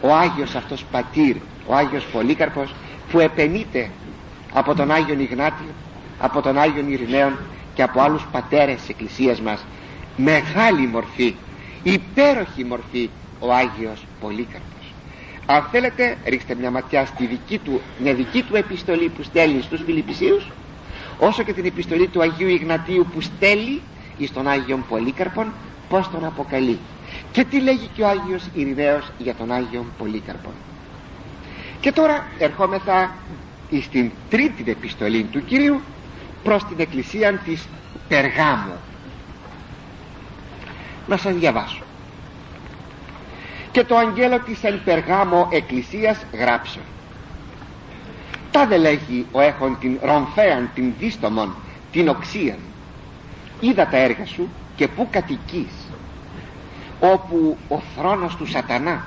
ο 0.00 0.14
Άγιος 0.14 0.54
αυτός 0.54 0.84
πατήρ 0.90 1.36
ο 1.66 1.74
Άγιος 1.74 2.04
Πολύκαρπος 2.04 2.74
που 3.10 3.18
επενείται 3.18 3.90
από 4.52 4.74
τον 4.74 4.90
Άγιον 4.90 5.20
Ιγνάτιο 5.20 5.74
από 6.20 6.42
τον 6.42 6.58
Άγιον 6.58 6.92
Ειρηναίον 6.92 7.38
και 7.74 7.82
από 7.82 8.00
άλλους 8.00 8.26
πατέρες 8.32 8.76
της 8.76 8.88
Εκκλησίας 8.88 9.40
μας. 9.40 9.64
Μεγάλη 10.16 10.86
μορφή 10.86 11.34
υπέροχη 11.82 12.64
μορφή 12.64 13.10
ο 13.38 13.52
Άγιος 13.52 14.04
Πολύκαρπος. 14.20 14.92
Αν 15.46 15.62
θέλετε 15.70 16.16
ρίξτε 16.24 16.54
μια 16.54 16.70
ματιά 16.70 17.06
στη 17.06 17.26
δική 17.26 17.58
του, 17.58 17.80
μια 17.98 18.14
δική 18.14 18.42
του 18.42 18.56
επιστολή 18.56 19.08
που 19.08 19.22
στέλνει 19.22 19.62
στους 19.62 19.82
Φιλιππισίους 19.82 20.50
όσο 21.18 21.42
και 21.42 21.52
την 21.52 21.64
επιστολή 21.64 22.06
του 22.06 22.22
Αγίου 22.22 22.48
Ιγνατίου 22.48 23.06
που 23.14 23.20
στέλνει 23.20 23.80
εις 24.18 24.32
τον 24.32 24.48
Άγιον 24.48 24.84
Πολύκαρπον 24.88 25.52
πως 25.88 26.10
τον 26.10 26.24
αποκαλεί. 26.24 26.78
Και 27.32 27.44
τι 27.44 27.60
λέγει 27.60 27.88
και 27.94 28.02
ο 28.02 28.08
Άγιος 28.08 28.48
Ειρηναίος 28.54 29.10
για 29.18 29.34
τον 29.34 29.52
Άγιον 29.52 29.86
Πολύκαρπον. 29.98 30.52
Και 31.80 31.92
τώρα 31.92 32.26
ερχόμεθα 32.38 33.14
στην 33.82 34.10
τρίτη 34.30 34.70
επιστολή 34.70 35.22
του 35.22 35.44
Κυρίου 35.44 35.80
προς 36.42 36.64
την 36.64 36.76
εκκλησία 36.80 37.32
της 37.32 37.68
Περγάμου. 38.08 38.74
Να 41.06 41.16
σας 41.16 41.34
διαβάσω. 41.34 41.82
Και 43.70 43.84
το 43.84 43.96
αγγέλο 43.96 44.40
της 44.40 44.62
εν 44.62 44.80
Περγάμο 44.84 45.48
εκκλησίας 45.52 46.24
γράψε 46.32 46.78
τα 48.56 48.66
δε 48.66 48.76
λέγει 48.76 49.26
ο 49.32 49.40
έχων 49.40 49.76
την 49.80 49.98
ρομφέαν 50.02 50.70
την 50.74 50.92
δίστομον 50.98 51.54
την 51.92 52.08
οξίαν 52.08 52.58
είδα 53.60 53.86
τα 53.86 53.96
έργα 53.96 54.26
σου 54.26 54.48
και 54.76 54.88
πού 54.88 55.08
κατοικείς 55.10 55.72
όπου 57.00 57.56
ο 57.68 57.80
θρόνος 57.96 58.36
του 58.36 58.46
σατανά. 58.46 59.04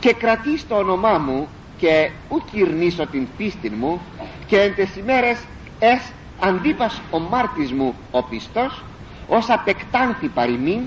Και 0.00 0.12
κρατείς 0.12 0.66
το 0.68 0.76
όνομά 0.76 1.18
μου 1.18 1.48
και 1.78 2.10
ου 2.28 2.42
κυρνήσω 2.50 3.06
την 3.06 3.26
πίστη 3.36 3.70
μου 3.70 4.00
και 4.46 4.60
εν 4.60 4.74
τες 4.74 4.96
ημέρες 4.96 5.38
ες 5.78 6.00
αντίπας 6.40 7.00
ο 7.10 7.18
μάρτης 7.18 7.72
μου 7.72 7.94
ο 8.10 8.22
πιστός 8.22 8.84
ως 9.28 9.50
απεκτάνθη 9.50 10.28
παροιμήν 10.28 10.80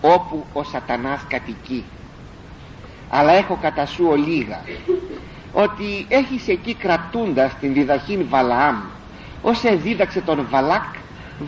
όπου 0.00 0.44
ο 0.52 0.62
σατανάς 0.62 1.20
κατοικεί. 1.28 1.84
Αλλά 3.10 3.32
έχω 3.32 3.58
κατά 3.62 3.86
σου 3.86 4.06
ολίγα 4.10 4.60
ότι 5.62 6.06
έχεις 6.08 6.48
εκεί 6.48 6.74
κρατούντας 6.74 7.54
την 7.60 7.72
διδαχήν 7.72 8.26
Βαλαάμ. 8.28 8.76
Ως 9.42 9.64
εδίδαξε 9.64 10.20
τον 10.20 10.46
Βαλάκ 10.50 10.82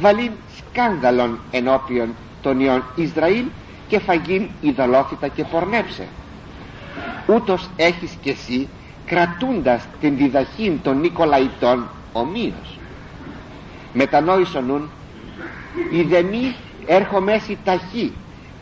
βαλήν 0.00 0.30
σκάνδαλον 0.56 1.38
ενώπιον 1.50 2.14
των 2.42 2.60
ιών 2.60 2.84
Ισραήλ 2.94 3.44
και 3.88 3.98
φαγήν 3.98 4.48
ειδωλόφυτα 4.60 5.28
και 5.28 5.44
πορνέψε. 5.44 6.06
Ούτως 7.26 7.68
έχεις 7.76 8.12
και 8.22 8.30
εσύ 8.30 8.68
κρατούντας 9.06 9.86
την 10.00 10.16
διδαχήν 10.16 10.82
των 10.82 11.00
Νικολαϊτών 11.00 11.88
ομοίως. 12.12 12.78
Μετανόησον 13.92 14.64
νουν 14.64 14.90
μη 16.30 16.54
έρχομαι 16.86 17.32
εσύ 17.32 17.58
ταχύ 17.64 18.12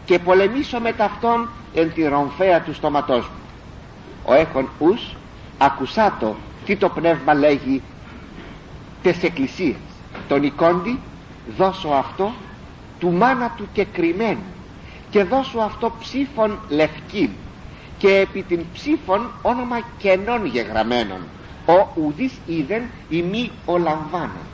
και 0.05 0.19
πολεμήσω 0.19 0.81
με 0.81 0.93
ταυτόν 0.93 1.49
εν 1.75 1.93
τη 1.95 2.03
ρομφαία 2.09 2.61
του 2.61 2.75
στόματός 2.75 3.25
μου. 3.25 3.37
Ο 4.25 4.35
έχων 4.35 4.69
ους 4.79 5.17
ακουσάτο 5.59 6.37
τι 6.65 6.77
το 6.77 6.89
πνεύμα 6.89 7.35
λέγει 7.35 7.83
τες 9.03 9.23
εκκλησίες. 9.23 9.77
Τον 10.29 10.43
εικόντι 10.43 10.99
δώσω 11.57 11.89
αυτό 11.89 12.33
του 12.99 13.13
μάνα 13.13 13.55
του 13.57 13.69
και 13.73 13.85
κρυμμένου 13.85 14.43
και 15.11 15.25
δώσω 15.25 15.59
αυτό 15.59 15.93
ψήφων 16.01 16.59
λευκή 16.69 17.31
και 17.99 18.17
επί 18.17 18.43
την 18.43 18.65
ψήφων 18.73 19.31
όνομα 19.43 19.81
κενών 19.99 20.47
γεγραμμένων. 20.47 21.19
Ο 21.67 21.87
ουδής 21.95 22.33
είδεν 22.47 22.83
η 23.09 23.23
μη 23.23 23.51
ο 23.65 23.79
λαμβάνων 23.79 24.47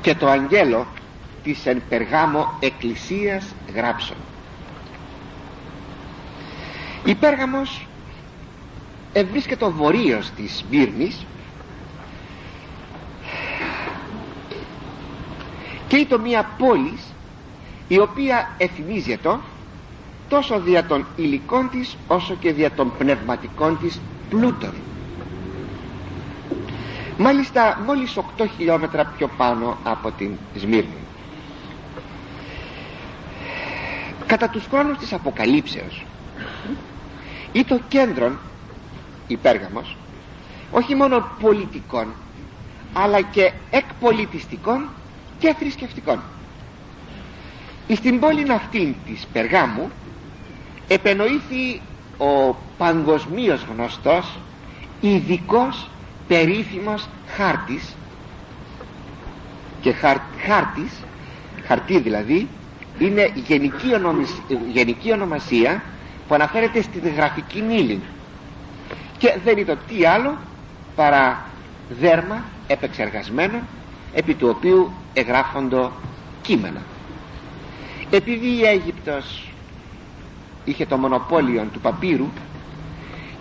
και 0.00 0.14
το 0.14 0.28
αγγέλο 0.28 0.86
της 1.42 1.66
εν 1.66 1.82
Περγάμο 1.88 2.56
εκκλησίας 2.60 3.44
γράψον 3.74 4.16
η 7.04 7.14
Πέργαμος 7.14 7.86
ευρίσκεται 9.12 9.64
ο 9.64 9.70
βορείος 9.70 10.30
της 10.30 10.64
Σμύρνης 10.68 11.26
και 15.88 15.96
είναι 15.96 16.18
μια 16.18 16.48
πόλης 16.58 17.02
η 17.88 17.98
οποία 17.98 18.50
εφημίζεται 18.58 19.38
τόσο 20.28 20.60
δια 20.60 20.84
των 20.84 21.06
υλικών 21.16 21.70
της 21.70 21.96
όσο 22.06 22.34
και 22.34 22.52
δια 22.52 22.70
των 22.70 22.92
πνευματικών 22.98 23.78
της 23.78 24.00
πλούτων. 24.30 24.72
Μάλιστα 27.18 27.80
μόλις 27.86 28.16
8 28.16 28.44
χιλιόμετρα 28.56 29.04
πιο 29.04 29.28
πάνω 29.36 29.76
από 29.84 30.10
την 30.10 30.30
Σμύρνη. 30.56 30.96
Κατά 34.26 34.48
τους 34.48 34.66
χρόνους 34.66 34.98
της 34.98 35.12
Αποκαλύψεως 35.12 36.04
ή 37.52 37.64
το 37.64 37.80
κέντρο 37.88 38.32
η 39.26 39.36
Πέργαμος 39.36 39.96
όχι 40.70 40.94
μόνο 40.94 41.28
πολιτικών 41.40 42.06
αλλά 42.92 43.20
και 43.20 43.52
εκπολιτιστικών 43.70 44.88
και 45.38 45.54
θρησκευτικών. 45.58 46.20
Στην 47.94 48.20
πόλη 48.20 48.52
αυτή 48.52 48.96
της 49.06 49.26
Περγάμου 49.32 49.90
επενοήθη 50.88 51.80
ο 52.18 52.56
παγκοσμίως 52.78 53.66
γνωστός 53.74 54.38
ειδικός 55.00 55.88
περίφημος 56.28 57.08
χάρτης. 57.36 57.94
Και 59.80 59.92
χάρτης 60.46 60.92
χαρτί 61.66 61.98
δηλαδή 61.98 62.48
είναι 62.98 63.32
γενική, 63.34 63.86
γενική 64.72 65.12
ονομασία 65.12 65.82
που 66.28 66.34
αναφέρεται 66.34 66.82
στην 66.82 67.08
γραφική 67.16 67.60
νύλη 67.60 68.00
και 69.18 69.38
δεν 69.44 69.56
είναι 69.56 69.66
το 69.66 69.76
τι 69.88 70.04
άλλο 70.06 70.36
παρά 70.96 71.44
δέρμα 72.00 72.44
επεξεργασμένο 72.66 73.58
επί 74.14 74.34
του 74.34 74.48
οποίου 74.48 74.92
εγγράφονται 75.14 75.88
κείμενα. 76.42 76.80
Επειδή 78.10 78.46
η 78.46 78.64
Αίγυπτος 78.64 79.48
είχε 80.64 80.86
το 80.86 80.96
μονοπόλιο 80.96 81.66
του 81.72 81.80
παπύρου 81.80 82.28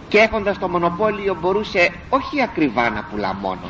και 0.07 0.17
έχοντας 0.17 0.57
το 0.57 0.67
μονοπόλιο 0.67 1.37
μπορούσε 1.41 1.91
όχι 2.09 2.41
ακριβά 2.41 2.89
να 2.89 3.03
πουλά 3.03 3.33
μόνο 3.33 3.69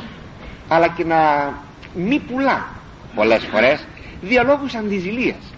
αλλά 0.68 0.88
και 0.88 1.04
να 1.04 1.52
μη 1.94 2.18
πουλά 2.18 2.66
πολλές 3.14 3.44
φορές 3.44 3.86
δια 4.22 4.42
λόγους 4.42 4.74
αντιζηλίας. 4.74 5.54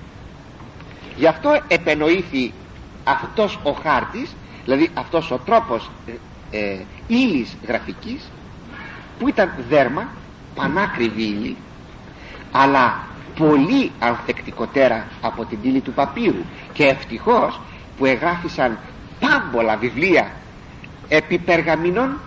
Γι' 1.17 1.27
αυτό 1.27 1.61
επενοήθη 1.69 2.53
αυτός 3.05 3.59
ο 3.63 3.73
χάρτης 3.73 4.35
δηλαδή 4.65 4.91
αυτός 4.95 5.31
ο 5.31 5.39
τρόπος 5.45 5.91
ε, 6.51 6.59
ε, 6.59 6.85
ύλης 7.07 7.57
γραφικής 7.67 8.31
που 9.19 9.29
ήταν 9.29 9.53
δέρμα 9.69 10.09
πανάκριβη 10.55 11.23
ύλη 11.23 11.57
αλλά 12.53 12.99
πολύ 13.39 13.91
ανθεκτικότερα 13.99 15.07
από 15.21 15.45
την 15.45 15.59
ύλη 15.63 15.81
του 15.81 15.93
παπύρου. 15.93 16.45
Και 16.73 16.85
ευτυχώς 16.85 17.61
που 17.99 18.05
εγγράφησαν 18.05 18.79
πάμπολα 19.21 19.77
βιβλία 19.77 20.31
επί 21.09 21.39
περγαμινών 21.39 22.19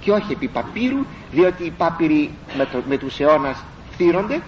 και 0.00 0.12
όχι 0.12 0.32
επί 0.32 0.48
παπύρου 0.48 1.04
διότι 1.32 1.64
οι 1.64 1.70
πάπυροι 1.70 2.30
με, 2.56 2.64
το, 2.64 2.82
με 2.88 2.96
τους 2.96 3.20
αιώνας 3.20 3.64
θύρονται 3.96 4.40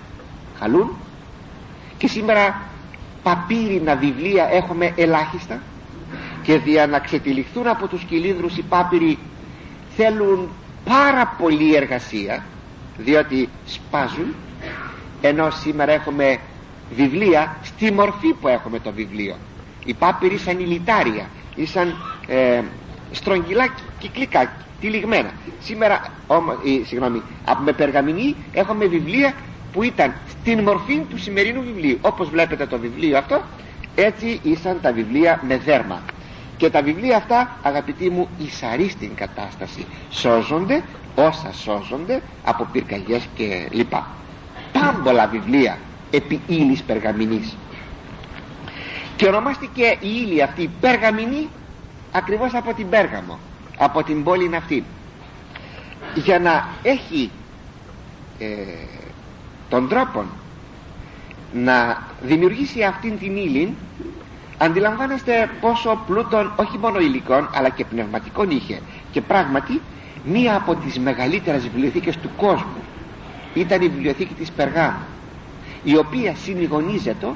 χαλούν. 0.58 0.96
Και 1.98 2.08
σήμερα 2.08 2.60
παπύρινα 3.22 3.94
βιβλία 3.96 4.48
έχουμε 4.50 4.92
ελάχιστα 4.96 5.60
και 6.42 6.58
δια 6.58 6.86
να 6.86 6.98
ξετυλιχθούν 6.98 7.66
από 7.66 7.86
τους 7.86 8.04
κυλίδρους 8.04 8.56
οι 8.56 8.62
πάπυροι 8.62 9.18
θέλουν 9.96 10.48
πάρα 10.84 11.34
πολλή 11.38 11.74
εργασία 11.74 12.44
διότι 12.96 13.48
σπάζουν 13.66 14.34
ενώ 15.20 15.50
σήμερα 15.50 15.92
έχουμε 15.92 16.38
βιβλία 16.90 17.56
στη 17.62 17.92
μορφή 17.92 18.32
που 18.40 18.48
έχουμε 18.48 18.78
το 18.80 18.92
βιβλίο. 18.92 19.36
Οι 19.84 19.94
πάπυροι 19.94 20.38
σαν 20.38 20.58
ηλιτάρια 20.58 21.28
ή 21.54 21.66
σαν 21.66 21.94
ε, 22.26 22.60
στρογγυλά 23.10 23.74
κυκλικά 23.98 24.52
τυλιγμένα. 24.80 25.30
Σήμερα 25.60 26.12
όμως, 26.26 26.54
ε, 26.54 26.84
συγγνώμη, 26.86 27.22
με 27.64 27.72
περγαμηνή 27.72 28.36
έχουμε 28.52 28.86
βιβλία 28.86 29.34
που 29.72 29.82
ήταν 29.82 30.14
στην 30.28 30.60
μορφή 30.62 30.98
του 31.10 31.18
σημερινού 31.18 31.62
βιβλίου. 31.62 31.98
Όπως 32.00 32.28
βλέπετε 32.28 32.66
το 32.66 32.78
βιβλίο 32.78 33.18
αυτό 33.18 33.42
έτσι 33.94 34.40
ήσαν 34.42 34.78
τα 34.82 34.92
βιβλία 34.92 35.40
με 35.46 35.56
δέρμα. 35.58 36.02
Και 36.56 36.70
τα 36.70 36.82
βιβλία 36.82 37.16
αυτά 37.16 37.56
αγαπητοί 37.62 38.10
μου 38.10 38.28
ισαρίστην 38.38 39.14
κατάσταση. 39.14 39.86
Σώζονται 40.10 40.82
όσα 41.14 41.52
σώζονται 41.52 42.22
από 42.44 42.68
πυρκαγιές 42.72 43.28
και 43.34 43.68
λοιπά. 43.70 44.06
Πάμπολα 44.72 45.26
βιβλία 45.26 45.78
επί 46.10 46.40
ύλης 46.46 46.82
περγαμηνής. 46.82 47.56
Και 49.16 49.26
ονομάστηκε 49.26 49.84
η 50.00 50.08
ύλη 50.26 50.42
αυτή 50.42 50.62
η 50.62 50.70
περγαμηνή 50.80 51.48
ακριβώς 52.12 52.54
από 52.54 52.74
την 52.74 52.88
Πέργαμο 52.88 53.38
από 53.78 54.02
την 54.02 54.24
πόλη 54.24 54.56
αυτή. 54.56 54.84
Για 56.14 56.38
να 56.38 56.68
έχει 56.82 57.30
ε, 58.38 58.46
τον 59.68 59.88
τρόπο 59.88 60.24
να 61.52 62.02
δημιουργήσει 62.22 62.82
αυτήν 62.82 63.18
την 63.18 63.36
ύλη 63.36 63.74
αντιλαμβάνεστε 64.58 65.50
πόσο 65.60 66.02
πλούτον 66.06 66.52
όχι 66.56 66.78
μόνο 66.78 66.98
υλικών 66.98 67.48
αλλά 67.54 67.68
και 67.68 67.84
πνευματικών 67.84 68.50
είχε. 68.50 68.80
Και 69.12 69.20
πράγματι 69.20 69.80
μία 70.24 70.56
από 70.56 70.74
τις 70.74 70.98
μεγαλύτερες 70.98 71.62
βιβλιοθήκες 71.62 72.16
του 72.16 72.30
κόσμου 72.36 72.82
ήταν 73.54 73.82
η 73.82 73.88
βιβλιοθήκη 73.88 74.34
της 74.34 74.50
Περγάμου 74.50 75.06
η 75.84 75.96
οποία 75.96 76.34
συνηγονίζεται 76.34 77.28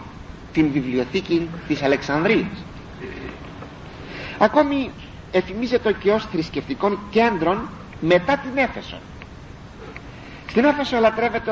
την 0.52 0.70
βιβλιοθήκη 0.72 1.48
της 1.68 1.82
Αλεξανδρίας. 1.82 2.64
Ακόμη 4.38 4.90
εφημίζεται 5.32 5.92
και 5.92 6.10
ως 6.10 6.26
θρησκευτικών 6.32 6.98
κέντρων 7.10 7.68
μετά 8.00 8.36
την 8.36 8.50
Έφεσο. 8.54 8.96
Στην 10.48 10.64
Έφεσο 10.64 10.98
λατρεύεται 10.98 11.50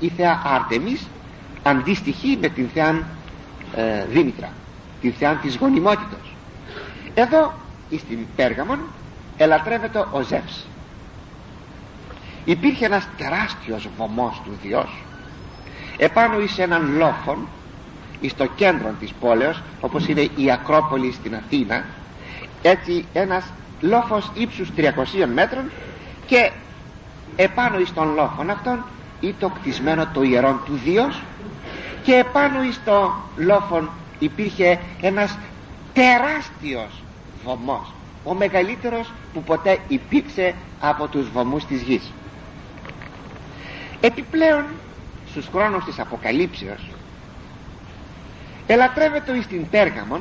η 0.00 0.08
θεά 0.08 0.42
Άρτεμις 0.44 1.06
αντίστοιχη 1.62 2.38
με 2.40 2.48
την 2.48 2.68
θεά 2.74 3.02
ε, 3.74 4.04
Δήμητρα 4.04 4.48
την 5.00 5.12
θεά 5.12 5.34
της 5.34 5.56
γονιμότητος. 5.56 6.34
Εδώ 7.14 7.52
στην 7.98 8.18
Πέργαμον 8.36 8.78
ελατρεύεται 9.36 10.06
ο 10.12 10.20
Ζεύς. 10.20 10.66
Υπήρχε 12.44 12.84
ένας 12.84 13.08
τεράστιος 13.18 13.88
βωμός 13.96 14.40
του 14.44 14.58
Διός 14.62 15.04
επάνω 15.96 16.40
εις 16.40 16.58
έναν 16.58 16.96
λόφον 16.96 17.46
εις 18.20 18.34
το 18.34 18.46
κέντρο 18.46 18.94
της 19.00 19.12
πόλεως 19.20 19.62
όπως 19.80 20.06
είναι 20.08 20.28
η 20.36 20.50
Ακρόπολη 20.50 21.12
στην 21.12 21.34
Αθήνα 21.34 21.84
έτσι 22.62 23.04
ένας 23.12 23.44
λόφος 23.80 24.30
ύψους 24.34 24.68
300 24.76 24.82
μέτρων 25.34 25.70
και 26.26 26.50
επάνω 27.36 27.78
εις 27.78 27.92
τον 27.94 28.14
λόφον 28.14 28.50
αυτόν 28.50 28.84
ήταν 29.20 29.52
κτισμένο 29.52 30.06
το 30.12 30.22
ιερόν 30.22 30.60
του 30.64 30.80
Διός 30.84 31.22
και 32.02 32.14
επάνω 32.14 32.62
εις 32.62 32.80
το 32.84 33.14
λόφον 33.36 33.90
υπήρχε 34.18 34.80
ένας 35.00 35.38
τεράστιος 35.92 37.02
βωμός. 37.44 37.92
Ο 38.24 38.34
μεγαλύτερος 38.34 39.12
που 39.32 39.42
ποτέ 39.42 39.78
υπήρξε 39.88 40.54
από 40.80 41.06
τους 41.06 41.30
βωμούς 41.30 41.64
της 41.64 41.82
γης. 41.82 42.12
Επιπλέον 44.00 44.64
στους 45.30 45.48
χρόνους 45.52 45.84
της 45.84 45.98
Αποκαλύψεως 45.98 46.90
ελατρεύεται 48.66 49.36
εις 49.36 49.46
την 49.46 49.68
Πέργαμον 49.68 50.20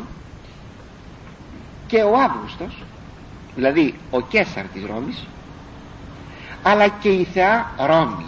και 1.88 2.02
ο 2.02 2.18
Αύγουστος 2.18 2.84
δηλαδή 3.56 3.96
ο 4.12 4.22
Κέσαρ 4.22 4.66
της 4.66 4.86
Ρώμης 4.86 5.26
αλλά 6.64 6.88
και 6.88 7.10
η 7.10 7.24
θεά 7.24 7.72
Ρώμη 7.78 8.26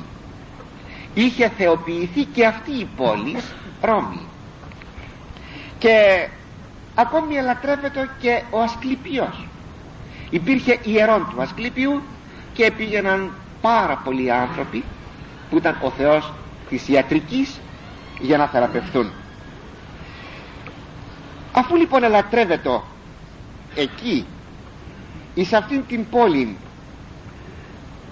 είχε 1.15 1.49
θεοποιηθεί 1.57 2.23
και 2.23 2.45
αυτή 2.45 2.71
η 2.71 2.87
πόλη 2.95 3.37
Ρώμη. 3.81 4.21
Και 5.77 6.27
ακόμη 6.95 7.35
ελατρεύεται 7.35 8.09
και 8.19 8.41
ο 8.49 8.61
Ασκληπιός. 8.61 9.47
Υπήρχε 10.29 10.79
ιερόν 10.83 11.27
του 11.29 11.41
Ασκλήπιου 11.41 12.01
και 12.53 12.71
πήγαιναν 12.71 13.31
πάρα 13.61 14.01
πολλοί 14.03 14.31
άνθρωποι 14.31 14.83
που 15.49 15.57
ήταν 15.57 15.77
ο 15.81 15.89
Θεός 15.89 16.33
της 16.69 16.87
ιατρικής 16.87 17.59
για 18.19 18.37
να 18.37 18.47
θεραπευθούν. 18.47 19.11
Αφού 21.51 21.75
λοιπόν 21.75 22.03
ελατρεύεται 22.03 22.81
εκεί 23.75 24.25
εις 25.33 25.53
αυτήν 25.53 25.85
την 25.87 26.09
πόλη 26.09 26.57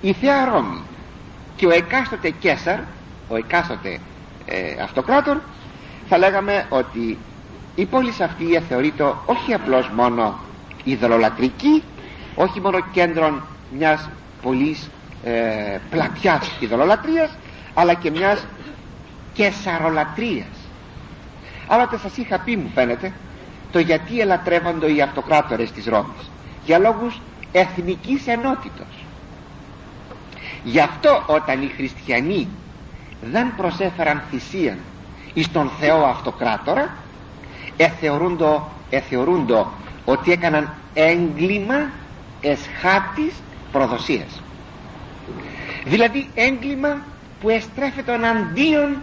η 0.01 0.13
Θεία 0.13 0.45
Ρώμη 0.45 0.81
και 1.63 1.69
ο 1.69 1.71
εκάστοτε 1.71 2.29
Κέσαρ 2.29 2.79
ο 3.29 3.35
εκάστοτε 3.35 3.99
ε, 4.45 4.81
αυτοκράτορ 4.81 5.37
θα 6.09 6.17
λέγαμε 6.17 6.65
ότι 6.69 7.17
η 7.75 7.85
πόλη 7.85 8.13
αυτή 8.23 8.59
θεωρείται 8.69 9.03
όχι 9.25 9.53
απλώς 9.53 9.89
μόνο 9.89 10.39
ειδωλολατρική 10.83 11.83
όχι 12.35 12.61
μόνο 12.61 12.79
κέντρο 12.91 13.41
μιας 13.77 14.09
πολλής 14.41 14.89
ε, 15.23 15.31
πλατιάς 15.89 16.51
ειδωλολατρίας 16.59 17.37
αλλά 17.73 17.93
και 17.93 18.11
μιας 18.11 18.45
κεσαρολατρίας. 19.33 20.57
Άλλοτε 21.67 21.97
σας 21.97 22.17
είχα 22.17 22.39
πει 22.39 22.55
μου 22.55 22.71
φαίνεται 22.75 23.13
το 23.71 23.79
γιατί 23.79 24.19
ελατρεύονται 24.19 24.93
οι 24.93 25.01
αυτοκράτορες 25.01 25.71
της 25.71 25.85
Ρώμης. 25.85 26.31
Για 26.65 26.77
λόγους 26.79 27.21
εθνικής 27.51 28.27
ενότητος 28.27 29.02
γι' 30.63 30.79
αυτό 30.79 31.23
όταν 31.27 31.61
οι 31.61 31.67
χριστιανοί 31.75 32.47
δεν 33.21 33.55
προσέφεραν 33.55 34.21
θυσίαν 34.29 34.77
εις 35.33 35.51
τον 35.51 35.69
Θεό 35.79 36.05
αυτοκράτορα 36.05 36.93
εθεωρούντο, 37.77 38.69
εθεωρούντο 38.89 39.71
ότι 40.05 40.31
έκαναν 40.31 40.73
έγκλημα 40.93 41.89
εσχάτης 42.41 43.33
προδοσίας. 43.71 44.41
Δηλαδή 45.85 46.29
έγκλημα 46.35 46.97
που 47.41 47.49
εστρέφεται 47.49 48.13
εναντίον 48.13 48.97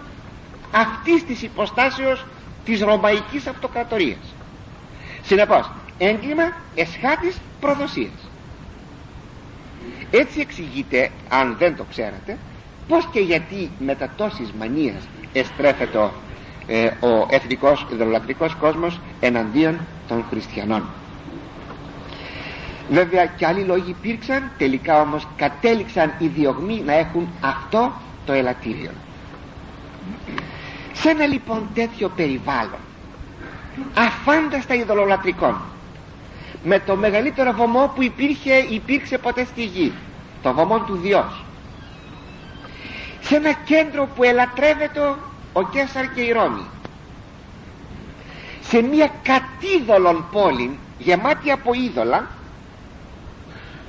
αυτής 0.72 1.24
της 1.24 1.42
υποστάσεως 1.42 2.26
της 2.64 2.80
Ρωμαϊκής 2.80 3.46
Αυτοκρατορίας. 3.46 4.34
Συνεπώς 5.22 5.70
έγκλημα 5.98 6.52
εσχάτης 6.74 7.36
προδοσίας 7.60 8.29
έτσι 10.10 10.40
εξηγείται 10.40 11.10
αν 11.28 11.56
δεν 11.58 11.76
το 11.76 11.84
ξέρατε 11.90 12.36
πως 12.88 13.08
και 13.12 13.20
γιατί 13.20 13.70
μετά 13.78 14.12
τόσης 14.16 14.52
μανίας 14.58 15.08
εστρέφεται 15.32 16.10
ε, 16.66 16.86
ο 16.86 17.26
εθνικός 17.30 17.86
ιδρολατρικός 17.92 18.54
κόσμος 18.54 19.00
εναντίον 19.20 19.78
των 20.08 20.24
χριστιανών. 20.30 20.84
Βέβαια 22.90 23.26
και 23.26 23.46
άλλοι 23.46 23.62
λόγοι 23.62 23.90
υπήρξαν 23.90 24.50
τελικά 24.58 25.00
όμως 25.00 25.26
κατέληξαν 25.36 26.12
οι 26.18 26.26
διωγμοί 26.26 26.82
να 26.86 26.92
έχουν 26.92 27.28
αυτό 27.40 27.92
το 28.26 28.32
ελαττήριο. 28.32 28.90
Σε 30.92 31.10
ένα 31.10 31.26
λοιπόν 31.26 31.68
τέτοιο 31.74 32.08
περιβάλλον 32.08 32.80
αφάνταστα 33.94 34.74
ειδωλολατρικών 34.74 35.60
με 36.64 36.78
το 36.78 36.96
μεγαλύτερο 36.96 37.52
βωμό 37.52 37.92
που 37.94 38.02
υπήρχε, 38.02 38.54
υπήρξε 38.54 39.18
ποτέ 39.18 39.44
στη 39.44 39.64
γη. 39.64 39.92
Το 40.42 40.52
βωμό 40.52 40.78
του 40.80 40.96
Διός. 40.96 41.44
Σε 43.20 43.36
ένα 43.36 43.52
κέντρο 43.52 44.08
που 44.14 44.22
ελατρεύεται 44.22 45.00
ο 45.52 45.62
Κέσαρ 45.68 46.12
και 46.12 46.20
η 46.20 46.32
Ρώμη. 46.32 46.64
Σε 48.60 48.82
μια 48.82 49.10
κατίδωλον 49.22 50.24
πόλη 50.32 50.78
γεμάτη 50.98 51.50
από 51.50 51.72
είδωλα 51.72 52.28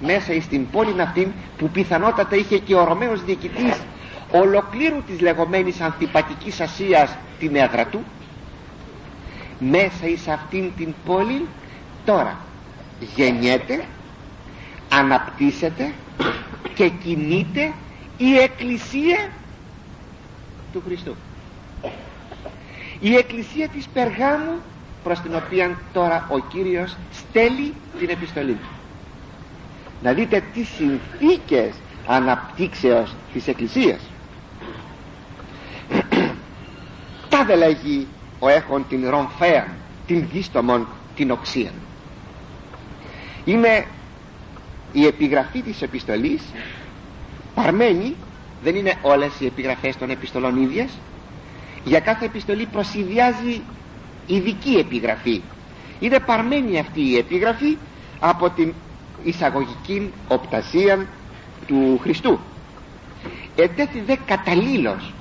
μέσα 0.02 0.42
στην 0.42 0.70
πόλη 0.70 1.02
αυτή 1.02 1.34
που 1.58 1.70
πιθανότατα 1.70 2.36
είχε 2.36 2.58
και 2.58 2.76
ο 2.76 2.84
Ρωμαίος 2.84 3.24
διοικητής 3.24 3.82
ολοκλήρου 4.32 5.04
της 5.08 5.20
λεγόμενης 5.20 5.82
αντιπατικής 5.82 6.62
Ασίας 6.62 7.18
την 7.40 7.56
έδρα 7.56 7.86
του 7.86 8.04
μέσα 9.60 10.08
εις 10.08 10.28
αυτήν 10.28 10.72
την 10.78 10.94
πόλη 11.06 11.48
τώρα 12.06 12.38
γεννιέται 13.16 13.86
αναπτύσσεται 14.90 15.94
και 16.74 16.90
κινείται 16.90 17.74
η 18.18 18.38
εκκλησία 18.38 19.30
του 20.74 20.82
Χριστού. 20.86 21.16
Η 23.00 23.16
εκκλησία 23.16 23.68
της 23.68 23.88
Περγάμου 23.94 24.60
προς 25.04 25.20
την 25.20 25.36
οποία 25.36 25.78
τώρα 25.94 26.28
ο 26.32 26.40
Κύριος 26.40 26.98
στέλνει 27.12 27.74
την 28.00 28.10
επιστολή 28.10 28.54
του. 28.54 28.68
Να 30.04 30.14
δείτε 30.14 30.44
τις 30.54 30.68
συνθήκες 30.68 31.74
αναπτύξεως 32.08 33.16
της 33.34 33.48
εκκλησίας. 33.48 34.00
Τα 37.30 37.46
δε 37.46 37.56
λέγει 37.56 38.08
ο 38.40 38.48
έχων 38.48 38.86
την 38.90 39.10
ρομφέα 39.10 39.68
την 40.08 40.28
δίστομον 40.32 40.88
την 41.16 41.32
οξία 41.32 41.72
είναι 43.46 43.86
η 44.94 45.06
επιγραφή 45.06 45.62
της 45.62 45.82
επιστολής 45.82 46.42
παρμένη 47.56 48.16
δεν 48.64 48.76
είναι 48.76 48.94
όλες 49.02 49.40
οι 49.40 49.46
επιγραφές 49.46 49.98
των 49.98 50.10
επιστολών 50.10 50.62
ίδιες. 50.64 50.90
Για 51.84 52.00
κάθε 52.00 52.26
επιστολή 52.26 52.66
προσυδειάζει 52.66 53.62
ειδική 54.28 54.74
επιγραφή. 54.74 55.42
Είναι 56.00 56.20
παρμένη 56.20 56.80
αυτή 56.80 57.02
η 57.02 57.18
επιγραφή 57.18 57.78
από 58.20 58.50
την 58.50 58.74
εισαγωγική 59.24 60.12
οπτασία 60.28 61.08
του 61.68 62.00
Χριστού. 62.02 62.40
Ετέθη 63.56 64.00
δε 64.00 64.16
καταλήλως 64.26 65.14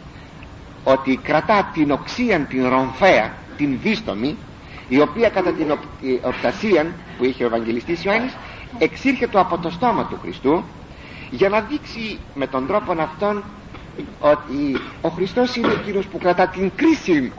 ότι 0.85 1.17
κρατά 1.23 1.71
την 1.75 1.91
οξίαν 1.91 2.47
την 2.47 2.69
ρομφέα 2.69 3.33
την 3.57 3.79
δίστομη 3.83 4.37
η 4.91 5.01
οποία 5.01 5.29
κατά 5.29 5.53
την 5.53 5.73
οπτασία 6.23 6.87
που 7.19 7.25
είχε 7.25 7.43
ο 7.45 7.47
Ευαγγελιστής 7.47 8.05
Ιωάννης 8.05 8.37
εξήρχεται 8.79 9.41
από 9.41 9.59
το 9.59 9.71
στόμα 9.71 10.05
του 10.05 10.19
Χριστού 10.23 10.63
για 11.31 11.49
να 11.49 11.61
δείξει 11.61 12.19
με 12.35 12.47
τον 12.47 12.67
τρόπο 12.67 12.93
αυτόν 12.93 13.43
ότι 14.21 14.81
ο 15.01 15.09
Χριστός 15.09 15.57
είναι 15.57 15.73
ο 15.73 15.77
Κύριος 15.85 16.07
που 16.07 16.19
κρατά 16.19 16.47
την 16.47 16.71
κρίση. 16.77 17.33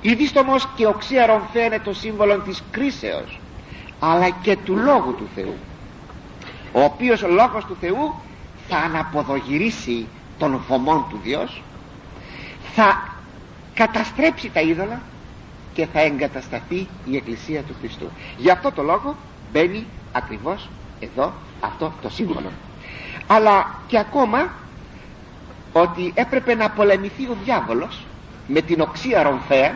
Η 0.00 0.14
δίστομος 0.14 0.68
και 0.76 0.86
οξία 0.86 1.26
ρομφέα 1.26 1.64
είναι 1.64 1.78
το 1.78 1.92
σύμβολο 1.92 2.38
της 2.38 2.62
κρίσεως 2.70 3.40
αλλά 4.00 4.30
και 4.30 4.56
του 4.64 4.76
Λόγου 4.76 5.14
του 5.14 5.28
Θεού 5.34 5.54
ο 6.72 6.80
οποίος 6.82 7.22
ο 7.22 7.28
Λόγος 7.28 7.64
του 7.64 7.76
Θεού 7.80 8.14
θα 8.68 8.76
αναποδογυρίσει 8.76 10.06
τον 10.38 10.60
βωμόν 10.68 11.04
του 11.10 11.20
Διός 11.22 11.62
θα 12.74 13.12
καταστρέψει 13.74 14.50
τα 14.50 14.60
είδωλα 14.60 15.00
και 15.76 15.86
θα 15.92 16.00
εγκατασταθεί 16.00 16.86
η 17.04 17.16
Εκκλησία 17.16 17.62
του 17.62 17.74
Χριστού. 17.80 18.06
Γι' 18.36 18.50
αυτό 18.50 18.72
το 18.72 18.82
λόγο 18.82 19.16
μπαίνει 19.52 19.86
ακριβώς 20.12 20.68
εδώ 21.00 21.32
αυτό 21.60 21.92
το 22.02 22.08
σύμβολο. 22.08 22.50
Αλλά 23.26 23.80
και 23.86 23.98
ακόμα 23.98 24.50
ότι 25.72 26.12
έπρεπε 26.14 26.54
να 26.54 26.70
πολεμηθεί 26.70 27.24
ο 27.24 27.36
διάβολος 27.44 28.04
με 28.46 28.60
την 28.60 28.80
οξία 28.80 29.22
ρομφαία. 29.22 29.74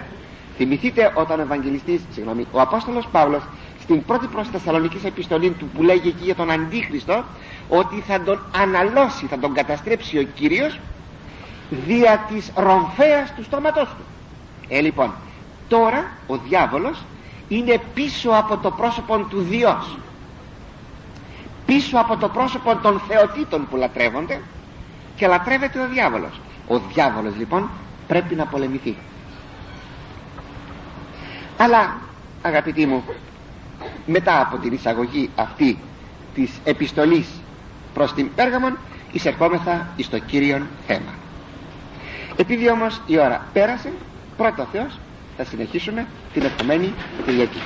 Θυμηθείτε 0.56 1.12
όταν 1.14 1.38
ο 1.38 1.42
Ευαγγελιστής 1.42 2.00
συγγνώμη, 2.12 2.46
ο 2.52 2.60
Απόστολος 2.60 3.06
Παύλος 3.12 3.42
στην 3.82 4.04
πρώτη 4.04 4.26
προς 4.26 4.48
Θεσσαλονικής 4.48 5.04
επιστολή 5.04 5.50
του 5.50 5.66
που 5.74 5.82
λέγει 5.82 6.08
εκεί 6.08 6.24
για 6.24 6.34
τον 6.34 6.50
Αντίχριστο 6.50 7.24
ότι 7.68 8.00
θα 8.06 8.20
τον 8.20 8.40
αναλώσει, 8.56 9.26
θα 9.26 9.38
τον 9.38 9.54
καταστρέψει 9.54 10.18
ο 10.18 10.22
Κύριος 10.22 10.78
δια 11.70 12.26
της 12.28 12.52
ρομφέας 12.54 13.32
του 13.36 13.42
στόματός 13.44 13.88
του. 13.88 14.04
Ε 14.68 14.80
λοιπόν 14.80 15.12
τώρα 15.70 16.10
ο 16.26 16.36
διάβολος 16.36 16.98
είναι 17.48 17.80
πίσω 17.94 18.30
από 18.30 18.56
το 18.56 18.70
πρόσωπο 18.70 19.18
του 19.18 19.40
Διός. 19.40 19.96
Πίσω 21.66 21.98
από 21.98 22.16
το 22.16 22.28
πρόσωπο 22.28 22.76
των 22.76 23.00
θεοτήτων 23.08 23.68
που 23.70 23.76
λατρεύονται 23.76 24.40
και 25.16 25.26
λατρεύεται 25.26 25.80
ο 25.80 25.86
διάβολος. 25.86 26.40
Ο 26.68 26.78
διάβολος 26.78 27.36
λοιπόν 27.36 27.70
πρέπει 28.06 28.34
να 28.34 28.46
πολεμηθεί. 28.46 28.96
Αλλά 31.56 31.96
αγαπητοί 32.42 32.86
μου 32.86 33.04
μετά 34.06 34.40
από 34.40 34.56
την 34.56 34.72
εισαγωγή 34.72 35.30
αυτή 35.36 35.78
της 36.34 36.50
επιστολής 36.64 37.28
προς 37.94 38.12
την 38.12 38.34
Πέργαμον 38.34 38.78
εισερχόμεθα 39.12 39.88
εις 39.96 40.08
το 40.08 40.18
Κύριον 40.18 40.66
θέμα. 40.86 41.12
Επειδή 42.36 42.70
όμως 42.70 43.00
η 43.06 43.18
ώρα 43.18 43.46
πέρασε 43.52 43.92
πρώτο 44.36 44.66
Θεός 44.72 44.98
θα 45.42 45.48
συνεχίσουμε 45.50 46.06
την 46.32 46.42
επόμενη 46.44 46.94
Κυριακή 47.24 47.60